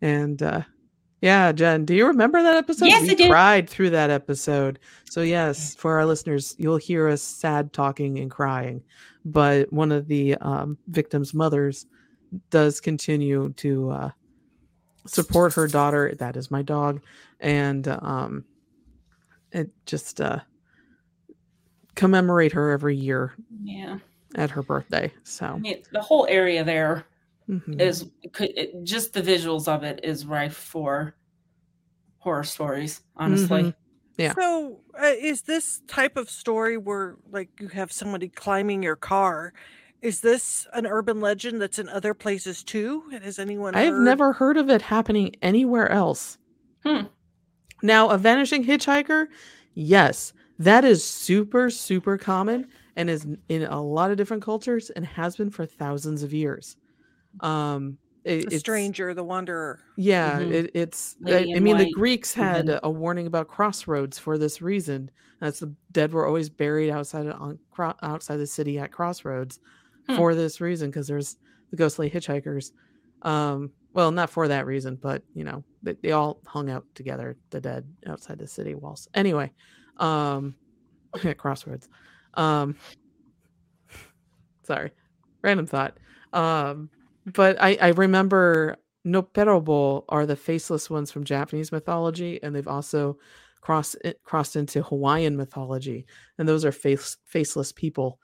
And 0.03 0.43
uh, 0.43 0.63
yeah, 1.23 1.51
Jen, 1.53 1.87
do 1.87 1.95
you 1.95 2.09
remember 2.09 2.43
that 2.43 2.57
episode? 2.57 2.89
Yes, 2.89 3.05
we 3.05 3.13
I 3.13 3.15
do. 3.15 3.29
cried 3.31 3.71
through 3.71 3.91
that 3.91 4.11
episode. 4.11 4.81
So 5.09 5.23
yes, 5.23 5.75
for 5.75 5.95
our 5.99 6.05
listeners, 6.05 6.55
you'll 6.59 6.77
hear 6.77 7.09
us 7.09 7.23
sad 7.23 7.73
talking 7.73 8.19
and 8.19 8.31
crying, 8.31 8.83
but 9.25 9.73
one 9.73 9.93
of 9.93 10.09
the 10.09 10.35
um, 10.43 10.77
victims' 10.89 11.33
mothers 11.33 11.87
does 12.51 12.81
continue 12.81 13.53
to 13.55 13.91
uh, 13.91 14.11
support 15.07 15.55
her 15.55 15.66
daughter. 15.66 16.14
That 16.18 16.37
is 16.37 16.51
my 16.51 16.62
dog, 16.62 17.03
and 17.41 17.87
um, 17.89 18.45
it 19.53 19.70
just 19.87 20.20
uh, 20.20 20.41
commemorate 21.95 22.53
her 22.53 22.70
every 22.70 22.97
year 22.97 23.35
Yeah. 23.62 23.99
at 24.35 24.51
her 24.51 24.62
birthday. 24.62 25.07
I 25.07 25.20
So 25.24 25.59
mean, 25.59 25.83
the 25.93 26.03
whole 26.03 26.26
area 26.29 26.64
there 26.64 27.07
mhm. 27.49 27.81
is 27.81 28.11
could 28.33 28.51
it, 28.57 28.85
just 28.85 29.12
the 29.12 29.22
visuals 29.22 29.68
of 29.68 29.83
it 29.83 30.01
is 30.05 30.26
rife 30.26 30.57
for 30.57 31.16
horror 32.18 32.45
stories. 32.45 33.01
Honestly, 33.16 33.62
Mhm. 33.62 33.74
Yeah. 34.18 34.35
So, 34.35 34.81
uh, 35.01 35.07
is 35.07 35.43
this 35.43 35.81
type 35.87 36.16
of 36.16 36.29
story 36.29 36.76
where, 36.76 37.16
like, 37.31 37.51
you 37.61 37.68
have 37.68 37.93
somebody 37.93 38.29
climbing 38.29 38.83
your 38.83 38.97
car? 38.97 39.53
Is 40.01 40.21
this 40.21 40.67
an 40.75 40.87
urban 40.87 41.21
legend 41.21 41.61
that's 41.61 41.79
in 41.79 41.89
other 41.89 42.15
places 42.15 42.63
too? 42.63 43.05
Has 43.23 43.39
anyone? 43.39 43.75
I've 43.75 43.93
heard- 43.93 44.05
never 44.05 44.33
heard 44.33 44.57
of 44.57 44.71
it 44.71 44.83
happening 44.83 45.35
anywhere 45.43 45.91
else. 45.91 46.39
Hmm. 46.85 47.07
Now, 47.83 48.09
a 48.11 48.19
vanishing 48.19 48.65
hitchhiker, 48.65 49.27
yes, 49.75 50.33
that 50.59 50.85
is 50.85 51.05
super, 51.05 51.71
super 51.71 52.17
common 52.19 52.69
and 52.97 53.09
is 53.11 53.27
in 53.49 53.63
a 53.65 53.81
lot 53.83 54.11
of 54.11 54.17
different 54.17 54.43
cultures 54.43 54.91
and 54.91 55.05
has 55.05 55.37
been 55.37 55.51
for 55.51 55.67
thousands 55.67 56.23
of 56.23 56.33
years. 56.33 56.77
Um, 57.41 57.99
it- 58.25 58.51
the 58.51 58.59
stranger, 58.59 59.15
the 59.15 59.25
wanderer. 59.25 59.81
Yeah, 59.97 60.41
Mhm. 60.41 60.53
it, 60.53 60.71
it's. 60.75 61.17
I, 61.27 61.31
Lady 61.31 61.55
I 61.55 61.57
in 61.59 61.63
mean, 61.65 61.79
the 61.79 61.91
Greeks 61.93 62.35
had 62.35 62.67
even. 62.67 62.81
a 62.83 62.91
warning 62.91 63.27
about 63.27 63.49
crossroads 63.49 64.19
for 64.19 64.39
this 64.39 64.61
reason. 64.61 65.11
That's 65.41 65.61
the 65.61 65.73
dead 65.93 66.13
were 66.13 66.27
always 66.27 66.49
buried 66.51 66.91
outside 66.91 67.27
of, 67.27 67.41
on 67.41 67.59
cro- 67.71 67.95
outside 68.03 68.39
the 68.39 68.47
city 68.47 68.79
at 68.79 68.91
crossroads 68.91 69.61
Hmm. 70.09 70.17
for 70.17 70.35
this 70.35 70.61
reason 70.61 70.91
because 70.91 71.07
there's 71.07 71.37
the 71.71 71.77
ghostly 71.77 72.11
hitchhikers. 72.11 72.73
Um, 73.23 73.73
well, 73.93 74.11
not 74.11 74.31
for 74.31 74.49
that 74.49 74.67
reason, 74.67 74.97
but 74.97 75.23
you 75.35 75.45
know, 75.45 75.65
they, 75.83 75.95
they 76.03 76.13
all 76.13 76.41
hung 76.47 76.71
out 76.71 76.85
together, 76.95 77.37
the 77.51 77.61
dead 77.61 77.87
outside 78.07 78.39
the 78.39 78.47
city 78.47 78.75
walls. 78.75 79.09
Anyway, 79.15 79.53
um, 79.99 80.55
at 81.25 81.39
crossroads. 81.39 81.89
Um, 82.35 82.77
sorry, 84.63 84.93
random 85.43 85.67
thought. 85.67 85.99
Um, 86.33 86.91
but 87.27 87.61
I, 87.61 87.77
I 87.81 87.89
remember 87.89 88.77
Nopperabō 89.07 90.05
are 90.09 90.27
the 90.27 90.37
faceless 90.37 90.89
ones 90.89 91.11
from 91.11 91.25
Japanese 91.25 91.73
mythology, 91.73 92.43
and 92.43 92.55
they've 92.55 92.69
also 92.69 93.19
crossed 93.61 93.97
crossed 94.25 94.57
into 94.57 94.83
Hawaiian 94.83 95.37
mythology, 95.37 96.07
and 96.39 96.49
those 96.49 96.65
are 96.65 96.73
face, 96.73 97.17
faceless 97.27 97.73
people. 97.73 98.21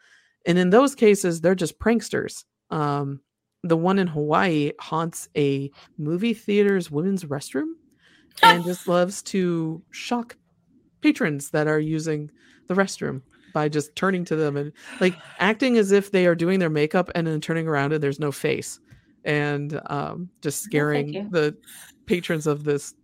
And 0.47 0.59
in 0.59 0.71
those 0.71 0.95
cases, 0.95 1.41
they're 1.41 1.55
just 1.55 1.79
pranksters. 1.79 2.45
Um, 2.71 3.21
the 3.63 3.77
one 3.77 3.99
in 3.99 4.07
Hawaii 4.07 4.73
haunts 4.79 5.29
a 5.37 5.71
movie 5.97 6.35
theater's 6.35 6.91
women's 6.91 7.25
restroom 7.25 7.73
and 8.43 8.65
just 8.67 8.87
loves 8.87 9.23
to 9.23 9.83
shock 9.91 10.37
patrons 11.01 11.51
that 11.51 11.67
are 11.67 11.81
using 11.81 12.31
the 12.69 12.75
restroom 12.75 13.23
by 13.55 13.69
just 13.69 13.95
turning 13.95 14.25
to 14.25 14.37
them 14.37 14.57
and 14.57 14.73
like 15.01 15.15
acting 15.39 15.79
as 15.79 15.93
if 15.93 16.11
they 16.11 16.27
are 16.27 16.35
doing 16.35 16.59
their 16.59 16.71
makeup 16.71 17.11
and 17.15 17.27
then 17.27 17.41
turning 17.41 17.69
around 17.69 17.93
and 17.93 18.03
there's 18.03 18.19
no 18.21 18.33
face 18.33 18.81
and 19.25 19.81
um, 19.87 20.29
just 20.43 20.63
scaring 20.63 21.15
you. 21.15 21.29
the 21.31 21.57
patrons 22.07 22.47
of 22.47 22.65
this 22.65 22.95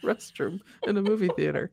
restroom 0.04 0.60
in 0.86 0.96
a 0.96 1.02
movie 1.02 1.28
theater. 1.28 1.70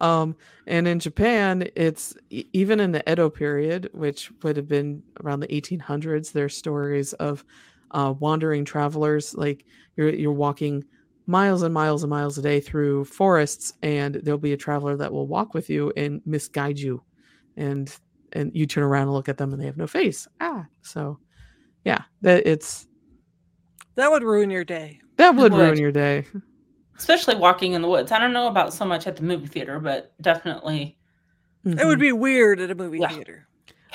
Um, 0.00 0.36
and 0.66 0.86
in 0.86 0.98
Japan, 1.00 1.68
it's 1.76 2.14
even 2.30 2.80
in 2.80 2.92
the 2.92 3.10
Edo 3.10 3.30
period, 3.30 3.90
which 3.92 4.30
would 4.42 4.56
have 4.56 4.68
been 4.68 5.02
around 5.22 5.40
the 5.40 5.48
1800s. 5.48 6.32
There's 6.32 6.56
stories 6.56 7.12
of 7.14 7.44
uh, 7.90 8.14
wandering 8.18 8.64
travelers, 8.64 9.34
like 9.34 9.64
you're 9.96 10.10
you're 10.10 10.32
walking 10.32 10.84
miles 11.26 11.62
and 11.62 11.74
miles 11.74 12.02
and 12.02 12.10
miles 12.10 12.38
a 12.38 12.42
day 12.42 12.60
through 12.60 13.04
forests, 13.04 13.72
and 13.82 14.14
there'll 14.16 14.38
be 14.38 14.52
a 14.52 14.56
traveler 14.58 14.96
that 14.96 15.12
will 15.12 15.26
walk 15.26 15.54
with 15.54 15.68
you 15.70 15.92
and 15.96 16.20
misguide 16.26 16.78
you, 16.78 17.02
and 17.56 17.94
and 18.32 18.52
you 18.54 18.66
turn 18.66 18.84
around 18.84 19.04
and 19.04 19.12
look 19.14 19.28
at 19.28 19.38
them, 19.38 19.52
and 19.52 19.60
they 19.60 19.66
have 19.66 19.76
no 19.76 19.86
face. 19.86 20.28
Ah, 20.40 20.66
so 20.82 21.18
yeah, 21.84 22.02
that 22.22 22.46
it's 22.46 22.86
That 23.96 24.10
would 24.10 24.22
ruin 24.22 24.50
your 24.50 24.64
day. 24.64 25.00
that 25.16 25.34
would 25.34 25.52
would. 25.52 25.58
ruin 25.60 25.78
your 25.78 25.92
day. 25.92 26.26
Especially 26.98 27.36
walking 27.36 27.72
in 27.72 27.82
the 27.82 27.88
woods. 27.88 28.12
I 28.12 28.18
don't 28.18 28.32
know 28.32 28.48
about 28.48 28.72
so 28.74 28.84
much 28.84 29.06
at 29.06 29.16
the 29.16 29.22
movie 29.22 29.46
theater, 29.46 29.78
but 29.80 30.12
definitely. 30.20 30.96
It 31.64 31.76
Mhm. 31.76 31.86
would 31.86 31.98
be 31.98 32.12
weird 32.12 32.60
at 32.60 32.70
a 32.70 32.74
movie 32.74 32.98
Yeah. 32.98 33.08
theater. 33.08 33.48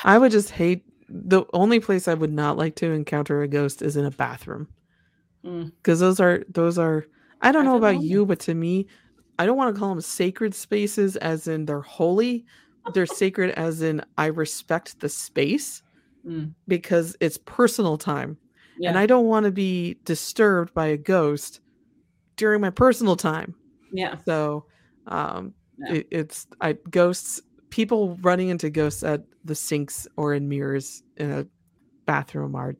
I 0.04 0.18
would 0.18 0.32
just 0.32 0.52
hate 0.52 0.84
the 1.10 1.44
only 1.54 1.80
place 1.80 2.08
I 2.08 2.14
would 2.14 2.32
not 2.32 2.58
like 2.58 2.76
to 2.78 2.92
encounter 2.92 3.42
a 3.42 3.48
ghost 3.48 3.82
is 3.82 3.96
in 3.98 4.06
a 4.06 4.12
bathroom 4.12 4.68
Mm. 5.46 5.72
because 5.78 6.00
those 6.00 6.20
are 6.20 6.44
those 6.50 6.78
are 6.78 7.06
I 7.42 7.52
don't 7.52 7.64
I 7.64 7.66
know 7.66 7.72
don't 7.72 7.78
about 7.80 7.96
know. 7.96 8.02
you, 8.02 8.26
but 8.26 8.40
to 8.42 8.54
me, 8.54 8.88
I 9.38 9.46
don't 9.46 9.58
want 9.58 9.74
to 9.76 9.80
call 9.80 9.90
them 9.90 10.02
sacred 10.02 10.56
spaces 10.56 11.16
as 11.18 11.48
in 11.48 11.66
they're 11.66 11.82
holy. 11.82 12.46
They're 12.94 13.06
sacred 13.24 13.52
as 13.52 13.82
in 13.82 14.02
I 14.18 14.28
respect 14.28 15.00
the 15.00 15.10
space 15.10 15.82
Mm, 16.26 16.54
because 16.70 17.18
it's 17.20 17.38
personal 17.38 17.98
time. 17.98 18.38
yeah. 18.78 18.90
And 18.90 18.98
I 18.98 19.06
don't 19.06 19.26
want 19.26 19.46
to 19.46 19.52
be 19.52 19.98
disturbed 20.06 20.74
by 20.74 20.88
a 20.88 20.98
ghost 20.98 21.60
during 22.38 22.62
my 22.62 22.70
personal 22.70 23.16
time. 23.16 23.56
yeah. 23.92 24.18
So 24.26 24.66
um 25.08 25.54
Yeah. 25.78 25.94
it, 25.96 26.08
it's 26.12 26.48
I 26.62 26.74
ghosts 26.90 27.42
people 27.70 28.18
running 28.22 28.50
into 28.50 28.70
ghosts 28.70 29.04
at 29.04 29.24
the 29.44 29.56
sinks 29.56 30.08
or 30.16 30.34
in 30.34 30.48
mirrors 30.48 31.04
in 31.18 31.32
a 31.32 31.46
bathroom 32.06 32.56
are 32.56 32.76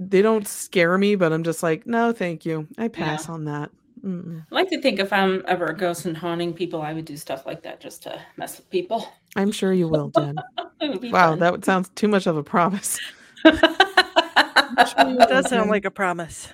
they 0.00 0.20
don't 0.20 0.48
scare 0.48 0.98
me, 0.98 1.14
but 1.14 1.32
I'm 1.32 1.44
just 1.44 1.62
like, 1.62 1.86
no, 1.86 2.12
thank 2.12 2.44
you. 2.44 2.66
I 2.76 2.88
pass 2.88 3.28
on 3.28 3.44
that. 3.44 3.70
Mm-mm. 4.04 4.44
I 4.50 4.54
like 4.54 4.68
to 4.70 4.80
think 4.80 4.98
if 4.98 5.12
I'm 5.12 5.44
ever 5.46 5.66
a 5.66 5.76
ghost 5.76 6.06
and 6.06 6.16
haunting 6.16 6.52
people, 6.52 6.82
I 6.82 6.92
would 6.92 7.04
do 7.04 7.16
stuff 7.16 7.46
like 7.46 7.62
that 7.62 7.78
just 7.78 8.02
to 8.02 8.20
mess 8.36 8.56
with 8.56 8.68
people. 8.68 9.06
I'm 9.36 9.52
sure 9.52 9.72
you 9.72 9.86
will, 9.88 10.10
Jen. 10.10 10.36
It 10.80 10.90
would 10.90 11.00
be 11.00 11.12
wow, 11.12 11.30
fun. 11.30 11.38
that 11.38 11.64
sounds 11.64 11.88
too 11.94 12.08
much 12.08 12.26
of 12.26 12.36
a 12.36 12.42
promise. 12.42 12.98
It 13.44 15.28
does 15.28 15.48
sound 15.48 15.70
like 15.70 15.84
a 15.84 15.90
promise. 15.90 16.48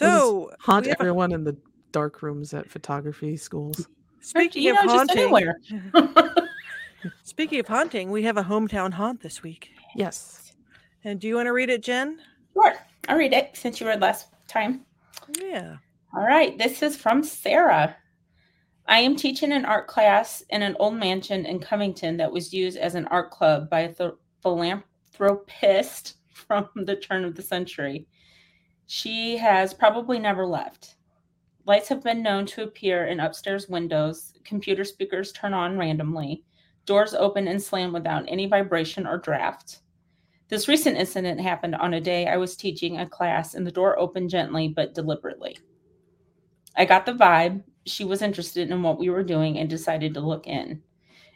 So, 0.00 0.50
Haunt 0.60 0.86
have 0.86 0.96
everyone 0.98 1.32
in 1.32 1.44
the 1.44 1.56
dark 1.92 2.22
rooms 2.22 2.54
at 2.54 2.70
photography 2.70 3.36
schools. 3.36 3.86
speaking 4.20 4.62
you 4.62 4.70
of 4.70 4.76
know, 4.76 4.82
just 4.84 4.96
haunting, 4.96 5.18
anywhere. 5.18 5.60
speaking 7.22 7.60
of 7.60 7.68
haunting, 7.68 8.10
we 8.10 8.22
have 8.22 8.36
a 8.36 8.42
hometown 8.42 8.92
haunt 8.92 9.20
this 9.20 9.42
week. 9.42 9.70
Yes. 9.94 10.52
And 11.04 11.20
do 11.20 11.28
you 11.28 11.36
want 11.36 11.46
to 11.46 11.52
read 11.52 11.70
it, 11.70 11.82
Jen? 11.82 12.18
Sure. 12.54 12.74
I'll 13.08 13.18
read 13.18 13.32
it 13.32 13.50
since 13.56 13.80
you 13.80 13.86
read 13.86 14.00
last 14.00 14.28
time. 14.48 14.86
Yeah. 15.40 15.76
All 16.16 16.24
right. 16.24 16.56
This 16.56 16.82
is 16.82 16.96
from 16.96 17.22
Sarah. 17.22 17.96
I 18.86 19.00
am 19.00 19.16
teaching 19.16 19.52
an 19.52 19.64
art 19.64 19.86
class 19.86 20.42
in 20.50 20.62
an 20.62 20.76
old 20.80 20.94
mansion 20.94 21.46
in 21.46 21.60
Covington 21.60 22.16
that 22.16 22.32
was 22.32 22.52
used 22.52 22.76
as 22.76 22.94
an 22.94 23.06
art 23.06 23.30
club 23.30 23.70
by 23.70 23.80
a 23.80 23.92
th- 23.92 24.12
philanthropist 24.42 26.14
from 26.32 26.68
the 26.74 26.96
turn 26.96 27.24
of 27.24 27.36
the 27.36 27.42
century. 27.42 28.06
She 28.92 29.36
has 29.36 29.72
probably 29.72 30.18
never 30.18 30.44
left. 30.44 30.96
Lights 31.64 31.86
have 31.90 32.02
been 32.02 32.24
known 32.24 32.44
to 32.46 32.64
appear 32.64 33.06
in 33.06 33.20
upstairs 33.20 33.68
windows, 33.68 34.32
computer 34.42 34.82
speakers 34.82 35.30
turn 35.30 35.54
on 35.54 35.78
randomly, 35.78 36.42
doors 36.86 37.14
open 37.14 37.46
and 37.46 37.62
slam 37.62 37.92
without 37.92 38.24
any 38.26 38.46
vibration 38.46 39.06
or 39.06 39.18
draft. 39.18 39.82
This 40.48 40.66
recent 40.66 40.96
incident 40.96 41.40
happened 41.40 41.76
on 41.76 41.94
a 41.94 42.00
day 42.00 42.26
I 42.26 42.36
was 42.36 42.56
teaching 42.56 42.98
a 42.98 43.08
class 43.08 43.54
and 43.54 43.64
the 43.64 43.70
door 43.70 43.96
opened 43.96 44.28
gently 44.28 44.66
but 44.66 44.92
deliberately. 44.92 45.56
I 46.74 46.84
got 46.84 47.06
the 47.06 47.12
vibe 47.12 47.62
she 47.86 48.02
was 48.02 48.22
interested 48.22 48.72
in 48.72 48.82
what 48.82 48.98
we 48.98 49.08
were 49.08 49.22
doing 49.22 49.58
and 49.58 49.70
decided 49.70 50.14
to 50.14 50.20
look 50.20 50.48
in. 50.48 50.82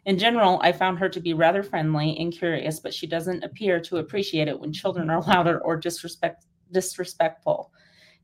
In 0.07 0.19
general, 0.19 0.59
I 0.61 0.73
found 0.73 0.99
her 0.99 1.09
to 1.09 1.21
be 1.21 1.35
rather 1.35 1.63
friendly 1.63 2.19
and 2.19 2.33
curious, 2.33 2.81
but 2.81 2.93
she 2.93 3.07
doesn't 3.07 3.45
appear 3.45 3.79
to 3.79 3.99
appreciate 3.99 4.49
it 4.49 4.59
when 4.59 4.73
children 4.73 5.09
are 5.09 5.23
louder 5.29 5.61
or 5.61 5.77
disrespect 5.77 6.47
disrespectful, 6.75 7.73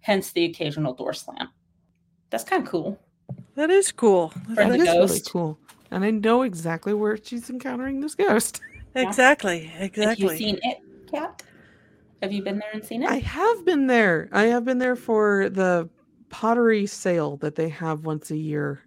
hence 0.01 0.32
the 0.32 0.44
occasional 0.44 0.92
door 0.92 1.14
slam. 1.14 1.48
That's 2.28 2.44
kind 2.44 2.62
of 2.62 2.68
cool. 2.68 3.01
That 3.55 3.70
is 3.70 3.90
cool. 3.92 4.28
For 4.55 4.57
That 4.57 4.78
is 4.78 4.86
really 4.88 5.20
cool. 5.26 5.59
And 5.90 6.05
I 6.05 6.11
know 6.11 6.42
exactly 6.42 6.92
where 6.92 7.16
she's 7.16 7.48
encountering 7.48 8.01
this 8.01 8.14
ghost. 8.14 8.61
Exactly. 8.92 9.72
Exactly. 9.78 10.03
Have 10.05 10.18
you 10.18 10.36
seen 10.36 10.59
it, 10.64 10.78
Kat? 11.09 11.44
Have 12.22 12.32
you 12.32 12.42
been 12.42 12.59
there 12.59 12.70
and 12.74 12.84
seen 12.84 13.05
it? 13.05 13.09
I 13.09 13.18
have 13.20 13.64
been 13.64 13.86
there. 13.86 14.28
I 14.32 14.46
have 14.46 14.64
been 14.64 14.78
there 14.78 14.96
for 14.96 15.48
the 15.48 15.88
pottery 16.28 16.86
sale 16.86 17.36
that 17.36 17.55
they 17.55 17.68
have 17.68 18.05
once 18.05 18.32
a 18.32 18.36
year, 18.36 18.80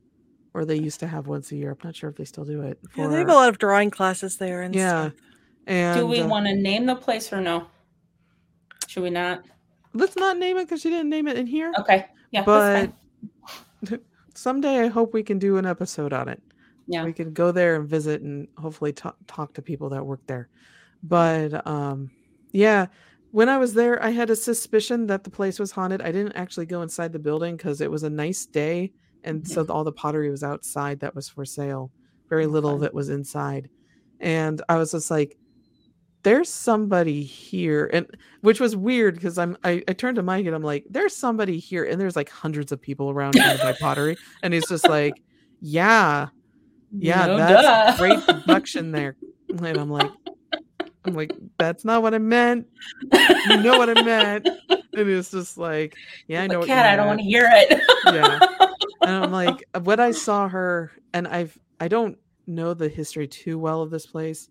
or 0.53 0.65
they 0.65 0.75
used 0.75 0.99
to 0.99 1.07
have 1.07 1.27
once 1.27 1.53
a 1.53 1.55
year. 1.55 1.71
I'm 1.71 1.77
not 1.85 1.95
sure 1.95 2.09
if 2.09 2.17
they 2.17 2.25
still 2.25 2.43
do 2.43 2.63
it. 2.63 2.79
Yeah, 2.97 3.07
they 3.07 3.19
have 3.19 3.29
a 3.29 3.33
lot 3.33 3.47
of 3.47 3.59
drawing 3.59 3.91
classes 3.91 4.35
there 4.35 4.61
and 4.61 4.75
Yeah. 4.75 5.11
stuff. 5.11 5.13
and 5.67 5.99
Do 6.01 6.05
we 6.07 6.19
uh, 6.19 6.27
want 6.27 6.45
to 6.47 6.53
name 6.53 6.85
the 6.85 6.95
place 6.95 7.31
or 7.31 7.39
no? 7.39 7.67
Should 8.87 9.03
we 9.03 9.09
not? 9.09 9.45
Let's 9.93 10.15
not 10.15 10.37
name 10.37 10.57
it 10.57 10.65
because 10.65 10.81
she 10.81 10.89
didn't 10.89 11.09
name 11.09 11.27
it 11.27 11.37
in 11.37 11.47
here. 11.47 11.71
Okay. 11.79 12.05
Yeah. 12.31 12.43
but 12.43 12.91
someday 14.33 14.79
I 14.79 14.87
hope 14.87 15.13
we 15.13 15.23
can 15.23 15.39
do 15.39 15.57
an 15.57 15.65
episode 15.65 16.13
on 16.13 16.27
it. 16.29 16.41
Yeah. 16.87 17.05
we 17.05 17.13
can 17.13 17.33
go 17.33 17.51
there 17.51 17.75
and 17.75 17.87
visit 17.87 18.21
and 18.21 18.47
hopefully 18.57 18.91
talk, 18.91 19.15
talk 19.25 19.53
to 19.53 19.61
people 19.61 19.89
that 19.89 20.05
work 20.05 20.19
there 20.27 20.49
but 21.03 21.65
um 21.67 22.09
yeah 22.51 22.87
when 23.31 23.49
i 23.49 23.57
was 23.57 23.73
there 23.73 24.01
i 24.03 24.09
had 24.09 24.29
a 24.29 24.35
suspicion 24.35 25.07
that 25.07 25.23
the 25.23 25.29
place 25.29 25.59
was 25.59 25.71
haunted 25.71 26.01
i 26.01 26.11
didn't 26.11 26.33
actually 26.33 26.65
go 26.65 26.81
inside 26.81 27.11
the 27.11 27.19
building 27.19 27.55
because 27.55 27.81
it 27.81 27.91
was 27.91 28.03
a 28.03 28.09
nice 28.09 28.45
day 28.45 28.91
and 29.23 29.47
so 29.47 29.65
all 29.69 29.83
the 29.83 29.91
pottery 29.91 30.29
was 30.29 30.43
outside 30.43 30.99
that 30.99 31.15
was 31.15 31.29
for 31.29 31.45
sale 31.45 31.91
very 32.29 32.45
little 32.45 32.75
of 32.75 32.83
it 32.83 32.93
was 32.93 33.09
inside 33.09 33.69
and 34.19 34.61
i 34.69 34.75
was 34.75 34.91
just 34.91 35.11
like 35.11 35.37
there's 36.23 36.49
somebody 36.49 37.23
here 37.23 37.89
and 37.93 38.07
which 38.41 38.59
was 38.59 38.75
weird 38.75 39.15
because 39.15 39.37
i'm 39.37 39.57
I, 39.63 39.83
I 39.87 39.93
turned 39.93 40.15
to 40.15 40.23
mike 40.23 40.45
and 40.45 40.55
i'm 40.55 40.63
like 40.63 40.85
there's 40.89 41.15
somebody 41.15 41.59
here 41.59 41.83
and 41.83 41.99
there's 41.99 42.15
like 42.15 42.29
hundreds 42.29 42.71
of 42.71 42.81
people 42.81 43.09
around 43.09 43.33
to 43.33 43.59
buy 43.61 43.73
pottery 43.79 44.17
and 44.41 44.53
he's 44.53 44.67
just 44.67 44.87
like 44.87 45.21
yeah 45.61 46.27
yeah, 46.95 47.25
No 47.25 47.37
that's 47.37 47.63
duh. 47.63 47.97
great 47.97 48.23
production 48.45 48.91
there. 48.91 49.15
And 49.49 49.77
I'm 49.77 49.89
like, 49.89 50.11
I'm 51.05 51.13
like, 51.13 51.31
that's 51.57 51.83
not 51.83 52.01
what 52.01 52.13
I 52.13 52.19
meant. 52.19 52.67
You 53.49 53.61
know 53.61 53.77
what 53.77 53.89
I 53.89 54.01
meant. 54.03 54.47
And 54.69 55.09
it's 55.09 55.31
just 55.31 55.57
like, 55.57 55.95
yeah, 56.27 56.43
I 56.43 56.47
know 56.47 56.59
what 56.59 56.67
Kat, 56.67 56.85
I 56.85 56.95
don't 56.95 57.07
want 57.07 57.19
to 57.19 57.25
hear 57.25 57.49
it. 57.51 57.81
Yeah. 58.05 58.39
And 59.01 59.25
I'm 59.25 59.31
like, 59.43 59.63
what 59.81 59.99
I 59.99 60.11
saw 60.11 60.47
her, 60.47 60.91
and 61.13 61.27
I've 61.27 61.57
I 61.79 61.87
don't 61.87 62.17
know 62.45 62.73
the 62.73 62.89
history 62.89 63.27
too 63.27 63.57
well 63.57 63.81
of 63.81 63.89
this 63.89 64.05
place, 64.05 64.49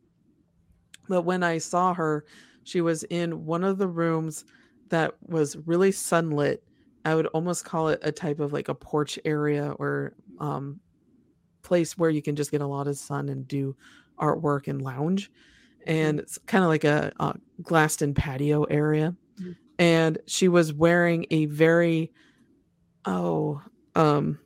but 1.09 1.23
when 1.23 1.43
I 1.43 1.59
saw 1.59 1.95
her, 1.95 2.25
she 2.65 2.81
was 2.81 3.05
in 3.05 3.45
one 3.45 3.65
of 3.65 3.79
the 3.79 3.89
rooms 3.89 4.45
that 4.89 5.15
was 5.27 5.57
really 5.67 5.93
sunlit. 5.93 6.63
I 7.05 7.15
would 7.15 7.27
almost 7.29 7.65
call 7.65 7.89
it 7.89 7.99
a 8.03 8.13
type 8.13 8.41
of 8.41 8.53
like 8.53 8.69
a 8.69 8.75
porch 8.75 9.19
area 9.25 9.75
or 9.79 10.15
um 10.39 10.81
place 11.63 11.97
where 11.97 12.11
you 12.11 12.23
can 12.23 12.37
just 12.37 12.51
get 12.51 12.61
a 12.61 12.67
lot 12.67 12.89
of 12.89 12.97
sun 12.97 13.29
and 13.29 13.47
do 13.47 13.77
artwork 14.19 14.69
and 14.69 14.83
lounge. 14.83 15.31
And 15.87 16.21
it's 16.21 16.39
kind 16.39 16.63
of 16.65 16.69
like 16.69 16.85
a, 16.85 17.13
a 17.19 17.35
glassed 17.63 18.03
in 18.03 18.15
patio 18.15 18.65
area. 18.65 19.17
Mhm. 19.41 19.57
And 19.79 20.19
she 20.27 20.49
was 20.49 20.73
wearing 20.73 21.27
a 21.31 21.47
very, 21.47 22.13
oh, 23.05 23.61
um, 23.95 24.39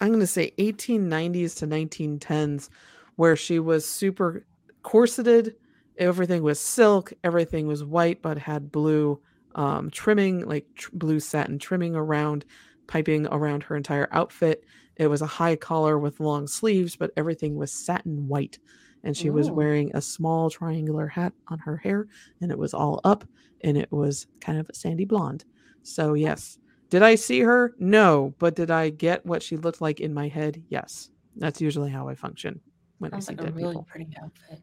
I'm 0.00 0.08
going 0.08 0.20
to 0.20 0.26
say 0.26 0.52
1890s 0.58 1.56
to 1.58 1.66
1910s, 1.66 2.68
where 3.16 3.36
she 3.36 3.58
was 3.58 3.86
super 3.86 4.44
corseted. 4.82 5.56
Everything 5.98 6.42
was 6.42 6.60
silk. 6.60 7.12
Everything 7.24 7.66
was 7.66 7.84
white, 7.84 8.22
but 8.22 8.38
had 8.38 8.72
blue 8.72 9.20
um, 9.54 9.90
trimming, 9.90 10.46
like 10.46 10.66
tr- 10.74 10.90
blue 10.92 11.20
satin 11.20 11.58
trimming 11.58 11.94
around, 11.96 12.44
piping 12.86 13.26
around 13.28 13.62
her 13.64 13.76
entire 13.76 14.08
outfit. 14.12 14.64
It 14.96 15.08
was 15.08 15.22
a 15.22 15.26
high 15.26 15.56
collar 15.56 15.98
with 15.98 16.20
long 16.20 16.46
sleeves, 16.46 16.96
but 16.96 17.10
everything 17.16 17.56
was 17.56 17.72
satin 17.72 18.28
white. 18.28 18.58
And 19.04 19.16
she 19.16 19.30
was 19.30 19.50
wearing 19.50 19.92
a 19.94 20.00
small 20.00 20.50
triangular 20.50 21.06
hat 21.06 21.32
on 21.48 21.60
her 21.60 21.76
hair, 21.76 22.08
and 22.40 22.50
it 22.50 22.58
was 22.58 22.74
all 22.74 23.00
up, 23.04 23.24
and 23.62 23.78
it 23.78 23.92
was 23.92 24.26
kind 24.40 24.58
of 24.58 24.68
a 24.68 24.74
sandy 24.74 25.04
blonde. 25.04 25.44
So, 25.84 26.14
yes. 26.14 26.58
Did 26.90 27.02
I 27.02 27.14
see 27.14 27.40
her? 27.40 27.74
No. 27.78 28.34
But 28.38 28.56
did 28.56 28.70
I 28.70 28.90
get 28.90 29.24
what 29.24 29.42
she 29.42 29.56
looked 29.56 29.80
like 29.80 30.00
in 30.00 30.12
my 30.12 30.26
head? 30.28 30.62
Yes. 30.70 31.10
That's 31.36 31.60
usually 31.60 31.90
how 31.90 32.08
I 32.08 32.14
function 32.16 32.60
when 32.98 33.12
Sounds 33.12 33.28
I 33.28 33.32
see 33.32 33.36
like 33.36 33.40
a 33.40 33.44
dead 33.50 33.56
really 33.56 33.68
people. 33.74 33.86
pretty 33.88 34.16
outfit. 34.20 34.60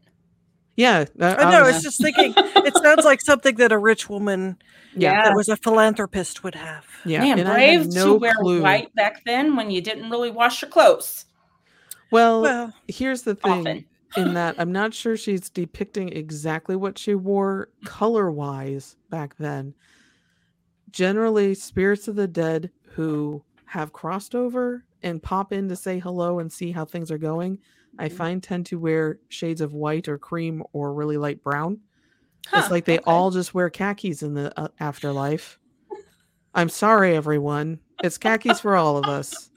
Yeah. 0.76 1.04
Uh, 1.20 1.36
I, 1.38 1.44
I 1.44 1.50
know. 1.50 1.58
I 1.58 1.62
was- 1.62 1.74
was 1.76 1.82
just 1.84 2.02
thinking, 2.02 2.32
it 2.36 2.76
sounds 2.82 3.04
like 3.04 3.20
something 3.20 3.54
that 3.56 3.70
a 3.72 3.78
rich 3.78 4.08
woman 4.08 4.56
yeah. 4.96 5.24
that 5.24 5.34
was 5.36 5.48
a 5.48 5.56
philanthropist 5.56 6.42
would 6.44 6.54
have. 6.54 6.84
Yeah. 7.04 7.20
Man, 7.20 7.38
and 7.40 7.48
brave 7.48 7.86
no 7.92 8.06
to 8.06 8.14
wear 8.14 8.34
clue. 8.34 8.62
white 8.62 8.94
back 8.94 9.22
then 9.24 9.54
when 9.56 9.70
you 9.70 9.80
didn't 9.80 10.10
really 10.10 10.30
wash 10.30 10.62
your 10.62 10.70
clothes 10.70 11.26
Well, 12.10 12.42
Well, 12.42 12.72
here's 12.88 13.22
the 13.22 13.34
thing 13.36 13.52
often. 13.66 13.84
in 14.16 14.34
that 14.34 14.56
I'm 14.58 14.72
not 14.72 14.94
sure 14.94 15.16
she's 15.16 15.48
depicting 15.50 16.08
exactly 16.10 16.76
what 16.76 16.98
she 16.98 17.14
wore 17.14 17.68
color 17.84 18.30
wise 18.30 18.96
back 19.10 19.36
then. 19.38 19.74
Generally, 20.90 21.54
spirits 21.56 22.06
of 22.08 22.14
the 22.16 22.28
dead 22.28 22.70
who 22.90 23.42
have 23.66 23.92
crossed 23.92 24.34
over 24.34 24.84
and 25.02 25.22
pop 25.22 25.52
in 25.52 25.68
to 25.68 25.76
say 25.76 25.98
hello 25.98 26.38
and 26.38 26.52
see 26.52 26.70
how 26.70 26.84
things 26.84 27.10
are 27.10 27.18
going, 27.18 27.58
I 27.98 28.08
Mhm. 28.08 28.16
find 28.16 28.42
tend 28.42 28.66
to 28.66 28.78
wear 28.78 29.18
shades 29.28 29.60
of 29.60 29.72
white 29.74 30.08
or 30.08 30.18
cream 30.18 30.62
or 30.72 30.92
really 30.94 31.16
light 31.16 31.42
brown. 31.42 31.80
Huh, 32.46 32.60
it's 32.60 32.70
like 32.70 32.84
they 32.84 32.98
okay. 32.98 33.04
all 33.06 33.30
just 33.30 33.54
wear 33.54 33.70
khakis 33.70 34.22
in 34.22 34.34
the 34.34 34.58
uh, 34.58 34.68
afterlife. 34.80 35.58
I'm 36.54 36.68
sorry, 36.68 37.16
everyone. 37.16 37.80
It's 38.02 38.18
khakis 38.18 38.60
for 38.60 38.76
all 38.76 38.96
of 38.96 39.08
us. 39.08 39.50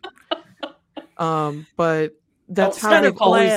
Um, 1.18 1.66
but 1.76 2.14
that's 2.48 2.78
Oh, 2.78 2.82
how 2.82 2.90
kind 2.92 3.06
they've 3.06 3.16
of 3.16 3.22
always 3.22 3.52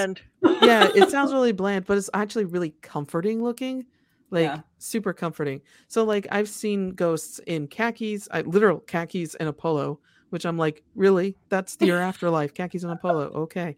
yeah, 0.60 0.88
it 0.94 1.08
sounds 1.10 1.32
really 1.32 1.52
bland, 1.52 1.86
but 1.86 1.96
it's 1.98 2.10
actually 2.14 2.44
really 2.46 2.74
comforting 2.82 3.42
looking. 3.42 3.86
like 4.30 4.42
Yeah. 4.42 4.60
super 4.78 5.12
comforting. 5.12 5.60
So 5.88 6.04
like 6.04 6.26
I've 6.30 6.48
seen 6.48 6.90
ghosts 6.90 7.40
in 7.46 7.66
khakis, 7.68 8.28
I 8.30 8.42
literal 8.42 8.80
khakis 8.80 9.34
and 9.36 9.48
a 9.48 9.52
polo, 9.52 10.00
which 10.30 10.44
I'm 10.46 10.56
like, 10.58 10.82
really? 10.94 11.36
That's 11.48 11.76
your 11.80 11.98
afterlife, 12.00 12.54
khakis 12.54 12.82
and 12.82 12.92
a 12.92 12.96
polo. 12.96 13.24
Okay. 13.42 13.76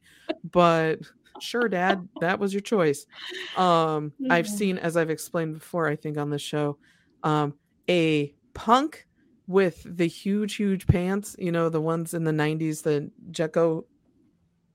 But 0.50 1.00
sure, 1.40 1.68
dad, 1.68 2.06
that 2.20 2.38
was 2.38 2.52
your 2.54 2.60
choice. 2.60 3.06
Um, 3.56 4.12
I've 4.30 4.46
Mhm. 4.46 4.50
seen, 4.50 4.78
as 4.78 4.96
I've 4.96 5.10
explained 5.10 5.54
before, 5.54 5.88
I 5.88 5.96
think 5.96 6.16
on 6.18 6.30
this 6.30 6.42
show, 6.42 6.78
um, 7.22 7.54
a 7.90 8.34
punk 8.54 9.06
with 9.48 9.84
the 9.84 10.06
huge, 10.06 10.54
huge 10.56 10.86
pants, 10.86 11.34
you 11.38 11.50
know, 11.52 11.68
the 11.68 11.80
ones 11.80 12.14
in 12.14 12.24
the 12.24 12.32
90s, 12.32 12.82
the 12.82 13.10
Jacko 13.30 13.86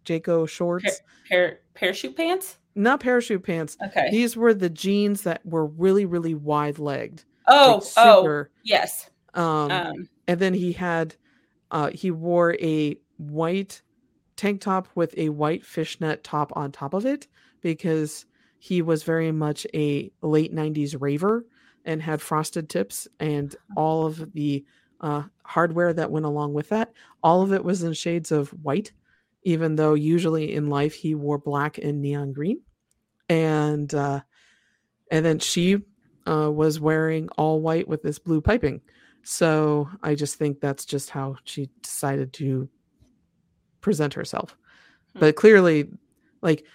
Jaco 0.06 0.48
shorts, 0.48 1.02
Par- 1.30 1.60
parachute 1.74 2.16
pants. 2.16 2.58
not 2.76 3.00
parachute 3.02 3.44
pants. 3.44 3.78
Okay. 3.88 4.10
These 4.12 4.38
were 4.38 4.54
the 4.54 4.70
jeans 4.70 5.24
that 5.24 5.46
were 5.46 5.66
really, 5.66 6.06
really 6.06 6.34
wide 6.34 6.80
legged. 6.80 7.24
oh, 7.50 7.82
oh, 7.98 8.20
super, 8.22 8.52
yes. 8.64 9.10
um, 9.34 9.72
Um, 9.72 10.10
and 10.28 10.40
then 10.40 10.54
he 10.54 10.72
had 10.74 11.16
uh 11.72 11.90
he 11.92 12.12
wore 12.12 12.56
a 12.56 12.98
white 13.18 13.82
tank 14.36 14.62
top 14.62 14.88
with 14.96 15.14
a 15.18 15.30
white 15.30 15.66
fishnet 15.66 16.24
top 16.24 16.52
on 16.56 16.72
top 16.72 16.94
of 16.94 17.06
it 17.06 17.28
because 17.62 18.26
he 18.60 18.82
was 18.82 19.04
very 19.04 19.32
much 19.32 19.66
a 19.74 20.12
late 20.22 20.54
90s 20.54 20.96
raver 21.00 21.46
and 21.86 22.02
had 22.02 22.22
frosted 22.22 22.70
tips 22.70 23.08
and 23.20 23.56
all 23.76 24.06
of 24.06 24.34
the 24.34 24.64
uh, 25.00 25.24
hardware 25.44 25.94
that 25.94 26.12
went 26.12 26.26
along 26.26 26.54
with 26.54 26.70
that. 26.70 26.92
All 27.24 27.44
of 27.44 27.54
it 27.54 27.64
was 27.64 27.84
in 27.84 27.94
shades 27.94 28.32
of 28.32 28.50
white 28.50 28.92
even 29.48 29.78
though 29.78 29.94
usually 29.94 30.54
in 30.54 30.68
life 30.68 30.94
he 30.94 31.16
wore 31.16 31.38
black 31.38 31.78
and 31.78 32.02
neon 32.02 32.34
green. 32.34 32.60
And 33.30 33.94
uh 33.94 34.20
and 35.10 35.26
then 35.26 35.40
she 35.40 35.84
uh 36.28 36.52
was 36.52 36.82
wearing 36.82 37.30
all 37.38 37.62
white 37.62 37.88
with 37.88 38.04
this 38.04 38.20
blue 38.20 38.42
piping 38.42 38.82
so 39.30 39.90
I 40.04 40.16
just 40.16 40.36
think 40.36 40.62
that's 40.62 40.86
just 40.86 41.10
how 41.10 41.36
she 41.44 41.70
decided 41.82 42.32
to 42.34 42.70
present 43.82 44.14
herself. 44.14 44.56
Hmm. 45.12 45.20
But 45.20 45.36
clearly, 45.36 45.90
like, 46.42 46.66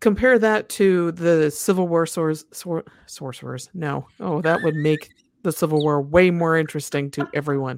compare 0.00 0.38
that 0.38 0.70
to 0.70 1.12
the 1.12 1.50
Civil 1.50 1.86
War 1.86 2.06
sor- 2.06 2.32
sor- 2.52 2.86
sorcerers. 3.04 3.68
No, 3.74 4.08
oh, 4.18 4.40
that 4.40 4.62
would 4.62 4.76
make 4.76 5.10
the 5.42 5.52
Civil 5.52 5.82
War 5.82 6.00
way 6.00 6.30
more 6.30 6.56
interesting 6.56 7.10
to 7.10 7.28
everyone. 7.34 7.76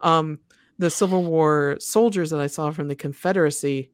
Um, 0.00 0.38
the 0.78 0.88
Civil 0.88 1.24
War 1.24 1.76
soldiers 1.80 2.30
that 2.30 2.38
I 2.38 2.46
saw 2.46 2.70
from 2.70 2.86
the 2.86 2.94
Confederacy 2.94 3.90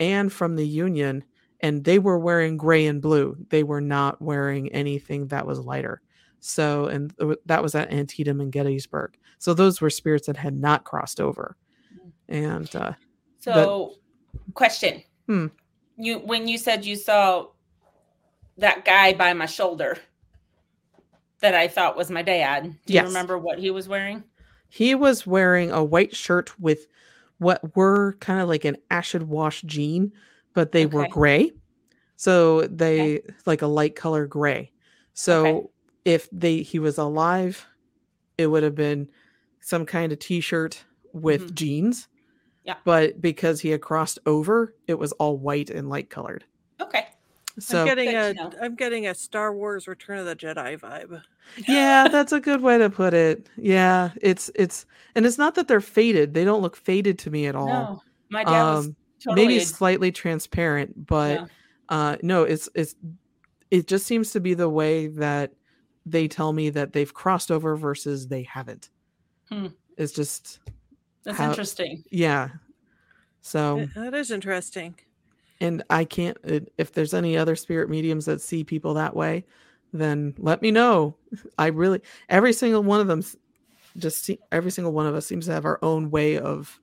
and 0.00 0.32
from 0.32 0.56
the 0.56 0.66
Union, 0.66 1.24
and 1.60 1.84
they 1.84 1.98
were 1.98 2.18
wearing 2.18 2.56
gray 2.56 2.86
and 2.86 3.02
blue. 3.02 3.36
They 3.50 3.64
were 3.64 3.82
not 3.82 4.22
wearing 4.22 4.72
anything 4.72 5.26
that 5.26 5.46
was 5.46 5.58
lighter. 5.58 6.00
So, 6.46 6.86
and 6.86 7.14
that 7.46 7.62
was 7.62 7.74
at 7.74 7.90
Antietam 7.90 8.38
and 8.38 8.52
Gettysburg. 8.52 9.16
So 9.38 9.54
those 9.54 9.80
were 9.80 9.88
spirits 9.88 10.26
that 10.26 10.36
had 10.36 10.54
not 10.54 10.84
crossed 10.84 11.18
over. 11.18 11.56
And 12.28 12.74
uh, 12.76 12.92
so, 13.40 13.94
question. 14.52 15.02
Hmm. 15.26 15.46
You 15.96 16.18
when 16.18 16.46
you 16.46 16.58
said 16.58 16.84
you 16.84 16.96
saw 16.96 17.46
that 18.58 18.84
guy 18.84 19.14
by 19.14 19.32
my 19.32 19.46
shoulder 19.46 19.96
that 21.40 21.54
I 21.54 21.66
thought 21.68 21.96
was 21.96 22.10
my 22.10 22.22
dad. 22.22 22.64
Do 22.84 22.92
Yes. 22.92 23.02
you 23.02 23.08
remember 23.08 23.38
what 23.38 23.58
he 23.58 23.70
was 23.70 23.88
wearing? 23.88 24.22
he 24.68 24.94
was 24.94 25.24
wearing 25.26 25.70
a 25.70 25.84
white 25.84 26.16
shirt 26.16 26.58
with 26.58 26.88
what 27.38 27.76
were 27.76 28.16
kind 28.20 28.40
of 28.40 28.48
like 28.48 28.64
an 28.64 28.76
acid 28.90 29.22
wash 29.22 29.62
jean, 29.62 30.12
but 30.52 30.72
they 30.72 30.84
were 30.84 31.06
gray. 31.08 31.52
So 32.16 32.62
they 32.62 33.22
like 33.46 33.62
a 33.62 33.66
light 33.68 33.94
color 33.94 34.26
gray. 34.26 34.72
So 35.12 35.46
Okay. 35.46 35.68
If 36.04 36.28
they 36.30 36.58
he 36.62 36.78
was 36.78 36.98
alive, 36.98 37.66
it 38.38 38.46
would 38.48 38.62
have 38.62 38.74
been 38.74 39.08
some 39.60 39.86
kind 39.86 40.12
of 40.12 40.18
t-shirt 40.18 40.84
with 41.12 41.50
Mhm. 41.50 41.54
jeans. 41.54 42.08
Yeah. 42.64 42.76
But 42.84 43.20
because 43.20 43.60
he 43.60 43.70
had 43.70 43.80
crossed 43.82 44.18
over, 44.26 44.74
it 44.86 44.94
was 44.94 45.12
all 45.12 45.36
white 45.38 45.70
and 45.70 45.88
light 45.88 46.10
colored. 46.10 46.44
Okay. 46.80 47.06
So 47.58 47.80
I'm 47.82 47.86
getting 47.86 48.10
Good 48.10 48.30
a 48.30 48.34
to 48.34 48.34
know. 48.34 48.50
am 48.62 48.74
getting 48.74 49.06
a 49.06 49.14
Star 49.14 49.54
Wars 49.54 49.86
Return 49.86 50.18
of 50.18 50.26
the 50.26 50.34
Jedi 50.34 50.78
vibe. 50.80 51.22
yeah, 51.68 52.08
that's 52.08 52.32
a 52.32 52.40
good 52.40 52.62
way 52.62 52.78
to 52.78 52.90
put 52.90 53.14
it. 53.14 53.48
Yeah, 53.56 54.10
it's 54.20 54.50
it's 54.54 54.86
and 55.14 55.24
it's 55.24 55.38
not 55.38 55.54
that 55.54 55.68
they're 55.68 55.80
faded. 55.80 56.34
They 56.34 56.44
don't 56.44 56.62
look 56.62 56.74
faded 56.76 57.18
to 57.20 57.30
me 57.30 57.46
at 57.46 57.54
all. 57.54 57.66
No, 57.68 58.02
my 58.30 58.42
dad 58.44 58.50
was 58.64 58.86
Um, 58.88 58.96
totally. 59.22 59.46
maybe 59.46 59.60
slightly 59.60 60.10
transparent, 60.10 61.06
but 61.06 61.40
Yeah. 61.40 61.46
uh 61.90 62.16
no, 62.22 62.42
it's 62.42 62.68
it's 62.74 62.96
it 63.70 63.86
just 63.86 64.06
seems 64.06 64.32
to 64.32 64.40
be 64.40 64.54
the 64.54 64.68
way 64.68 65.06
that 65.08 65.52
they 66.06 66.28
tell 66.28 66.52
me 66.52 66.70
that 66.70 66.92
they've 66.92 67.12
crossed 67.12 67.50
over 67.50 67.76
versus 67.76 68.28
they 68.28 68.42
haven't. 68.42 68.90
Hmm. 69.50 69.68
It's 69.96 70.12
just 70.12 70.60
that's 71.24 71.38
how- 71.38 71.50
interesting. 71.50 72.04
yeah. 72.10 72.48
So 73.40 73.78
Yeah, 73.78 73.86
that 73.96 74.14
is 74.14 74.30
interesting. 74.30 74.94
and 75.60 75.82
I 75.90 76.04
can't 76.04 76.36
if 76.78 76.92
there's 76.92 77.14
any 77.14 77.36
other 77.36 77.56
spirit 77.56 77.88
mediums 77.90 78.24
that 78.26 78.40
see 78.40 78.64
people 78.64 78.94
that 78.94 79.14
way, 79.14 79.44
then 79.92 80.34
let 80.38 80.62
me 80.62 80.70
know. 80.70 81.16
I 81.58 81.66
really 81.68 82.00
every 82.28 82.52
single 82.52 82.82
one 82.82 83.00
of 83.00 83.06
them 83.06 83.22
just 83.96 84.24
see, 84.24 84.38
every 84.50 84.70
single 84.72 84.92
one 84.92 85.06
of 85.06 85.14
us 85.14 85.24
seems 85.26 85.46
to 85.46 85.52
have 85.52 85.64
our 85.64 85.78
own 85.82 86.10
way 86.10 86.38
of 86.38 86.80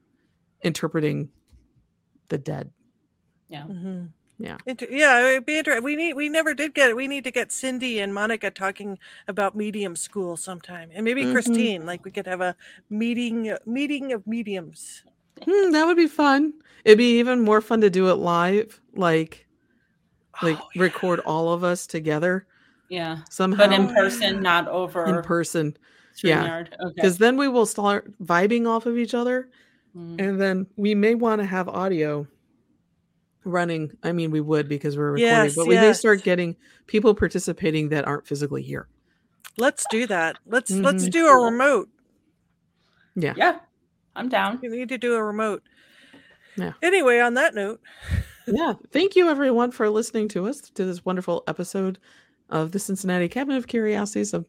interpreting 0.61 1.30
the 2.30 2.38
dead. 2.38 2.72
Yeah. 3.49 3.63
Mhm. 3.63 4.09
Yeah. 4.41 4.57
Inter- 4.65 4.87
yeah, 4.89 5.29
it'd 5.29 5.45
be 5.45 5.57
interesting. 5.59 5.83
We 5.83 5.95
need 5.95 6.13
we 6.15 6.27
never 6.27 6.53
did 6.53 6.73
get 6.73 6.89
it. 6.89 6.95
We 6.95 7.07
need 7.07 7.23
to 7.25 7.31
get 7.31 7.51
Cindy 7.51 7.99
and 7.99 8.13
Monica 8.13 8.49
talking 8.49 8.97
about 9.27 9.55
medium 9.55 9.95
school 9.95 10.35
sometime, 10.35 10.89
and 10.93 11.05
maybe 11.05 11.23
Mhm. 11.23 11.31
Christine. 11.33 11.85
Like 11.85 12.03
we 12.03 12.11
could 12.11 12.25
have 12.25 12.41
a 12.41 12.55
meeting 12.89 13.55
meeting 13.65 14.13
of 14.13 14.25
mediums. 14.25 15.03
Hmm, 15.43 15.71
that 15.71 15.85
would 15.85 15.97
be 15.97 16.07
fun. 16.07 16.53
It'd 16.85 16.97
be 16.97 17.19
even 17.19 17.41
more 17.41 17.61
fun 17.61 17.81
to 17.81 17.89
do 17.89 18.09
it 18.09 18.15
live, 18.15 18.81
like 18.95 19.45
like 20.41 20.57
Oh, 20.59 20.67
yeah. 20.73 20.81
record 20.81 21.19
all 21.19 21.53
of 21.53 21.63
us 21.63 21.85
together 21.85 22.47
Yeah. 22.89 23.19
somehow 23.29 23.67
But 23.67 23.73
in 23.73 23.87
person, 23.89 24.41
not 24.41 24.67
over 24.67 25.05
in 25.05 25.21
person. 25.21 25.77
yeah. 26.23 26.41
StreamYard. 26.47 26.67
Okay. 26.79 26.93
Because 26.95 27.17
then 27.19 27.37
we 27.37 27.47
will 27.47 27.67
start 27.67 28.11
vibing 28.23 28.67
off 28.67 28.85
of 28.87 28.97
each 28.97 29.13
other, 29.13 29.49
Mm. 29.95 30.19
and 30.19 30.41
then 30.41 30.67
we 30.77 30.95
may 30.95 31.13
want 31.15 31.41
to 31.41 31.45
have 31.45 31.67
audio 31.69 32.25
running. 33.43 33.91
I 34.03 34.11
mean, 34.11 34.31
we 34.31 34.41
would 34.41 34.67
because 34.69 34.97
we're 34.97 35.11
recording, 35.11 35.25
Yes, 35.25 35.55
but 35.55 35.67
we 35.67 35.75
may 35.75 35.93
start 35.93 36.23
getting 36.23 36.55
people 36.87 37.13
participating 37.15 37.89
that 37.89 38.05
aren't 38.07 38.27
physically 38.27 38.61
here. 38.61 38.87
Let's 39.57 39.85
do 39.89 40.07
that. 40.07 40.37
Let's 40.45 40.71
let's 40.71 41.05
Mhm. 41.05 41.11
do 41.11 41.27
a 41.27 41.43
remote. 41.45 41.89
Yeah. 43.15 43.33
Yeah. 43.35 43.59
I'm 44.15 44.29
down. 44.29 44.59
We 44.61 44.69
need 44.69 44.89
to 44.89 44.97
do 44.97 45.15
a 45.15 45.23
remote. 45.23 45.63
Yeah. 46.57 46.73
Anyway, 46.81 47.19
on 47.19 47.33
that 47.35 47.55
note, 47.55 47.81
yeah. 48.47 48.73
Thank 48.91 49.15
you, 49.15 49.29
everyone, 49.29 49.71
for 49.71 49.89
listening 49.89 50.27
to 50.29 50.47
us 50.47 50.61
to 50.61 50.85
this 50.85 51.03
wonderful 51.05 51.43
episode 51.47 51.97
of 52.49 52.71
the 52.73 52.79
Cincinnati 52.79 53.29
Cabinet 53.29 53.57
of 53.57 53.67
Curiosities 53.67 54.33
of 54.33 54.45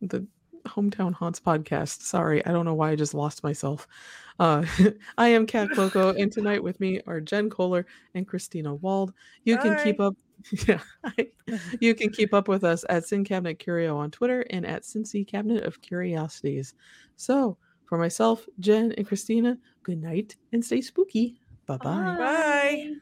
the 0.00 0.26
Hometown 0.66 1.12
Haunts 1.12 1.40
podcast. 1.40 2.02
Sorry, 2.02 2.44
I 2.46 2.52
don't 2.52 2.64
know 2.64 2.74
why 2.74 2.90
I 2.92 2.96
just 2.96 3.14
lost 3.14 3.42
myself. 3.42 3.88
Uh, 4.38 4.64
I 5.18 5.28
am 5.28 5.46
Kat 5.46 5.68
Cloco, 5.70 6.20
and 6.20 6.30
tonight 6.30 6.62
with 6.62 6.78
me 6.80 7.00
are 7.06 7.20
Jen 7.20 7.50
Koehler 7.50 7.84
and 8.14 8.26
Christina 8.26 8.74
Wald. 8.74 9.12
You 9.44 9.58
can 9.58 9.82
keep 9.82 10.00
up. 10.00 10.14
Yeah, 10.68 10.80
you 11.80 11.94
can 11.94 12.10
keep 12.10 12.34
up 12.34 12.46
with 12.46 12.62
us 12.62 12.84
at 12.90 13.06
Cin 13.06 13.24
Cabinet 13.24 13.58
Curio 13.58 13.96
on 13.96 14.10
Twitter 14.10 14.42
and 14.50 14.66
at 14.66 14.82
Cincy 14.82 15.26
Cabinet 15.26 15.64
of 15.64 15.80
Curiosities. 15.80 16.74
So, 17.16 17.56
for 17.86 17.96
myself, 17.96 18.46
Jen, 18.60 18.92
and 18.92 19.06
Christina, 19.08 19.56
good 19.82 20.00
night 20.00 20.36
and 20.52 20.62
stay 20.62 20.82
spooky. 20.82 21.40
Bye 21.66 21.78
bye. 21.78 22.16
Bye. 22.18 22.96